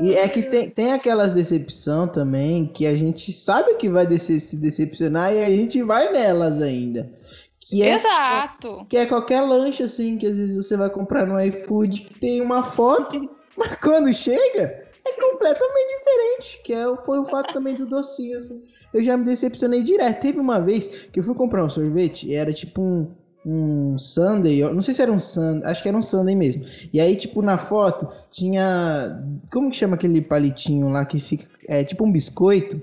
E 0.00 0.14
é 0.14 0.28
que 0.28 0.42
tem, 0.42 0.70
tem 0.70 0.92
aquelas 0.92 1.32
decepção 1.32 2.08
também 2.08 2.66
que 2.66 2.86
a 2.86 2.96
gente 2.96 3.32
sabe 3.32 3.74
que 3.74 3.88
vai 3.88 4.06
dece- 4.06 4.40
se 4.40 4.56
decepcionar 4.56 5.32
e 5.34 5.42
a 5.44 5.48
gente 5.50 5.82
vai 5.82 6.10
nelas 6.12 6.60
ainda. 6.60 7.10
Que 7.60 7.82
é, 7.82 7.94
Exato. 7.94 8.84
que 8.88 8.96
é 8.96 9.06
qualquer 9.06 9.40
lanche 9.42 9.82
assim 9.84 10.18
que 10.18 10.26
às 10.26 10.36
vezes 10.36 10.56
você 10.56 10.76
vai 10.76 10.90
comprar 10.90 11.26
no 11.26 11.40
iFood 11.40 12.02
que 12.02 12.18
tem 12.18 12.40
uma 12.40 12.62
foto, 12.62 13.30
mas 13.56 13.76
quando 13.76 14.12
chega 14.12 14.82
é 15.04 15.12
completamente 15.20 15.98
diferente. 15.98 16.60
Que 16.64 16.72
é, 16.72 16.88
o- 16.88 16.96
foi 17.04 17.18
o 17.20 17.24
fato 17.24 17.52
também 17.52 17.74
do 17.76 17.86
docinho 17.86 18.36
assim. 18.36 18.62
Eu 18.92 19.02
já 19.02 19.16
me 19.16 19.24
decepcionei 19.24 19.82
direto. 19.82 20.20
Teve 20.20 20.38
uma 20.40 20.60
vez 20.60 20.86
que 20.86 21.20
eu 21.20 21.24
fui 21.24 21.34
comprar 21.34 21.64
um 21.64 21.70
sorvete 21.70 22.26
e 22.28 22.34
era 22.34 22.52
tipo 22.52 22.82
um 22.82 23.10
um 23.44 23.98
sundae, 23.98 24.58
eu 24.58 24.72
não 24.72 24.82
sei 24.82 24.94
se 24.94 25.02
era 25.02 25.10
um 25.10 25.18
sundae, 25.18 25.70
acho 25.70 25.82
que 25.82 25.88
era 25.88 25.96
um 25.96 26.02
sundae 26.02 26.34
mesmo. 26.34 26.64
E 26.92 27.00
aí, 27.00 27.16
tipo, 27.16 27.42
na 27.42 27.58
foto 27.58 28.08
tinha, 28.30 29.22
como 29.50 29.70
que 29.70 29.76
chama 29.76 29.96
aquele 29.96 30.20
palitinho 30.20 30.88
lá 30.88 31.04
que 31.04 31.20
fica, 31.20 31.46
é 31.66 31.82
tipo 31.82 32.04
um 32.04 32.12
biscoito, 32.12 32.80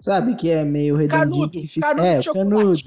sabe? 0.00 0.34
Que 0.34 0.50
é 0.50 0.64
meio 0.64 0.96
redondinho. 0.96 1.30
Canudo, 1.30 1.50
que 1.50 1.66
fica, 1.66 1.88
canudo 1.88 2.06
é, 2.06 2.18
de 2.18 2.24
chocolate. 2.24 2.50
canudo. 2.50 2.78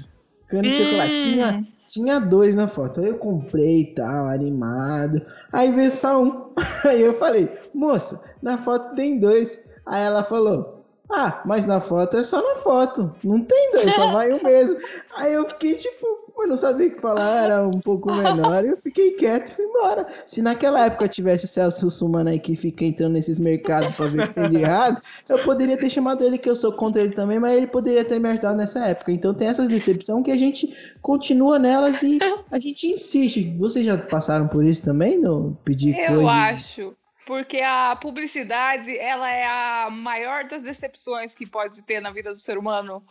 Canudo 0.48 0.68
de 0.68 0.74
chocolate. 0.74 1.12
Hum. 1.12 1.22
Tinha, 1.22 1.64
tinha 1.86 2.18
dois 2.18 2.56
na 2.56 2.68
foto. 2.68 3.00
Aí 3.00 3.08
eu 3.08 3.18
comprei 3.18 3.80
e 3.80 3.94
tal, 3.94 4.26
animado. 4.26 5.22
Aí 5.52 5.70
veio 5.70 5.90
só 5.90 6.22
um. 6.22 6.50
Aí 6.84 7.00
eu 7.00 7.18
falei, 7.18 7.48
moça, 7.74 8.20
na 8.42 8.58
foto 8.58 8.94
tem 8.94 9.18
dois. 9.18 9.62
Aí 9.86 10.02
ela 10.02 10.22
falou, 10.24 10.84
ah, 11.10 11.42
mas 11.46 11.64
na 11.64 11.80
foto 11.80 12.16
é 12.18 12.24
só 12.24 12.42
na 12.42 12.56
foto. 12.56 13.14
Não 13.24 13.40
tem 13.40 13.72
dois, 13.72 13.94
só 13.94 14.12
vai 14.12 14.32
um 14.32 14.42
mesmo. 14.42 14.78
Aí 15.16 15.32
eu 15.32 15.48
fiquei 15.48 15.74
tipo, 15.74 16.06
eu 16.42 16.48
não 16.48 16.56
sabia 16.56 16.88
o 16.88 16.90
que 16.90 17.00
falar, 17.00 17.44
era 17.44 17.66
um 17.66 17.80
pouco 17.80 18.12
menor. 18.14 18.64
E 18.64 18.68
eu 18.68 18.76
fiquei 18.76 19.12
quieto 19.12 19.50
e 19.50 19.54
fui 19.54 19.64
embora. 19.64 20.06
Se 20.26 20.40
naquela 20.42 20.84
época 20.84 21.08
tivesse 21.08 21.44
o 21.44 21.48
Celso 21.48 21.84
Russumano 21.84 22.30
aí 22.30 22.38
que 22.38 22.56
fica 22.56 22.84
entrando 22.84 23.12
nesses 23.12 23.38
mercados 23.38 23.94
pra 23.96 24.06
ver 24.06 24.24
o 24.24 24.28
que 24.28 24.34
tem 24.34 24.50
de 24.50 24.56
errado, 24.58 25.02
eu 25.28 25.38
poderia 25.40 25.76
ter 25.76 25.90
chamado 25.90 26.24
ele, 26.24 26.38
que 26.38 26.48
eu 26.48 26.54
sou 26.56 26.72
contra 26.72 27.02
ele 27.02 27.14
também, 27.14 27.38
mas 27.38 27.56
ele 27.56 27.66
poderia 27.66 28.04
ter 28.04 28.18
me 28.18 28.28
ajudado 28.28 28.56
nessa 28.56 28.84
época. 28.84 29.12
Então 29.12 29.34
tem 29.34 29.48
essas 29.48 29.68
decepções 29.68 30.24
que 30.24 30.30
a 30.30 30.36
gente 30.36 30.74
continua 31.00 31.58
nelas 31.58 32.02
e 32.02 32.18
a 32.50 32.58
gente 32.58 32.86
insiste. 32.86 33.56
Vocês 33.58 33.84
já 33.84 33.96
passaram 33.96 34.48
por 34.48 34.64
isso 34.64 34.82
também? 34.82 35.18
No 35.18 35.56
pedir 35.64 35.96
Eu 35.98 36.16
coisa? 36.16 36.30
acho. 36.30 36.96
Porque 37.26 37.58
a 37.60 37.94
publicidade, 37.94 38.96
ela 38.96 39.30
é 39.30 39.46
a 39.46 39.90
maior 39.90 40.44
das 40.44 40.62
decepções 40.62 41.34
que 41.34 41.46
pode 41.46 41.82
ter 41.82 42.00
na 42.00 42.10
vida 42.10 42.32
do 42.32 42.38
ser 42.38 42.56
humano. 42.56 43.02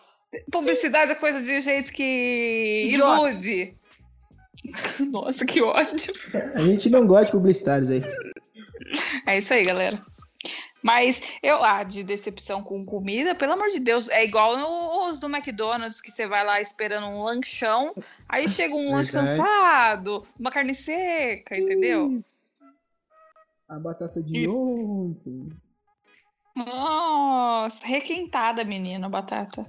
Publicidade 0.51 1.11
é 1.11 1.15
coisa 1.15 1.41
de 1.41 1.61
gente 1.61 1.91
que 1.93 2.83
Idiota. 2.87 3.29
ilude. 3.31 3.77
Nossa, 5.11 5.45
que 5.45 5.61
ódio. 5.61 6.13
A 6.55 6.59
gente 6.59 6.89
não 6.89 7.07
gosta 7.07 7.27
de 7.27 7.31
publicitários 7.31 7.89
aí. 7.89 8.01
É 9.25 9.37
isso 9.37 9.53
aí, 9.53 9.63
galera. 9.63 10.03
Mas 10.83 11.21
eu, 11.41 11.63
ah, 11.63 11.83
de 11.83 12.03
decepção 12.03 12.61
com 12.63 12.85
comida, 12.85 13.33
pelo 13.35 13.53
amor 13.53 13.69
de 13.69 13.79
Deus, 13.79 14.09
é 14.09 14.23
igual 14.23 14.57
no- 14.57 15.09
os 15.09 15.19
do 15.19 15.27
McDonald's, 15.27 15.99
que 16.01 16.11
você 16.11 16.27
vai 16.27 16.45
lá 16.45 16.61
esperando 16.61 17.07
um 17.07 17.23
lanchão, 17.23 17.93
aí 18.29 18.47
chega 18.47 18.75
um 18.75 18.91
lanche 18.93 19.11
cansado, 19.11 20.25
uma 20.39 20.51
carne 20.51 20.73
seca, 20.73 21.57
entendeu? 21.57 22.21
A 23.67 23.79
batata 23.79 24.21
de 24.21 24.37
E- 24.37 24.47
ontem. 24.47 25.49
Nossa, 26.55 27.85
requentada, 27.85 28.63
menina, 28.63 29.07
a 29.07 29.09
batata. 29.09 29.65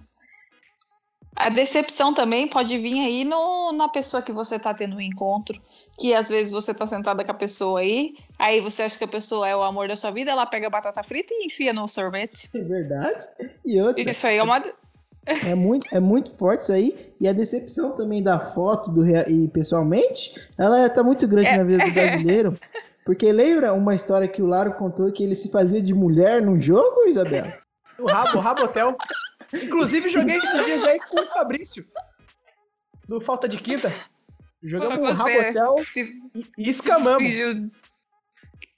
A 1.41 1.51
decepção 1.51 2.13
também 2.13 2.49
pode 2.49 2.77
vir 2.79 2.99
aí 2.99 3.25
no, 3.25 3.71
na 3.73 3.89
pessoa 3.89 4.21
que 4.21 4.33
você 4.33 4.59
tá 4.59 4.75
tendo 4.75 4.97
um 4.97 5.01
encontro, 5.01 5.61
que 5.97 6.13
às 6.13 6.29
vezes 6.29 6.51
você 6.53 6.75
tá 6.75 6.85
sentada 6.85 7.25
com 7.25 7.31
a 7.31 7.35
pessoa 7.35 7.79
aí, 7.79 8.17
aí 8.37 8.61
você 8.61 8.83
acha 8.83 8.99
que 8.99 9.05
a 9.05 9.09
pessoa 9.09 9.49
é 9.49 9.55
o 9.55 9.63
amor 9.63 9.87
da 9.87 9.95
sua 9.95 10.11
vida, 10.11 10.33
ela 10.33 10.45
pega 10.47 10.67
a 10.67 10.71
batata 10.71 11.01
frita 11.05 11.33
e 11.33 11.47
enfia 11.47 11.73
no 11.73 11.87
sorvete. 11.87 12.51
É 12.53 12.59
verdade. 12.61 13.25
E 13.65 13.81
outra, 13.81 14.03
Isso 14.11 14.27
aí 14.27 14.39
é 14.39 14.43
uma. 14.43 14.61
é 15.47 15.55
muito, 15.55 15.87
é 15.95 16.01
muito 16.01 16.35
forte 16.37 16.63
isso 16.63 16.73
aí. 16.73 17.13
E 17.21 17.29
a 17.29 17.33
decepção 17.33 17.93
também 17.93 18.21
da 18.21 18.41
foto 18.41 18.91
do 18.91 19.03
rea- 19.03 19.31
e 19.31 19.47
pessoalmente, 19.47 20.33
ela 20.59 20.91
tá 20.91 21.05
muito 21.05 21.29
grande 21.29 21.51
É. 21.51 21.57
na 21.57 21.63
vida 21.63 21.85
do 21.85 21.93
brasileiro. 21.95 22.59
Porque 23.05 23.31
lembra 23.31 23.73
uma 23.73 23.95
história 23.95 24.27
que 24.27 24.43
o 24.43 24.47
Laro 24.47 24.73
contou 24.75 25.11
que 25.13 25.23
ele 25.23 25.37
se 25.37 25.51
fazia 25.53 25.81
de 25.81 25.95
mulher 25.95 26.43
num 26.43 26.61
jogo, 26.61 27.07
Isabel? 27.07 27.47
O 27.99 28.07
Rabo, 28.07 28.39
o 28.39 28.41
Rabotel. 28.41 28.97
Inclusive, 29.53 30.09
joguei 30.09 30.37
esses 30.37 30.65
dias 30.67 30.85
aí 30.85 30.99
com 31.01 31.21
o 31.21 31.27
Fabrício. 31.29 31.87
Do 33.07 33.21
Falta 33.21 33.49
de 33.49 33.57
Quinta. 33.59 33.91
Jogamos 34.63 34.99
um 34.99 35.07
Você 35.07 35.23
Rabotel 35.23 35.77
se 35.79 36.03
e, 36.35 36.47
e 36.59 36.69
escamamos. 36.69 37.23
fingiu. 37.23 37.71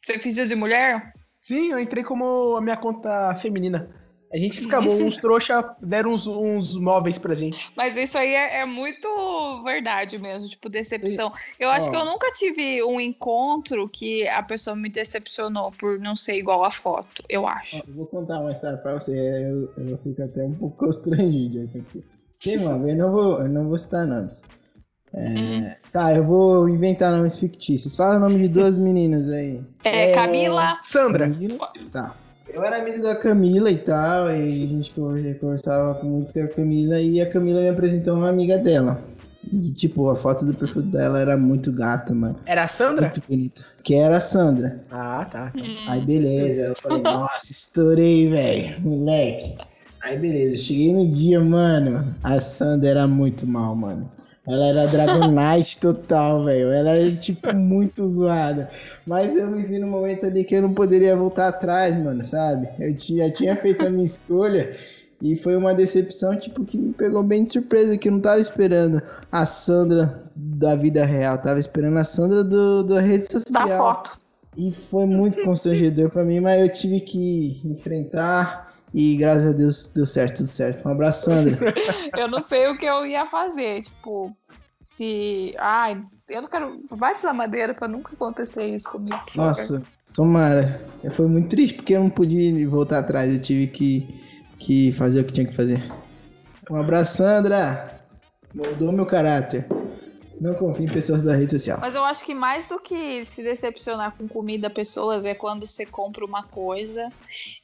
Você 0.03 0.19
fingiu 0.19 0.47
de 0.47 0.55
mulher? 0.55 1.13
Sim, 1.41 1.73
eu 1.73 1.79
entrei 1.81 2.05
como 2.05 2.57
a 2.57 2.61
minha 2.61 2.77
conta 2.77 3.35
feminina. 3.37 4.00
A 4.33 4.39
gente 4.39 4.59
escamou, 4.59 4.95
uns 5.03 5.17
trouxa 5.17 5.65
deram 5.83 6.13
uns, 6.13 6.27
uns 6.27 6.77
móveis 6.77 7.19
pra 7.19 7.35
gente. 7.35 7.71
Mas 7.77 7.97
isso 7.97 8.17
aí 8.17 8.33
é, 8.33 8.61
é 8.61 8.65
muito 8.65 9.09
verdade 9.65 10.19
mesmo, 10.19 10.49
tipo, 10.49 10.69
decepção. 10.69 11.33
Eu 11.59 11.69
acho 11.69 11.89
Ó. 11.89 11.91
que 11.91 11.97
eu 11.97 12.05
nunca 12.05 12.31
tive 12.33 12.83
um 12.85 13.01
encontro 13.01 13.89
que 13.89 14.27
a 14.29 14.43
pessoa 14.43 14.77
me 14.77 14.89
decepcionou 14.89 15.73
por 15.73 15.99
não 15.99 16.15
ser 16.15 16.37
igual 16.37 16.65
a 16.65 16.71
foto, 16.71 17.25
eu 17.29 17.47
acho. 17.47 17.79
Ó, 17.79 17.83
eu 17.89 17.95
vou 17.95 18.07
contar 18.07 18.41
uma 18.41 18.53
história 18.53 18.79
pra 18.79 18.95
você, 18.95 19.13
eu, 19.13 19.73
eu 19.77 19.99
fico 19.99 20.23
até 20.23 20.45
um 20.45 20.55
pouco 20.55 20.77
constrangido. 20.87 21.69
Tem 22.43 22.57
uma 22.59 22.79
vez, 22.79 22.99
eu 22.99 23.05
não 23.05 23.13
vou, 23.13 23.41
eu 23.41 23.49
não 23.49 23.69
vou 23.69 23.79
citar 23.79 24.07
nomes. 24.07 24.43
É, 25.13 25.77
Tá, 25.93 26.15
eu 26.15 26.25
vou 26.25 26.69
inventar 26.69 27.11
nomes 27.11 27.39
fictícios. 27.39 27.97
Fala 27.97 28.17
o 28.17 28.21
nome 28.21 28.39
de 28.39 28.49
duas 28.49 28.79
meninas 28.79 29.29
aí. 29.29 29.61
É, 29.83 30.13
Camila. 30.13 30.79
Sandra. 30.83 31.29
Camila? 31.29 31.73
Tá. 31.91 32.15
Eu 32.53 32.65
era 32.65 32.79
amigo 32.79 33.03
da 33.03 33.15
Camila 33.15 33.71
e 33.71 33.79
tal, 33.79 34.31
e 34.31 34.45
a 34.65 34.67
gente 34.67 34.93
conver- 34.95 35.39
conversava 35.39 36.03
muito 36.03 36.33
com 36.33 36.41
a 36.43 36.49
Camila, 36.49 37.01
e 37.01 37.21
a 37.21 37.29
Camila 37.29 37.61
me 37.61 37.69
apresentou 37.69 38.15
uma 38.15 38.29
amiga 38.29 38.59
dela. 38.59 39.03
E, 39.53 39.73
tipo, 39.73 40.09
a 40.11 40.17
foto 40.17 40.45
do 40.45 40.55
perfil 40.55 40.83
dela 40.83 41.19
era 41.21 41.37
muito 41.37 41.73
gata, 41.73 42.15
mano. 42.15 42.37
Era 42.47 42.65
a 42.65 42.69
Sandra? 42.69 43.07
Muito 43.07 43.23
bonita. 43.29 43.65
Que 43.83 43.95
era 43.95 44.17
a 44.19 44.21
Sandra. 44.21 44.85
Ah, 44.91 45.25
tá. 45.25 45.53
Aí 45.87 46.01
beleza, 46.01 46.67
eu 46.67 46.75
falei, 46.77 47.03
nossa, 47.03 47.51
estourei, 47.51 48.29
velho, 48.29 48.81
moleque. 48.81 49.57
Aí 50.03 50.17
beleza, 50.17 50.55
eu 50.55 50.59
cheguei 50.59 50.93
no 50.93 51.11
dia, 51.11 51.41
mano, 51.41 52.15
a 52.23 52.41
Sandra 52.41 52.91
era 52.91 53.07
muito 53.09 53.47
mal, 53.47 53.75
mano. 53.75 54.11
Ela 54.47 54.67
era 54.67 54.87
Dragonite 54.87 55.79
total, 55.79 56.45
velho. 56.45 56.73
Ela 56.73 56.97
era, 56.97 57.13
tipo, 57.13 57.55
muito 57.55 58.07
zoada. 58.09 58.71
Mas 59.07 59.37
eu 59.37 59.47
me 59.47 59.63
vi 59.63 59.79
no 59.79 59.87
momento 59.87 60.27
ali 60.27 60.45
que 60.45 60.55
eu 60.55 60.63
não 60.63 60.73
poderia 60.73 61.15
voltar 61.15 61.49
atrás, 61.49 61.97
mano, 61.97 62.25
sabe? 62.25 62.69
Eu 62.79 62.95
tinha, 62.95 63.31
tinha 63.31 63.55
feito 63.57 63.87
a 63.87 63.91
minha 63.91 64.05
escolha 64.05 64.73
e 65.23 65.37
foi 65.37 65.55
uma 65.55 65.75
decepção, 65.75 66.35
tipo, 66.35 66.65
que 66.65 66.79
me 66.79 66.95
pegou 66.95 67.23
bem 67.23 67.45
de 67.45 67.53
surpresa, 67.53 67.97
que 67.99 68.09
eu 68.09 68.13
não 68.13 68.21
tava 68.21 68.41
esperando 68.41 69.03
a 69.31 69.45
Sandra 69.45 70.23
da 70.35 70.75
vida 70.75 71.05
real. 71.05 71.37
Tava 71.37 71.59
esperando 71.59 71.99
a 71.99 72.05
Sandra 72.05 72.43
do, 72.43 72.83
da 72.83 73.01
rede 73.01 73.31
social. 73.31 73.69
Da 73.69 73.77
foto. 73.77 74.19
E 74.57 74.73
foi 74.73 75.07
muito 75.07 75.43
constrangedor 75.43 76.11
pra 76.11 76.25
mim, 76.25 76.41
mas 76.41 76.61
eu 76.61 76.69
tive 76.73 77.01
que 77.01 77.61
enfrentar 77.65 78.70
e 78.93 79.17
graças 79.17 79.47
a 79.47 79.53
Deus 79.53 79.89
deu 79.89 80.05
certo, 80.05 80.39
tudo 80.39 80.49
certo. 80.49 80.87
Um 80.87 80.93
abraço, 80.93 81.27
Sandra. 81.27 81.75
Eu 82.17 82.29
não 82.29 82.41
sei 82.41 82.69
o 82.69 82.77
que 82.77 82.87
eu 82.87 83.07
ia 83.07 83.27
fazer. 83.27 83.83
Tipo, 83.83 84.37
se. 84.81 85.55
Ai, 85.59 86.03
eu 86.29 86.43
não 86.43 86.49
quero. 86.49 86.81
Vai 86.91 87.15
se 87.15 87.23
dar 87.23 87.33
madeira 87.33 87.75
pra 87.75 87.87
nunca 87.87 88.13
acontecer 88.13 88.67
isso 88.67 88.91
comigo. 88.91 89.21
Nossa, 89.37 89.83
tomara. 90.13 90.81
Foi 91.13 91.29
muito 91.29 91.51
triste 91.51 91.77
porque 91.77 91.95
eu 91.95 92.01
não 92.01 92.11
pude 92.11 92.67
voltar 92.67 92.99
atrás, 92.99 93.33
eu 93.33 93.41
tive 93.41 93.69
que, 93.69 94.09
que 94.59 94.93
fazer 94.93 95.21
o 95.21 95.25
que 95.25 95.33
tinha 95.33 95.47
que 95.47 95.55
fazer. 95.55 95.87
Um 96.71 96.77
abraço, 96.77 97.19
Sandra. 97.19 98.01
Moldou 98.55 98.91
meu 98.91 99.07
caráter. 99.07 99.67
Não 100.41 100.55
confie 100.55 100.85
em 100.85 100.89
pessoas 100.89 101.23
da 101.23 101.37
rede 101.37 101.51
social. 101.51 101.77
Mas 101.79 101.95
eu 101.95 102.03
acho 102.03 102.25
que 102.25 102.35
mais 102.35 102.67
do 102.67 102.79
que 102.79 103.27
se 103.27 103.43
decepcionar 103.43 104.15
com 104.17 104.27
comida, 104.27 104.71
pessoas, 104.71 105.23
é 105.27 105.35
quando 105.35 105.67
você 105.67 105.85
compra 105.85 106.25
uma 106.25 106.43
coisa 106.45 107.13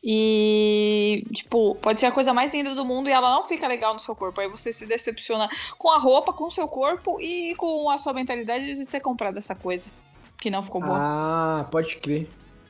e, 0.05 1.25
tipo, 1.33 1.75
pode 1.77 2.01
ser 2.01 2.07
a 2.07 2.13
coisa 2.13 2.35
mais 2.35 2.53
linda 2.53 2.75
do 2.75 2.85
mundo 2.85 3.09
e 3.09 3.13
ela 3.13 3.31
não 3.31 3.45
fica 3.45 3.67
legal 3.67 3.95
no 3.95 4.01
seu 4.01 4.15
corpo. 4.15 4.43
Aí 4.43 4.49
você 4.49 4.75
se 4.75 4.85
decepciona 4.85 5.49
com 5.79 5.91
a 5.91 5.97
roupa, 5.97 6.35
com 6.35 6.45
o 6.45 6.51
seu 6.51 6.69
corpo 6.69 7.19
e 7.19 7.55
com 7.55 7.89
a 7.89 7.97
sua 7.97 8.13
mentalidade 8.13 8.75
de 8.75 8.85
ter 8.85 9.01
comprado 9.01 9.39
essa 9.39 9.55
coisa 9.55 9.91
que 10.39 10.51
não 10.51 10.63
ficou 10.63 10.83
boa. 10.83 10.99
Ah, 10.99 11.67
pode 11.71 11.97
crer. 11.97 12.29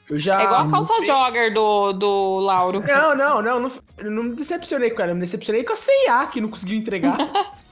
Eu 0.08 0.20
já. 0.20 0.40
é 0.40 0.44
igual 0.44 0.60
a 0.60 0.70
calça 0.70 1.04
jogger 1.04 1.52
do, 1.52 1.92
do 1.92 2.38
Lauro. 2.38 2.80
Não, 2.86 3.16
não, 3.16 3.42
não, 3.42 3.60
não. 3.60 3.72
Eu 3.98 4.10
não 4.12 4.22
me 4.22 4.36
decepcionei 4.36 4.90
com 4.90 5.02
ela, 5.02 5.10
eu 5.10 5.16
me 5.16 5.22
decepcionei 5.22 5.64
com 5.64 5.72
a 5.72 5.76
CIA, 5.76 6.28
que 6.32 6.40
não 6.40 6.48
conseguiu 6.48 6.78
entregar. 6.78 7.18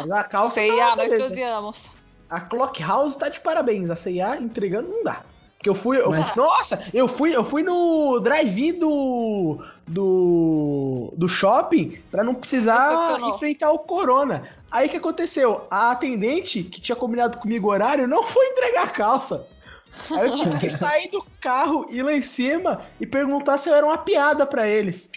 Mas 0.00 0.10
a 0.10 0.24
calça. 0.24 0.54
Sei, 0.54 0.68
tá 0.70 0.96
nós 0.96 1.12
odiamos. 1.32 1.92
A 2.30 2.40
Clock 2.40 2.82
House 2.82 3.16
tá 3.16 3.28
de 3.28 3.40
parabéns. 3.40 3.90
A 3.90 3.96
CIA 3.96 4.36
entregando 4.40 4.88
não 4.88 5.04
dá. 5.04 5.22
Porque 5.56 5.68
eu 5.70 5.74
fui. 5.74 5.98
eu- 5.98 6.10
Mas- 6.10 6.34
Nossa, 6.34 6.82
eu 6.92 7.06
fui, 7.08 7.34
eu 7.34 7.42
fui 7.44 7.62
no 7.62 8.20
drive-in 8.20 8.78
do. 8.78 9.64
Do. 9.86 11.12
Do 11.16 11.28
shopping 11.28 11.98
pra 12.10 12.24
não 12.24 12.34
precisar 12.34 12.90
enfrentar 13.28 13.70
o 13.72 13.78
Corona. 13.80 14.48
Aí 14.70 14.86
o 14.88 14.90
que 14.90 14.96
aconteceu? 14.96 15.66
A 15.70 15.92
atendente 15.92 16.62
que 16.64 16.80
tinha 16.80 16.96
combinado 16.96 17.38
comigo 17.38 17.68
o 17.68 17.70
horário 17.70 18.08
não 18.08 18.22
foi 18.24 18.46
entregar 18.48 18.84
a 18.84 18.88
calça. 18.90 19.46
Aí 20.10 20.28
eu 20.28 20.34
tive 20.34 20.58
que 20.58 20.68
sair 20.70 21.08
do 21.10 21.24
carro, 21.40 21.86
ir 21.90 22.02
lá 22.02 22.12
em 22.12 22.22
cima 22.22 22.82
e 23.00 23.06
perguntar 23.06 23.56
se 23.58 23.68
eu 23.68 23.74
era 23.74 23.86
uma 23.86 23.98
piada 23.98 24.44
pra 24.44 24.66
eles. 24.66 25.10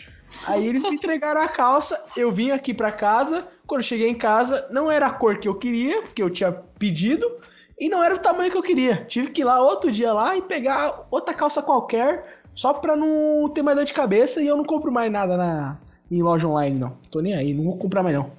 Aí 0.46 0.68
eles 0.68 0.84
me 0.84 0.92
entregaram 0.92 1.42
a 1.42 1.48
calça, 1.48 2.06
eu 2.16 2.32
vim 2.32 2.52
aqui 2.52 2.74
pra 2.74 2.92
casa. 2.92 3.48
Quando 3.68 3.84
cheguei 3.84 4.10
em 4.10 4.16
casa, 4.16 4.66
não 4.72 4.90
era 4.90 5.08
a 5.08 5.12
cor 5.12 5.38
que 5.38 5.48
eu 5.48 5.54
queria, 5.54 6.02
porque 6.02 6.24
eu 6.24 6.30
tinha 6.30 6.52
pedido, 6.52 7.30
e 7.78 7.90
não 7.90 8.02
era 8.02 8.16
o 8.16 8.20
tamanho 8.20 8.50
que 8.50 8.58
eu 8.58 8.64
queria. 8.64 9.06
Tive 9.08 9.30
que 9.30 9.42
ir 9.42 9.44
lá 9.44 9.62
outro 9.62 9.92
dia 9.92 10.14
lá 10.14 10.36
e 10.36 10.42
pegar 10.42 11.06
outra 11.12 11.34
calça 11.34 11.62
qualquer, 11.62 12.42
só 12.56 12.74
pra 12.74 12.96
não 12.96 13.50
ter 13.50 13.62
mais 13.62 13.78
dor 13.78 13.86
de 13.86 13.94
cabeça 13.94 14.42
e 14.42 14.48
eu 14.48 14.58
não 14.58 14.64
compro 14.64 14.92
mais 14.92 15.12
nada 15.12 15.38
na 15.38 15.78
em 16.10 16.24
loja 16.24 16.48
online, 16.48 16.80
não. 16.80 16.98
Tô 17.12 17.20
nem 17.20 17.36
aí, 17.36 17.54
não 17.54 17.66
vou 17.66 17.78
comprar 17.78 18.02
mais 18.02 18.16
não. 18.16 18.32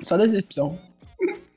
Só 0.00 0.16
decepção. 0.16 0.78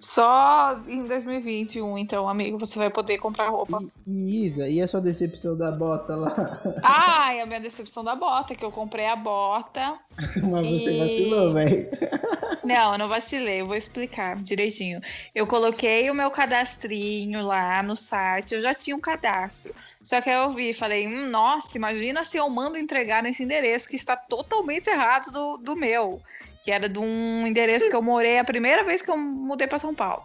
Só 0.05 0.79
em 0.87 1.07
2021, 1.07 1.97
então, 1.97 2.29
amigo, 2.29 2.59
você 2.59 2.77
vai 2.77 2.91
poder 2.91 3.17
comprar 3.17 3.49
roupa. 3.49 3.81
E, 4.05 4.11
e 4.11 4.45
Isa, 4.45 4.69
e 4.69 4.79
a 4.79 4.87
sua 4.87 5.01
decepção 5.01 5.57
da 5.57 5.71
bota 5.71 6.15
lá? 6.15 6.61
Ai, 6.83 7.41
a 7.41 7.45
minha 7.47 7.59
decepção 7.59 8.03
da 8.03 8.15
bota, 8.15 8.53
que 8.53 8.63
eu 8.63 8.71
comprei 8.71 9.07
a 9.07 9.15
bota. 9.15 9.97
Mas 10.43 10.69
você 10.69 10.91
E- 10.91 10.97
vacilou, 10.99 11.53
velho. 11.53 11.89
Não, 12.63 12.93
eu 12.93 12.97
não 12.97 13.07
vacilei, 13.07 13.61
eu 13.61 13.67
vou 13.67 13.75
explicar 13.75 14.41
direitinho. 14.41 14.99
Eu 15.35 15.45
coloquei 15.45 16.09
o 16.09 16.15
meu 16.15 16.31
cadastrinho 16.31 17.43
lá 17.43 17.83
no 17.83 17.95
site, 17.95 18.55
eu 18.55 18.61
já 18.61 18.73
tinha 18.73 18.95
um 18.95 18.99
cadastro. 18.99 19.71
Só 20.01 20.19
que 20.19 20.31
aí 20.31 20.35
eu 20.35 20.51
vi 20.51 20.71
e 20.71 20.73
falei, 20.73 21.07
hum, 21.07 21.29
nossa, 21.29 21.77
imagina 21.77 22.23
se 22.23 22.37
eu 22.37 22.49
mando 22.49 22.75
entregar 22.75 23.21
nesse 23.21 23.43
endereço 23.43 23.87
que 23.87 23.95
está 23.95 24.17
totalmente 24.17 24.87
errado 24.87 25.31
do, 25.31 25.57
do 25.57 25.75
meu. 25.75 26.19
Que 26.65 26.71
era 26.71 26.89
de 26.89 26.97
um 26.97 27.45
endereço 27.45 27.87
que 27.87 27.95
eu 27.95 28.01
morei 28.01 28.39
a 28.39 28.43
primeira 28.43 28.83
vez 28.83 28.99
que 28.99 29.11
eu 29.11 29.15
mudei 29.15 29.67
para 29.67 29.77
São 29.77 29.93
Paulo. 29.93 30.23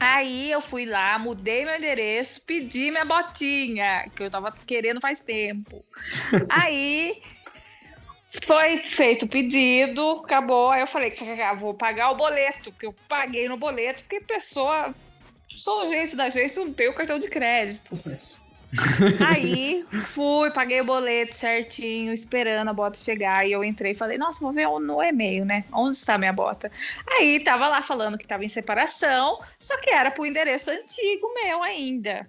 Aí 0.00 0.50
eu 0.50 0.60
fui 0.60 0.84
lá, 0.84 1.16
mudei 1.16 1.64
meu 1.64 1.76
endereço, 1.76 2.42
pedi 2.42 2.90
minha 2.90 3.04
botinha, 3.04 4.10
que 4.16 4.24
eu 4.24 4.30
tava 4.30 4.50
querendo 4.66 5.00
faz 5.00 5.20
tempo. 5.20 5.84
Aí 6.50 7.22
foi 8.44 8.78
feito 8.78 9.26
o 9.26 9.28
pedido, 9.28 10.22
acabou. 10.24 10.72
Aí 10.72 10.80
eu 10.80 10.88
falei, 10.88 11.12
"Cacá, 11.12 11.54
vou 11.54 11.72
pagar 11.72 12.10
o 12.10 12.16
boleto, 12.16 12.72
que 12.72 12.86
eu 12.86 12.94
paguei 13.08 13.48
no 13.48 13.56
boleto, 13.56 14.02
porque 14.02 14.20
pessoa. 14.20 14.92
Sou 15.48 15.86
gente 15.88 16.16
da 16.16 16.28
gente, 16.30 16.56
não 16.56 16.72
tem 16.72 16.88
o 16.88 16.94
cartão 16.94 17.20
de 17.20 17.28
crédito. 17.28 17.96
Aí 19.26 19.84
fui, 20.06 20.50
paguei 20.50 20.80
o 20.80 20.84
boleto 20.84 21.34
certinho, 21.34 22.12
esperando 22.12 22.68
a 22.68 22.72
bota 22.72 22.98
chegar. 22.98 23.46
E 23.46 23.52
eu 23.52 23.62
entrei 23.62 23.92
e 23.92 23.94
falei, 23.94 24.18
nossa, 24.18 24.40
vou 24.40 24.52
ver 24.52 24.68
no 24.68 25.02
e-mail, 25.02 25.44
né? 25.44 25.64
Onde 25.72 25.96
está 25.96 26.18
minha 26.18 26.32
bota? 26.32 26.70
Aí 27.06 27.40
tava 27.40 27.68
lá 27.68 27.82
falando 27.82 28.18
que 28.18 28.26
tava 28.26 28.44
em 28.44 28.48
separação, 28.48 29.38
só 29.58 29.76
que 29.78 29.90
era 29.90 30.10
pro 30.10 30.26
endereço 30.26 30.70
antigo 30.70 31.32
meu 31.34 31.62
ainda. 31.62 32.28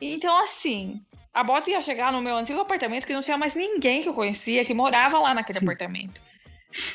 Então, 0.00 0.36
assim, 0.42 1.00
a 1.32 1.42
bota 1.42 1.70
ia 1.70 1.80
chegar 1.80 2.12
no 2.12 2.20
meu 2.20 2.36
antigo 2.36 2.60
apartamento 2.60 3.06
que 3.06 3.14
não 3.14 3.22
tinha 3.22 3.38
mais 3.38 3.54
ninguém 3.54 4.02
que 4.02 4.08
eu 4.08 4.14
conhecia 4.14 4.64
que 4.64 4.74
morava 4.74 5.18
lá 5.18 5.34
naquele 5.34 5.58
apartamento. 5.58 6.22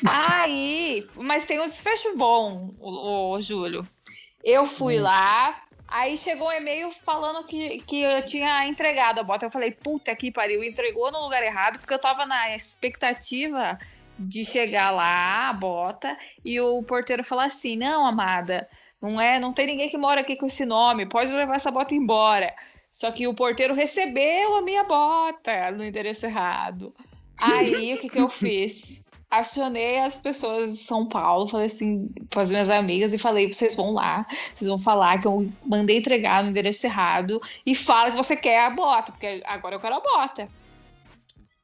Aí, 0.06 1.06
mas 1.14 1.44
tem 1.44 1.60
um 1.60 1.66
desfecho 1.66 2.16
bom, 2.16 2.74
o, 2.80 3.32
o 3.32 3.40
Júlio. 3.40 3.86
Eu 4.42 4.66
fui 4.66 4.98
lá, 4.98 5.62
aí 5.88 6.16
chegou 6.18 6.48
um 6.48 6.52
e-mail 6.52 6.92
falando 6.92 7.46
que, 7.46 7.80
que 7.80 8.02
eu 8.02 8.24
tinha 8.24 8.66
entregado 8.66 9.18
a 9.18 9.22
bota. 9.22 9.46
Eu 9.46 9.50
falei, 9.50 9.72
puta 9.72 10.14
que 10.14 10.30
pariu, 10.30 10.62
entregou 10.62 11.10
no 11.10 11.22
lugar 11.22 11.42
errado, 11.42 11.78
porque 11.78 11.94
eu 11.94 11.98
tava 11.98 12.26
na 12.26 12.54
expectativa 12.54 13.78
de 14.18 14.44
chegar 14.44 14.90
lá, 14.90 15.48
a 15.48 15.52
bota, 15.52 16.16
e 16.44 16.60
o 16.60 16.82
porteiro 16.82 17.24
falar 17.24 17.44
assim: 17.44 17.76
não, 17.76 18.06
amada, 18.06 18.68
não 19.00 19.20
é, 19.20 19.38
não 19.38 19.52
tem 19.52 19.66
ninguém 19.66 19.88
que 19.88 19.96
mora 19.96 20.20
aqui 20.20 20.36
com 20.36 20.46
esse 20.46 20.66
nome, 20.66 21.08
pode 21.08 21.32
levar 21.32 21.56
essa 21.56 21.70
bota 21.70 21.94
embora. 21.94 22.54
Só 22.90 23.12
que 23.12 23.28
o 23.28 23.34
porteiro 23.34 23.74
recebeu 23.74 24.56
a 24.56 24.62
minha 24.62 24.82
bota 24.82 25.70
no 25.70 25.84
endereço 25.84 26.26
errado. 26.26 26.94
Aí 27.40 27.94
o 27.94 27.98
que, 27.98 28.08
que 28.08 28.18
eu 28.20 28.28
fiz? 28.28 29.02
Acionei 29.30 29.98
as 29.98 30.18
pessoas 30.18 30.72
de 30.72 30.84
São 30.84 31.06
Paulo, 31.06 31.48
falei 31.48 31.66
assim, 31.66 32.08
para 32.30 32.40
as 32.42 32.50
minhas 32.50 32.70
amigas, 32.70 33.12
e 33.12 33.18
falei: 33.18 33.52
vocês 33.52 33.74
vão 33.74 33.92
lá, 33.92 34.26
vocês 34.54 34.68
vão 34.68 34.78
falar 34.78 35.20
que 35.20 35.26
eu 35.26 35.46
mandei 35.64 35.98
entregar 35.98 36.42
no 36.42 36.48
endereço 36.50 36.86
errado 36.86 37.38
e 37.66 37.74
fala 37.74 38.10
que 38.10 38.16
você 38.16 38.34
quer 38.34 38.60
a 38.64 38.70
bota, 38.70 39.12
porque 39.12 39.42
agora 39.44 39.74
eu 39.74 39.80
quero 39.80 39.96
a 39.96 40.00
bota. 40.00 40.48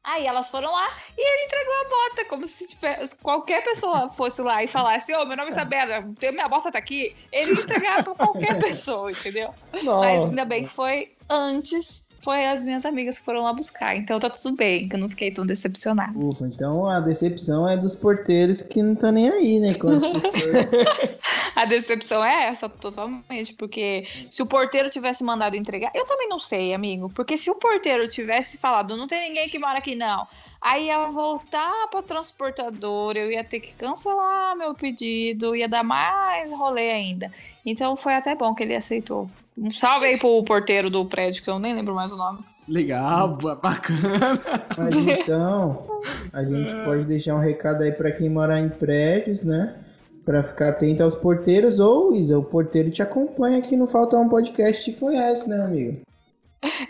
Aí 0.06 0.26
elas 0.26 0.50
foram 0.50 0.70
lá 0.70 0.86
e 1.16 1.20
ele 1.22 1.46
entregou 1.46 1.72
a 1.72 1.88
bota, 1.88 2.24
como 2.26 2.46
se 2.46 2.68
tivesse- 2.68 3.16
qualquer 3.16 3.64
pessoa 3.64 4.12
fosse 4.12 4.42
lá 4.42 4.62
e 4.62 4.66
falasse: 4.66 5.14
Ô, 5.14 5.24
meu 5.24 5.34
nome 5.34 5.48
é 5.48 5.52
Isabela, 5.52 6.04
minha 6.20 6.46
bota 6.48 6.70
tá 6.70 6.78
aqui. 6.78 7.16
Ele 7.32 7.54
ia 7.54 7.62
entregar 7.62 8.04
pra 8.04 8.14
qualquer 8.14 8.58
pessoa, 8.60 9.10
entendeu? 9.10 9.54
Mas 9.72 10.20
ainda 10.28 10.44
bem 10.44 10.64
que 10.64 10.70
foi 10.70 11.16
antes, 11.30 12.06
foi 12.24 12.46
as 12.46 12.64
minhas 12.64 12.84
amigas 12.84 13.18
que 13.18 13.24
foram 13.24 13.42
lá 13.42 13.52
buscar. 13.52 13.94
Então 13.96 14.18
tá 14.18 14.30
tudo 14.30 14.56
bem, 14.56 14.88
que 14.88 14.96
eu 14.96 15.00
não 15.00 15.08
fiquei 15.08 15.30
tão 15.30 15.44
decepcionada. 15.44 16.18
Ufa, 16.18 16.46
então 16.46 16.88
a 16.88 16.98
decepção 16.98 17.68
é 17.68 17.76
dos 17.76 17.94
porteiros 17.94 18.62
que 18.62 18.82
não 18.82 18.94
tá 18.94 19.12
nem 19.12 19.28
aí, 19.28 19.60
né? 19.60 19.74
Com 19.74 19.88
as 19.88 20.02
pessoas. 20.08 21.18
A 21.54 21.64
decepção 21.66 22.24
é 22.24 22.46
essa, 22.46 22.68
totalmente, 22.68 23.54
porque 23.54 24.08
se 24.30 24.42
o 24.42 24.46
porteiro 24.46 24.90
tivesse 24.90 25.22
mandado 25.22 25.56
entregar, 25.56 25.92
eu 25.94 26.04
também 26.06 26.28
não 26.28 26.40
sei, 26.40 26.74
amigo, 26.74 27.10
porque 27.14 27.38
se 27.38 27.50
o 27.50 27.54
porteiro 27.54 28.08
tivesse 28.08 28.58
falado, 28.58 28.96
não 28.96 29.06
tem 29.06 29.28
ninguém 29.28 29.48
que 29.48 29.58
mora 29.58 29.78
aqui 29.78 29.94
não, 29.94 30.26
Aí 30.64 30.86
ia 30.86 31.06
voltar 31.08 31.88
pra 31.90 32.00
transportadora, 32.00 33.18
eu 33.18 33.30
ia 33.30 33.44
ter 33.44 33.60
que 33.60 33.74
cancelar 33.74 34.56
meu 34.56 34.74
pedido, 34.74 35.54
ia 35.54 35.68
dar 35.68 35.84
mais 35.84 36.50
rolê 36.52 36.90
ainda. 36.90 37.30
Então 37.66 37.94
foi 37.98 38.14
até 38.14 38.34
bom 38.34 38.54
que 38.54 38.62
ele 38.62 38.74
aceitou. 38.74 39.28
Um 39.56 39.70
salve 39.70 40.06
aí 40.06 40.18
pro 40.18 40.42
porteiro 40.42 40.90
do 40.90 41.04
prédio, 41.06 41.42
que 41.42 41.48
eu 41.48 41.58
nem 41.58 41.74
lembro 41.74 41.94
mais 41.94 42.10
o 42.10 42.16
nome. 42.16 42.40
Legal, 42.68 43.38
bacana. 43.62 44.42
Mas 44.76 44.96
então, 44.96 45.86
a 46.32 46.44
gente 46.44 46.74
pode 46.84 47.04
deixar 47.04 47.36
um 47.36 47.40
recado 47.40 47.82
aí 47.82 47.92
pra 47.92 48.10
quem 48.10 48.28
morar 48.28 48.58
em 48.58 48.68
prédios, 48.68 49.42
né? 49.42 49.76
Pra 50.24 50.42
ficar 50.42 50.70
atento 50.70 51.02
aos 51.02 51.14
porteiros, 51.14 51.78
ou 51.78 52.14
Isa, 52.14 52.38
o 52.38 52.42
porteiro 52.42 52.90
te 52.90 53.02
acompanha 53.02 53.58
aqui 53.58 53.76
no 53.76 53.86
Falta 53.86 54.16
Um 54.16 54.28
Podcast, 54.28 54.90
te 54.90 54.98
conhece, 54.98 55.48
né, 55.48 55.62
amigo? 55.62 56.00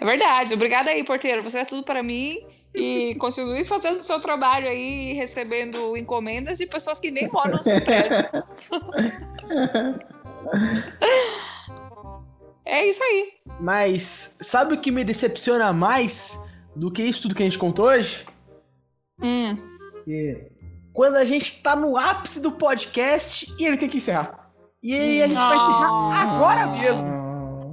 É 0.01 0.05
verdade. 0.05 0.55
Obrigada 0.55 0.91
aí, 0.91 1.03
porteiro. 1.05 1.43
Você 1.43 1.59
é 1.59 1.65
tudo 1.65 1.83
para 1.83 2.03
mim. 2.03 2.39
E 2.73 3.15
continue 3.17 3.65
fazendo 3.65 4.01
o 4.01 4.03
seu 4.03 4.19
trabalho 4.19 4.69
aí, 4.69 5.13
recebendo 5.13 5.97
encomendas 5.97 6.59
de 6.59 6.67
pessoas 6.67 6.99
que 6.99 7.11
nem 7.11 7.29
moram 7.29 7.53
no 7.53 7.63
seu 7.63 7.81
prédio. 7.81 8.17
é 12.67 12.87
isso 12.87 13.03
aí. 13.03 13.33
Mas 13.61 14.37
sabe 14.41 14.75
o 14.75 14.81
que 14.81 14.91
me 14.91 15.05
decepciona 15.05 15.73
mais 15.73 16.39
do 16.75 16.91
que 16.91 17.03
isso 17.03 17.23
tudo 17.23 17.35
que 17.35 17.43
a 17.43 17.47
gente 17.47 17.59
contou 17.59 17.87
hoje? 17.87 18.25
Hum. 19.23 19.57
Que- 20.05 20.51
Quando 20.93 21.17
a 21.17 21.25
gente 21.25 21.63
tá 21.63 21.75
no 21.77 21.97
ápice 21.97 22.41
do 22.41 22.53
podcast 22.53 23.53
e 23.59 23.67
ele 23.67 23.77
tem 23.77 23.89
que 23.89 23.97
encerrar. 23.99 24.51
E 24.83 24.95
aí 24.95 25.23
a 25.23 25.29
gente 25.29 25.39
vai 25.41 25.57
encerrar 25.57 26.35
agora 26.35 26.67
mesmo. 26.69 27.25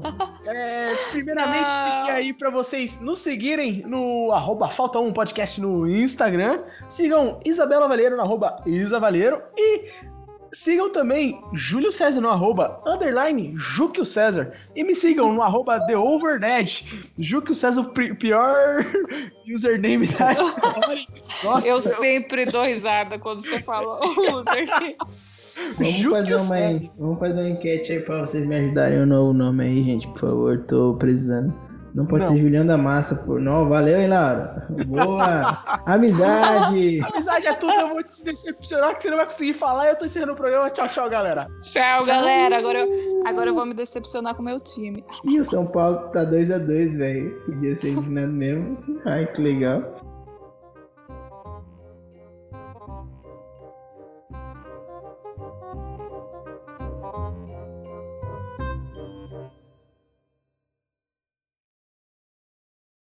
É, 0.47 0.95
primeiramente, 1.11 1.67
pedir 1.67 2.09
aí 2.11 2.33
pra 2.33 2.49
vocês 2.49 2.99
nos 2.99 3.19
seguirem 3.19 3.83
no 3.85 4.31
arroba 4.31 4.67
Falta 4.67 4.99
Um 4.99 5.13
Podcast 5.13 5.61
no 5.61 5.87
Instagram. 5.87 6.63
Sigam 6.89 7.39
Isabela 7.45 7.87
Valeiro 7.87 8.15
no 8.17 8.23
arroba 8.23 8.61
Isa 8.65 8.99
Valeiro. 8.99 9.41
E 9.55 9.85
sigam 10.53 10.89
também 10.91 11.41
Júlio 11.53 11.91
César 11.91 12.19
no 12.21 12.29
arroba 12.29 12.81
underline 12.85 13.53
Júquio 13.55 14.05
César. 14.05 14.53
E 14.75 14.83
me 14.83 14.95
sigam 14.95 15.33
no 15.33 15.41
arroba 15.41 15.79
The 15.85 15.97
Overned. 15.97 16.85
Júquio 17.17 17.53
César, 17.55 17.81
o 17.81 18.15
pior 18.15 18.55
username 19.53 20.07
da 20.07 20.33
história. 20.33 21.05
Nossa, 21.43 21.67
Eu 21.67 21.81
sempre 21.81 22.45
dou 22.45 22.63
risada 22.63 23.17
quando 23.19 23.41
você 23.41 23.59
fala 23.59 23.99
o 24.05 24.39
user. 24.39 24.95
Vamos 25.77 25.93
Júlio 25.93 26.11
fazer, 26.17 26.35
uma, 26.35 26.45
César. 26.45 26.91
vamos 26.97 27.19
fazer 27.19 27.41
uma 27.41 27.49
enquete 27.49 27.91
aí 27.91 27.99
pra 27.99 28.19
vocês 28.19 28.45
me 28.45 28.55
ajudarem 28.55 29.01
um 29.01 29.05
novo 29.05 29.33
nome 29.33 29.63
aí, 29.63 29.83
gente, 29.83 30.07
por 30.09 30.19
favor. 30.19 30.57
Tô 30.67 30.95
precisando. 30.95 31.53
Não 31.93 32.05
pode 32.05 32.25
Não. 32.25 32.31
ser 32.33 32.41
Julião 32.41 32.65
da 32.65 32.77
Massa, 32.77 33.15
pô. 33.15 33.39
Não, 33.39 33.67
valeu, 33.67 33.99
hein, 33.99 34.07
Laura? 34.07 34.65
Boa! 34.87 35.81
Amizade! 35.85 37.01
Amizade 37.03 37.47
é 37.47 37.53
tudo, 37.53 37.73
eu 37.73 37.89
vou 37.89 38.03
te 38.03 38.23
decepcionar 38.23 38.95
que 38.95 39.03
você 39.03 39.09
não 39.09 39.17
vai 39.17 39.25
conseguir 39.25 39.53
falar. 39.53 39.89
Eu 39.89 39.95
tô 39.97 40.05
encerrando 40.05 40.33
o 40.33 40.35
programa. 40.35 40.69
Tchau, 40.69 40.87
tchau, 40.87 41.09
galera. 41.09 41.47
Tchau, 41.61 42.05
galera. 42.05 42.57
Agora 42.57 42.79
eu, 42.79 43.23
agora 43.25 43.49
eu 43.49 43.55
vou 43.55 43.65
me 43.65 43.73
decepcionar 43.73 44.35
com 44.35 44.41
o 44.41 44.45
meu 44.45 44.59
time. 44.59 45.03
Ih, 45.25 45.39
o 45.39 45.45
São 45.45 45.65
Paulo 45.65 46.09
tá 46.09 46.25
2x2, 46.25 46.97
velho. 46.97 47.41
Podia 47.45 47.75
ser 47.75 47.89
eliminado 47.89 48.31
mesmo. 48.31 48.77
Ai, 49.05 49.25
que 49.25 49.41
legal. 49.41 50.10